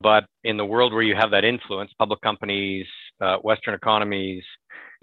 but 0.00 0.24
in 0.44 0.56
the 0.56 0.64
world 0.64 0.92
where 0.92 1.02
you 1.02 1.14
have 1.16 1.30
that 1.32 1.44
influence, 1.44 1.90
public 1.98 2.20
companies, 2.20 2.86
uh, 3.20 3.36
Western 3.38 3.74
economies, 3.74 4.44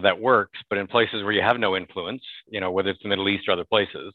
that 0.02 0.18
works. 0.18 0.58
But 0.68 0.78
in 0.78 0.86
places 0.86 1.22
where 1.22 1.32
you 1.32 1.42
have 1.42 1.58
no 1.58 1.76
influence, 1.76 2.22
you 2.48 2.60
know, 2.60 2.70
whether 2.70 2.90
it's 2.90 3.02
the 3.02 3.08
Middle 3.08 3.28
East 3.28 3.48
or 3.48 3.52
other 3.52 3.64
places, 3.64 4.12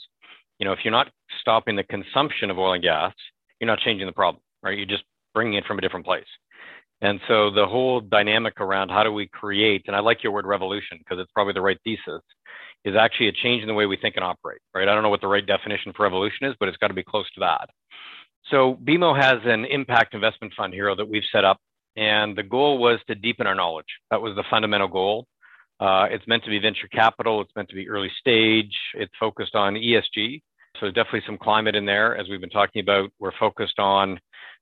you 0.60 0.66
know, 0.66 0.74
if 0.74 0.80
you're 0.84 0.92
not 0.92 1.10
stopping 1.42 1.76
the 1.76 1.84
consumption 1.84 2.50
of 2.50 2.58
oil 2.58 2.74
and 2.74 2.84
gas, 2.84 3.14
you're 3.60 3.68
not 3.68 3.80
changing 3.80 4.08
the 4.08 4.14
problem, 4.14 4.42
right? 4.64 4.78
You're 4.78 4.88
just 4.88 5.04
bringing 5.34 5.56
it 5.56 5.66
from 5.66 5.78
a 5.78 5.82
different 5.82 6.06
place. 6.06 6.26
And 7.06 7.20
so 7.28 7.52
the 7.52 7.68
whole 7.68 8.02
dynamic 8.02 8.60
around 8.60 8.90
how 8.90 9.04
do 9.04 9.12
we 9.12 9.28
create, 9.28 9.84
and 9.86 9.96
I 9.96 10.00
like 10.00 10.24
your 10.24 10.34
word 10.34 10.48
revolution 10.48 10.98
because 10.98 11.20
it's 11.20 11.32
probably 11.34 11.54
the 11.54 11.62
right 11.62 11.78
thesis, 11.84 12.24
is 12.84 12.96
actually 12.96 13.28
a 13.28 13.32
change 13.32 13.62
in 13.62 13.68
the 13.68 13.76
way 13.76 13.86
we 13.86 13.96
think 13.96 14.16
and 14.16 14.26
operate, 14.26 14.60
right? 14.74 14.88
I 14.88 14.94
don't 14.96 15.04
know 15.04 15.10
what 15.10 15.22
the 15.22 15.28
right 15.28 15.46
definition 15.46 15.94
for 15.96 16.02
revolution 16.02 16.48
is, 16.48 16.56
but 16.60 16.68
it's 16.68 16.78
got 16.80 16.88
to 16.88 16.96
be 16.96 17.04
close 17.04 17.30
to 17.36 17.42
that. 17.42 17.70
So 18.50 18.80
BMO 18.84 19.16
has 19.22 19.38
an 19.46 19.66
impact 19.66 20.16
investment 20.16 20.54
fund 20.58 20.74
Hiro 20.74 20.96
that 20.96 21.08
we've 21.08 21.24
set 21.32 21.46
up, 21.46 21.60
and 21.96 22.36
the 22.36 22.42
goal 22.42 22.80
was 22.80 23.00
to 23.08 23.14
deepen 23.14 23.46
our 23.46 23.56
knowledge. 23.56 23.86
That 24.10 24.20
was 24.20 24.36
the 24.36 24.44
fundamental 24.50 24.88
goal. 24.88 25.28
Uh, 25.80 26.08
it's 26.10 26.26
meant 26.26 26.44
to 26.46 26.50
be 26.50 26.58
venture 26.58 26.88
capital. 26.88 27.40
It's 27.40 27.56
meant 27.56 27.70
to 27.70 27.76
be 27.76 27.88
early 27.88 28.12
stage. 28.20 28.74
It's 28.96 29.14
focused 29.20 29.54
on 29.54 29.76
ESG. 29.76 30.42
So 30.80 30.88
definitely 30.88 31.22
some 31.28 31.38
climate 31.38 31.76
in 31.76 31.86
there, 31.86 32.18
as 32.18 32.30
we've 32.30 32.42
been 32.42 32.50
talking 32.50 32.82
about. 32.82 33.12
We're 33.20 33.38
focused 33.40 33.78
on 33.78 34.20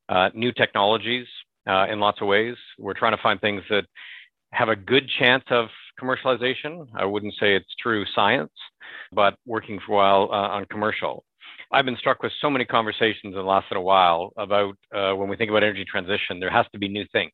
uh, 0.10 0.30
new 0.34 0.52
technologies 0.52 1.28
uh, 1.68 1.88
in 1.90 2.00
lots 2.00 2.22
of 2.22 2.28
ways. 2.28 2.56
We're 2.78 2.94
trying 2.94 3.16
to 3.16 3.22
find 3.22 3.40
things 3.40 3.64
that 3.70 3.86
have 4.52 4.70
a 4.70 4.76
good 4.76 5.10
chance 5.20 5.44
of 5.50 5.68
commercialization. 6.02 6.88
I 6.96 7.06
wouldn't 7.06 7.34
say 7.40 7.56
it's 7.56 7.76
true 7.82 8.06
science, 8.16 8.52
but 9.12 9.36
working 9.46 9.80
for 9.86 9.94
a 9.94 9.96
while 9.96 10.30
uh, 10.32 10.56
on 10.56 10.66
commercial. 10.66 11.24
I've 11.72 11.86
been 11.86 11.98
struck 11.98 12.22
with 12.22 12.32
so 12.40 12.50
many 12.50 12.66
conversations 12.66 13.18
in 13.24 13.34
the 13.34 13.42
last 13.42 13.66
little 13.72 13.84
while 13.84 14.32
about 14.38 14.76
uh, 14.96 15.14
when 15.14 15.28
we 15.28 15.36
think 15.36 15.50
about 15.50 15.64
energy 15.64 15.86
transition, 15.86 16.40
there 16.40 16.52
has 16.52 16.68
to 16.72 16.80
be 16.80 16.88
new 16.88 17.06
things. 17.12 17.32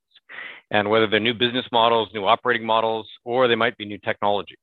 And 0.72 0.90
whether 0.90 1.08
they're 1.08 1.20
new 1.20 1.34
business 1.34 1.66
models, 1.72 2.10
new 2.14 2.26
operating 2.26 2.66
models, 2.66 3.08
or 3.26 3.48
they 3.48 3.56
might 3.56 3.76
be 3.78 3.86
new 3.86 3.98
technologies. 3.98 4.58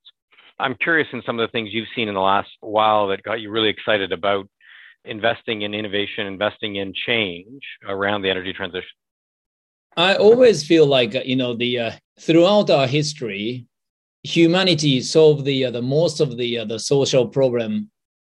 I'm 0.59 0.77
curious 0.77 1.09
in 1.13 1.23
some 1.27 1.39
of 1.39 1.47
the 1.47 1.53
things 1.53 1.71
you've 1.73 1.89
seen 1.95 2.09
in 2.09 2.15
the 2.15 2.21
last 2.21 2.49
while 2.61 3.09
that 3.09 3.23
got 3.23 3.41
you 3.41 3.51
really 3.51 3.69
excited 3.69 4.13
about 4.13 4.49
investing 5.05 5.63
in 5.63 5.75
innovation, 5.75 6.27
investing 6.27 6.77
in 6.77 6.95
change 7.07 7.63
around 7.87 8.23
the 8.23 8.31
energy 8.31 8.53
transition. 8.53 8.89
I 9.97 10.17
always 10.17 10.67
feel 10.67 10.87
like 10.87 11.15
uh, 11.15 11.23
you 11.25 11.37
know 11.37 11.55
the 11.55 11.79
uh, 11.79 11.93
throughout 12.21 12.69
our 12.69 12.87
history, 12.87 13.67
humanity 14.23 15.01
solved 15.01 15.45
the 15.45 15.67
uh, 15.67 15.71
the 15.71 15.83
most 15.83 16.21
of 16.21 16.37
the 16.37 16.59
uh, 16.59 16.65
the 16.67 16.79
social 16.79 17.27
problem 17.27 17.91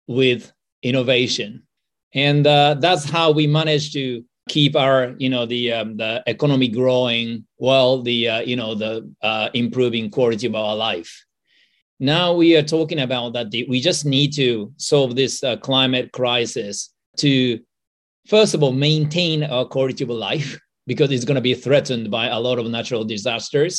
with 0.08 0.52
innovation, 0.84 1.64
and 2.14 2.48
uh, 2.48 2.76
that's 2.80 3.10
how 3.10 3.32
we 3.32 3.46
managed 3.46 3.92
to 3.94 4.24
keep 4.48 4.76
our 4.76 5.16
you 5.18 5.30
know 5.30 5.46
the 5.46 5.74
um, 5.74 5.98
the 5.98 6.24
economy 6.28 6.70
growing 6.70 7.46
while 7.58 8.02
the 8.02 8.30
uh, 8.30 8.40
you 8.40 8.56
know 8.56 8.74
the 8.74 9.50
improving 9.54 10.10
quality 10.10 10.48
of 10.48 10.56
our 10.56 10.78
life. 10.78 11.26
Now 12.00 12.34
we 12.34 12.56
are 12.56 12.64
talking 12.64 13.02
about 13.02 13.34
that 13.34 13.52
the, 13.52 13.66
we 13.68 13.82
just 13.82 14.06
need 14.06 14.32
to 14.36 14.72
solve 14.78 15.18
this 15.18 15.44
climate 15.60 16.14
crisis 16.14 16.94
to 17.18 17.60
first 18.28 18.54
of 18.54 18.64
all 18.64 18.72
maintain 18.72 19.44
our 19.44 19.66
quality 19.66 20.06
of 20.06 20.10
life 20.12 20.58
because 20.90 21.12
it's 21.12 21.24
going 21.24 21.42
to 21.44 21.50
be 21.52 21.54
threatened 21.54 22.10
by 22.10 22.26
a 22.28 22.40
lot 22.40 22.58
of 22.60 22.66
natural 22.68 23.06
disasters. 23.06 23.74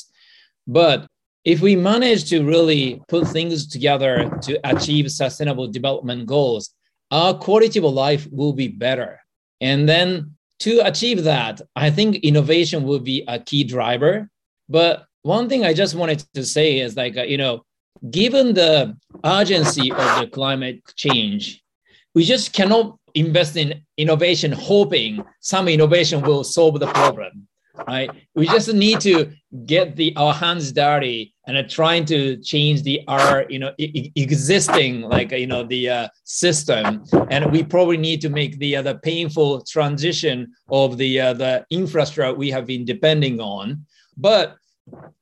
But 0.67 0.99
if 1.45 1.61
we 1.61 1.75
manage 1.75 2.23
to 2.31 2.45
really 2.45 3.03
put 3.09 3.27
things 3.27 3.67
together 3.67 4.31
to 4.47 4.53
achieve 4.73 5.11
sustainable 5.11 5.69
development 5.69 6.27
goals, 6.27 6.65
our 7.11 7.35
quality 7.35 7.79
of 7.81 7.85
life 8.07 8.29
will 8.31 8.53
be 8.53 8.69
better. 8.69 9.21
And 9.61 9.89
then 9.89 10.37
to 10.61 10.73
achieve 10.87 11.25
that, 11.25 11.61
I 11.75 11.91
think 11.91 12.11
innovation 12.31 12.85
will 12.85 13.01
be 13.01 13.25
a 13.27 13.39
key 13.41 13.65
driver. 13.65 14.31
But 14.69 15.07
one 15.23 15.49
thing 15.49 15.65
I 15.65 15.75
just 15.75 15.97
wanted 15.97 16.21
to 16.35 16.45
say 16.45 16.79
is 16.79 16.97
like, 16.97 17.17
uh, 17.17 17.25
you 17.25 17.39
know, 17.39 17.65
given 18.11 18.55
the 18.55 18.97
urgency 19.25 19.91
of 19.91 20.09
the 20.21 20.29
climate 20.33 20.81
change, 20.95 21.61
we 22.15 22.23
just 22.25 22.53
cannot 22.53 22.99
invest 23.15 23.57
in 23.57 23.83
innovation 23.97 24.53
hoping 24.53 25.25
some 25.41 25.69
innovation 25.69 26.21
will 26.23 26.45
solve 26.45 26.79
the 26.81 26.87
problem 26.89 27.49
right? 27.87 28.11
We 28.35 28.47
just 28.47 28.73
need 28.73 29.01
to 29.01 29.33
get 29.67 29.97
the 29.97 30.15
our 30.17 30.33
hands 30.33 30.73
dirty 30.73 31.35
and 31.47 31.57
uh, 31.57 31.63
trying 31.69 32.05
to 32.07 32.37
change 32.39 32.83
the 32.83 33.03
our 33.09 33.47
you 33.49 33.59
know 33.59 33.73
existing 33.79 35.03
like 35.03 35.33
you 35.33 35.47
know 35.47 35.65
the 35.65 35.89
uh, 35.89 36.09
system, 36.25 37.05
and 37.31 37.51
we 37.51 37.63
probably 37.63 37.97
need 37.97 38.21
to 38.23 38.29
make 38.29 38.59
the 38.59 38.77
uh, 38.77 38.95
painful 39.03 39.63
transition 39.63 40.53
of 40.71 40.97
the 40.97 41.21
uh, 41.21 41.33
the 41.33 41.65
infrastructure 41.71 42.37
we 42.37 42.51
have 42.51 42.67
been 42.67 42.85
depending 42.85 43.41
on. 43.41 43.85
But 44.17 44.57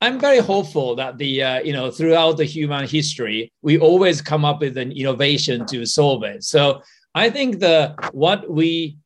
I'm 0.01 0.19
very 0.19 0.39
hopeful 0.39 0.95
that 0.97 1.19
the 1.19 1.43
uh, 1.43 1.61
you 1.61 1.73
know 1.73 1.91
throughout 1.91 2.37
the 2.37 2.45
human 2.45 2.87
history 2.87 3.53
we 3.63 3.79
always 3.79 4.23
come 4.23 4.45
up 4.45 4.61
with 4.61 4.77
an 4.77 4.93
innovation 4.93 5.67
to 5.67 5.85
solve 5.87 6.23
it. 6.25 6.45
So 6.45 6.83
I 7.19 7.31
think 7.31 7.59
the 7.59 7.95
what 8.13 8.49
we 8.49 8.99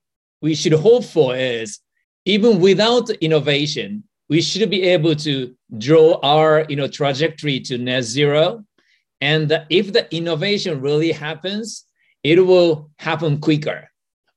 we 0.43 0.55
should 0.55 0.75
hope 0.75 1.05
for 1.05 1.35
is 1.35 1.79
even 2.27 2.61
without 2.61 3.09
innovation, 3.29 4.05
we 4.29 4.43
should 4.43 4.69
be 4.69 4.83
able 4.83 5.15
to 5.27 5.35
draw 5.79 6.21
our 6.23 6.67
you 6.69 6.77
know 6.77 6.89
trajectory 6.89 7.59
to 7.61 7.79
net 7.79 8.05
zero. 8.05 8.65
And 9.23 9.47
if 9.71 9.93
the 9.93 10.05
innovation 10.15 10.83
really 10.83 11.13
happens, 11.13 11.87
it 12.23 12.39
will 12.45 12.91
happen 12.99 13.41
quicker 13.41 13.89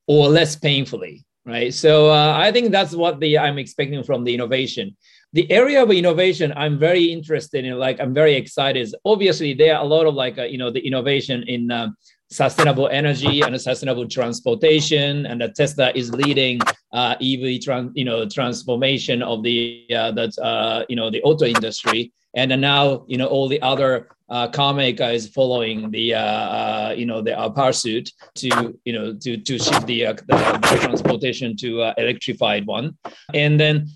or 0.06 0.28
less 0.28 0.56
painfully, 0.56 1.26
right? 1.44 1.74
So 1.74 2.10
uh, 2.10 2.34
I 2.46 2.52
think 2.52 2.70
that's 2.70 2.94
what 2.94 3.20
the 3.20 3.38
I'm 3.38 3.58
expecting 3.58 4.02
from 4.04 4.24
the 4.24 4.32
innovation. 4.32 4.96
The 5.34 5.50
area 5.50 5.82
of 5.82 5.90
innovation 5.90 6.54
I'm 6.56 6.78
very 6.78 7.04
interested 7.16 7.66
in, 7.66 7.78
like 7.78 8.00
I'm 8.00 8.14
very 8.14 8.36
excited. 8.36 8.88
Obviously 9.04 9.52
there 9.52 9.76
are 9.76 9.84
a 9.84 9.92
lot 9.94 10.06
of 10.06 10.14
like 10.14 10.38
uh, 10.38 10.44
you 10.44 10.56
know 10.56 10.70
the 10.70 10.86
innovation 10.86 11.42
in 11.42 11.70
uh, 11.70 11.88
sustainable 12.30 12.88
energy 12.88 13.40
and 13.42 13.60
sustainable 13.60 14.06
transportation, 14.08 15.26
and 15.26 15.40
that 15.40 15.54
Tesla 15.54 15.92
is 15.94 16.12
leading 16.12 16.60
uh, 16.92 17.14
EV 17.20 17.60
trans, 17.62 17.92
you 17.94 18.04
know 18.04 18.28
transformation 18.28 19.22
of 19.22 19.42
the 19.42 19.86
uh, 19.94 20.10
that 20.12 20.36
uh, 20.38 20.84
you 20.88 20.96
know 20.96 21.10
the 21.10 21.22
auto 21.22 21.44
industry, 21.44 22.12
and 22.34 22.60
now 22.60 23.04
you 23.06 23.16
know 23.16 23.26
all 23.26 23.48
the 23.48 23.60
other 23.62 24.08
uh, 24.28 24.48
car 24.48 24.74
maker 24.74 25.04
is 25.04 25.28
following 25.28 25.90
the 25.90 26.14
uh, 26.14 26.20
uh, 26.20 26.94
you 26.96 27.06
know 27.06 27.22
the 27.22 27.38
uh, 27.38 27.48
pursuit 27.48 28.10
to 28.34 28.76
you 28.84 28.92
know 28.92 29.14
to 29.14 29.36
to 29.36 29.58
shift 29.58 29.86
the, 29.86 30.06
uh, 30.06 30.12
the, 30.12 30.78
transportation 30.80 31.56
to 31.56 31.92
electrified 31.96 32.66
one, 32.66 32.96
and 33.34 33.58
then 33.58 33.86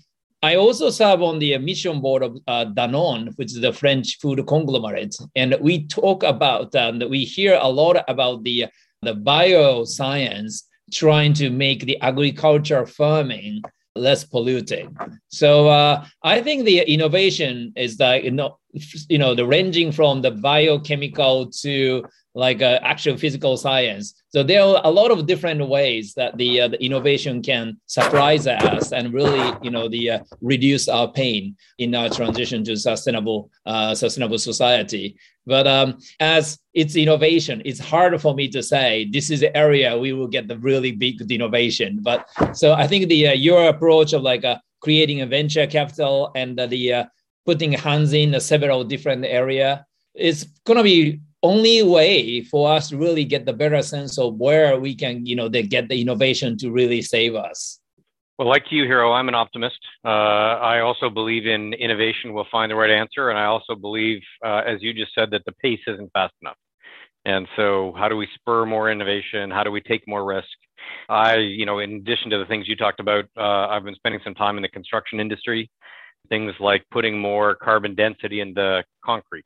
I 0.43 0.55
also 0.55 0.89
serve 0.89 1.21
on 1.21 1.37
the 1.37 1.57
mission 1.59 2.01
board 2.01 2.23
of 2.23 2.37
uh, 2.47 2.65
Danone, 2.65 3.31
which 3.35 3.51
is 3.51 3.61
the 3.61 3.71
French 3.71 4.17
food 4.19 4.45
conglomerate, 4.47 5.15
and 5.35 5.55
we 5.61 5.85
talk 5.87 6.23
about 6.23 6.73
and 6.73 7.03
we 7.09 7.23
hear 7.23 7.59
a 7.61 7.69
lot 7.69 8.03
about 8.07 8.43
the 8.43 8.65
the 9.03 9.13
bioscience 9.13 10.63
trying 10.91 11.33
to 11.33 11.49
make 11.49 11.85
the 11.85 11.99
agriculture 12.01 12.85
farming 12.85 13.61
less 13.95 14.23
polluting. 14.23 14.95
So 15.29 15.67
uh, 15.67 16.05
I 16.23 16.41
think 16.41 16.65
the 16.65 16.79
innovation 16.79 17.73
is 17.75 17.97
that 17.97 18.23
you 18.23 18.31
know, 18.31 18.57
you 19.09 19.17
know, 19.17 19.35
the 19.35 19.45
ranging 19.45 19.91
from 19.91 20.21
the 20.21 20.31
biochemical 20.31 21.51
to 21.61 22.03
like 22.33 22.61
uh, 22.61 22.79
actual 22.81 23.17
physical 23.17 23.57
science. 23.57 24.20
So 24.31 24.43
there 24.43 24.61
are 24.61 24.79
a 24.85 24.89
lot 24.89 25.11
of 25.11 25.25
different 25.25 25.67
ways 25.67 26.13
that 26.13 26.37
the, 26.37 26.61
uh, 26.61 26.67
the 26.69 26.81
innovation 26.81 27.41
can 27.41 27.77
surprise 27.85 28.47
us 28.47 28.93
and 28.93 29.13
really, 29.13 29.53
you 29.61 29.71
know, 29.71 29.89
the 29.89 30.09
uh, 30.11 30.19
reduce 30.39 30.87
our 30.87 31.11
pain 31.11 31.57
in 31.79 31.93
our 31.93 32.09
transition 32.09 32.63
to 32.63 32.77
sustainable 32.77 33.51
uh, 33.65 33.93
sustainable 33.93 34.37
society. 34.37 35.17
But 35.45 35.67
um, 35.67 35.97
as 36.21 36.57
it's 36.73 36.95
innovation, 36.95 37.61
it's 37.65 37.79
hard 37.79 38.21
for 38.21 38.33
me 38.33 38.47
to 38.49 38.63
say 38.63 39.09
this 39.11 39.29
is 39.29 39.41
the 39.41 39.55
area 39.55 39.97
we 39.97 40.13
will 40.13 40.27
get 40.27 40.47
the 40.47 40.57
really 40.59 40.93
big 40.93 41.29
innovation. 41.29 41.99
But 42.01 42.25
so 42.53 42.71
I 42.71 42.87
think 42.87 43.09
the 43.09 43.29
uh, 43.29 43.33
your 43.33 43.67
approach 43.67 44.13
of 44.13 44.21
like 44.21 44.45
uh, 44.45 44.59
creating 44.79 45.19
a 45.19 45.25
venture 45.25 45.67
capital 45.67 46.31
and 46.35 46.57
the 46.57 47.05
putting 47.45 47.73
hands 47.73 48.13
in 48.13 48.39
several 48.39 48.85
different 48.85 49.25
area 49.25 49.85
is 50.15 50.45
going 50.65 50.77
to 50.77 50.83
be 50.83 51.19
only 51.43 51.83
way 51.83 52.43
for 52.43 52.71
us 52.71 52.89
to 52.89 52.97
really 52.97 53.25
get 53.25 53.45
the 53.45 53.53
better 53.53 53.81
sense 53.81 54.17
of 54.17 54.35
where 54.35 54.79
we 54.79 54.95
can, 54.95 55.25
you 55.25 55.35
know, 55.35 55.49
they 55.49 55.63
get 55.63 55.89
the 55.89 55.99
innovation 55.99 56.57
to 56.57 56.71
really 56.71 57.01
save 57.01 57.35
us. 57.35 57.79
Well, 58.37 58.47
like 58.47 58.71
you, 58.71 58.85
Hiro, 58.85 59.11
I'm 59.11 59.27
an 59.27 59.35
optimist. 59.35 59.79
Uh, 60.03 60.07
I 60.07 60.79
also 60.79 61.09
believe 61.09 61.45
in 61.45 61.73
innovation 61.73 62.33
will 62.33 62.47
find 62.51 62.71
the 62.71 62.75
right 62.75 62.89
answer, 62.89 63.29
and 63.29 63.37
I 63.37 63.45
also 63.45 63.75
believe, 63.75 64.21
uh, 64.43 64.63
as 64.65 64.81
you 64.81 64.93
just 64.93 65.13
said, 65.13 65.29
that 65.31 65.43
the 65.45 65.51
pace 65.53 65.81
isn't 65.85 66.11
fast 66.11 66.33
enough. 66.41 66.57
And 67.23 67.47
so, 67.55 67.93
how 67.95 68.09
do 68.09 68.17
we 68.17 68.27
spur 68.33 68.65
more 68.65 68.89
innovation? 68.89 69.51
How 69.51 69.63
do 69.63 69.69
we 69.69 69.79
take 69.79 70.07
more 70.07 70.25
risk? 70.25 70.47
I, 71.07 71.35
you 71.35 71.67
know, 71.67 71.79
in 71.79 71.97
addition 71.97 72.31
to 72.31 72.39
the 72.39 72.45
things 72.45 72.67
you 72.67 72.75
talked 72.75 72.99
about, 72.99 73.25
uh, 73.37 73.67
I've 73.67 73.83
been 73.83 73.93
spending 73.93 74.21
some 74.23 74.33
time 74.33 74.57
in 74.57 74.63
the 74.63 74.69
construction 74.69 75.19
industry. 75.19 75.69
Things 76.29 76.53
like 76.59 76.83
putting 76.89 77.19
more 77.19 77.53
carbon 77.53 77.93
density 77.93 78.39
into 78.39 78.83
concrete 79.05 79.45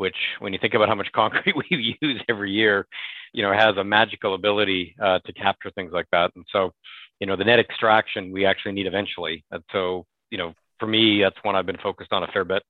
which 0.00 0.16
when 0.38 0.54
you 0.54 0.58
think 0.58 0.72
about 0.72 0.88
how 0.88 0.94
much 0.94 1.12
concrete 1.14 1.54
we 1.54 1.98
use 2.00 2.22
every 2.26 2.50
year, 2.50 2.86
you 3.34 3.42
know, 3.42 3.52
has 3.52 3.76
a 3.76 3.84
magical 3.84 4.34
ability 4.34 4.96
uh, 5.00 5.18
to 5.26 5.32
capture 5.34 5.70
things 5.72 5.92
like 5.92 6.06
that. 6.10 6.30
And 6.36 6.44
so, 6.50 6.72
you 7.20 7.26
know, 7.26 7.36
the 7.36 7.44
net 7.44 7.58
extraction 7.58 8.32
we 8.32 8.46
actually 8.46 8.72
need 8.72 8.86
eventually. 8.86 9.44
And 9.50 9.62
so, 9.70 10.06
you 10.30 10.38
know, 10.38 10.54
for 10.78 10.86
me, 10.86 11.20
that's 11.22 11.36
one 11.42 11.54
I've 11.54 11.66
been 11.66 11.76
focused 11.82 12.14
on 12.14 12.22
a 12.22 12.28
fair 12.28 12.46
bit. 12.46 12.62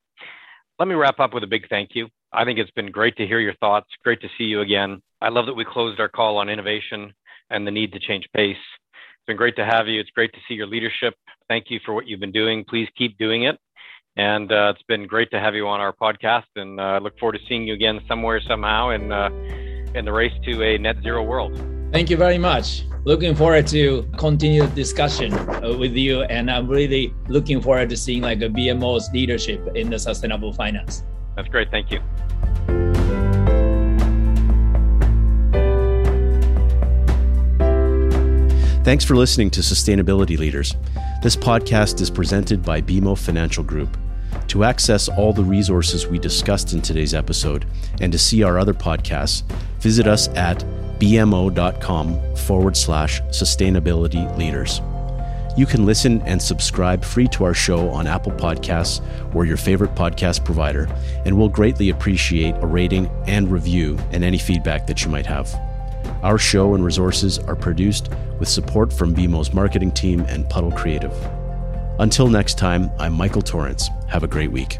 Let 0.77 0.89
me 0.89 0.95
wrap 0.95 1.21
up 1.21 1.33
with 1.33 1.45
a 1.45 1.47
big 1.47 1.69
thank 1.69 1.91
you. 1.93 2.09
I 2.33 2.43
think 2.43 2.59
it's 2.59 2.71
been 2.71 2.91
great 2.91 3.15
to 3.15 3.25
hear 3.25 3.39
your 3.39 3.55
thoughts. 3.55 3.87
Great 4.03 4.19
to 4.21 4.27
see 4.37 4.43
you 4.43 4.59
again. 4.59 5.01
I 5.21 5.29
love 5.29 5.45
that 5.45 5.53
we 5.53 5.63
closed 5.63 6.01
our 6.01 6.09
call 6.09 6.37
on 6.37 6.49
innovation 6.49 7.13
and 7.49 7.65
the 7.65 7.71
need 7.71 7.93
to 7.93 7.99
change 7.99 8.27
pace. 8.35 8.57
It's 8.57 9.25
been 9.25 9.37
great 9.37 9.55
to 9.55 9.65
have 9.65 9.87
you. 9.87 10.01
It's 10.01 10.09
great 10.09 10.33
to 10.33 10.39
see 10.49 10.55
your 10.55 10.67
leadership. 10.67 11.13
Thank 11.47 11.69
you 11.69 11.79
for 11.85 11.93
what 11.93 12.07
you've 12.07 12.19
been 12.19 12.33
doing. 12.33 12.65
Please 12.67 12.89
keep 12.97 13.17
doing 13.17 13.43
it. 13.43 13.57
And 14.17 14.51
uh, 14.51 14.73
it's 14.75 14.83
been 14.87 15.07
great 15.07 15.31
to 15.31 15.39
have 15.39 15.55
you 15.55 15.67
on 15.67 15.79
our 15.79 15.93
podcast, 15.93 16.51
and 16.55 16.79
uh, 16.79 16.99
look 17.01 17.17
forward 17.17 17.39
to 17.39 17.39
seeing 17.47 17.65
you 17.65 17.73
again 17.73 18.01
somewhere, 18.07 18.41
somehow, 18.41 18.89
in 18.89 19.11
uh, 19.11 19.29
in 19.95 20.05
the 20.05 20.11
race 20.11 20.33
to 20.45 20.63
a 20.63 20.77
net 20.77 20.97
zero 21.01 21.23
world. 21.23 21.53
Thank 21.91 22.09
you 22.09 22.17
very 22.17 22.37
much. 22.37 22.83
Looking 23.03 23.35
forward 23.35 23.67
to 23.67 24.07
continue 24.17 24.61
the 24.61 24.75
discussion 24.75 25.33
uh, 25.33 25.75
with 25.77 25.93
you, 25.93 26.23
and 26.23 26.51
I'm 26.51 26.67
really 26.67 27.13
looking 27.27 27.61
forward 27.61 27.89
to 27.89 27.97
seeing 27.97 28.21
like 28.21 28.41
a 28.41 28.49
BMO's 28.49 29.09
leadership 29.11 29.75
in 29.75 29.89
the 29.89 29.97
sustainable 29.97 30.53
finance. 30.53 31.03
That's 31.35 31.47
great. 31.47 31.71
Thank 31.71 31.91
you. 31.91 31.99
Thanks 38.83 39.05
for 39.05 39.15
listening 39.15 39.51
to 39.51 39.61
Sustainability 39.61 40.39
Leaders. 40.39 40.75
This 41.21 41.35
podcast 41.35 42.01
is 42.01 42.09
presented 42.09 42.63
by 42.63 42.81
BMO 42.81 43.15
Financial 43.15 43.63
Group. 43.63 43.95
To 44.47 44.63
access 44.63 45.07
all 45.07 45.33
the 45.33 45.43
resources 45.43 46.07
we 46.07 46.17
discussed 46.17 46.73
in 46.73 46.81
today's 46.81 47.13
episode 47.13 47.67
and 47.99 48.11
to 48.11 48.17
see 48.17 48.41
our 48.41 48.57
other 48.57 48.73
podcasts, 48.73 49.43
visit 49.79 50.07
us 50.07 50.29
at 50.29 50.65
bmo.com 50.99 52.35
forward 52.35 52.75
slash 52.75 53.21
sustainability 53.25 54.35
leaders. 54.35 54.81
You 55.55 55.67
can 55.67 55.85
listen 55.85 56.23
and 56.23 56.41
subscribe 56.41 57.05
free 57.05 57.27
to 57.27 57.43
our 57.43 57.53
show 57.53 57.87
on 57.89 58.07
Apple 58.07 58.31
Podcasts 58.31 59.05
or 59.35 59.45
your 59.45 59.57
favorite 59.57 59.93
podcast 59.93 60.43
provider, 60.43 60.89
and 61.23 61.37
we'll 61.37 61.49
greatly 61.49 61.91
appreciate 61.91 62.55
a 62.61 62.65
rating 62.65 63.05
and 63.27 63.51
review 63.51 63.99
and 64.11 64.23
any 64.23 64.39
feedback 64.39 64.87
that 64.87 65.03
you 65.05 65.11
might 65.11 65.27
have. 65.27 65.53
Our 66.23 66.37
show 66.37 66.75
and 66.75 66.83
resources 66.83 67.39
are 67.39 67.55
produced 67.55 68.09
with 68.39 68.47
support 68.47 68.91
from 68.93 69.15
BMO's 69.15 69.53
marketing 69.53 69.91
team 69.91 70.21
and 70.27 70.49
Puddle 70.49 70.71
Creative. 70.71 71.13
Until 71.99 72.27
next 72.27 72.57
time, 72.57 72.91
I'm 72.99 73.13
Michael 73.13 73.41
Torrance. 73.41 73.89
Have 74.07 74.23
a 74.23 74.27
great 74.27 74.51
week. 74.51 74.79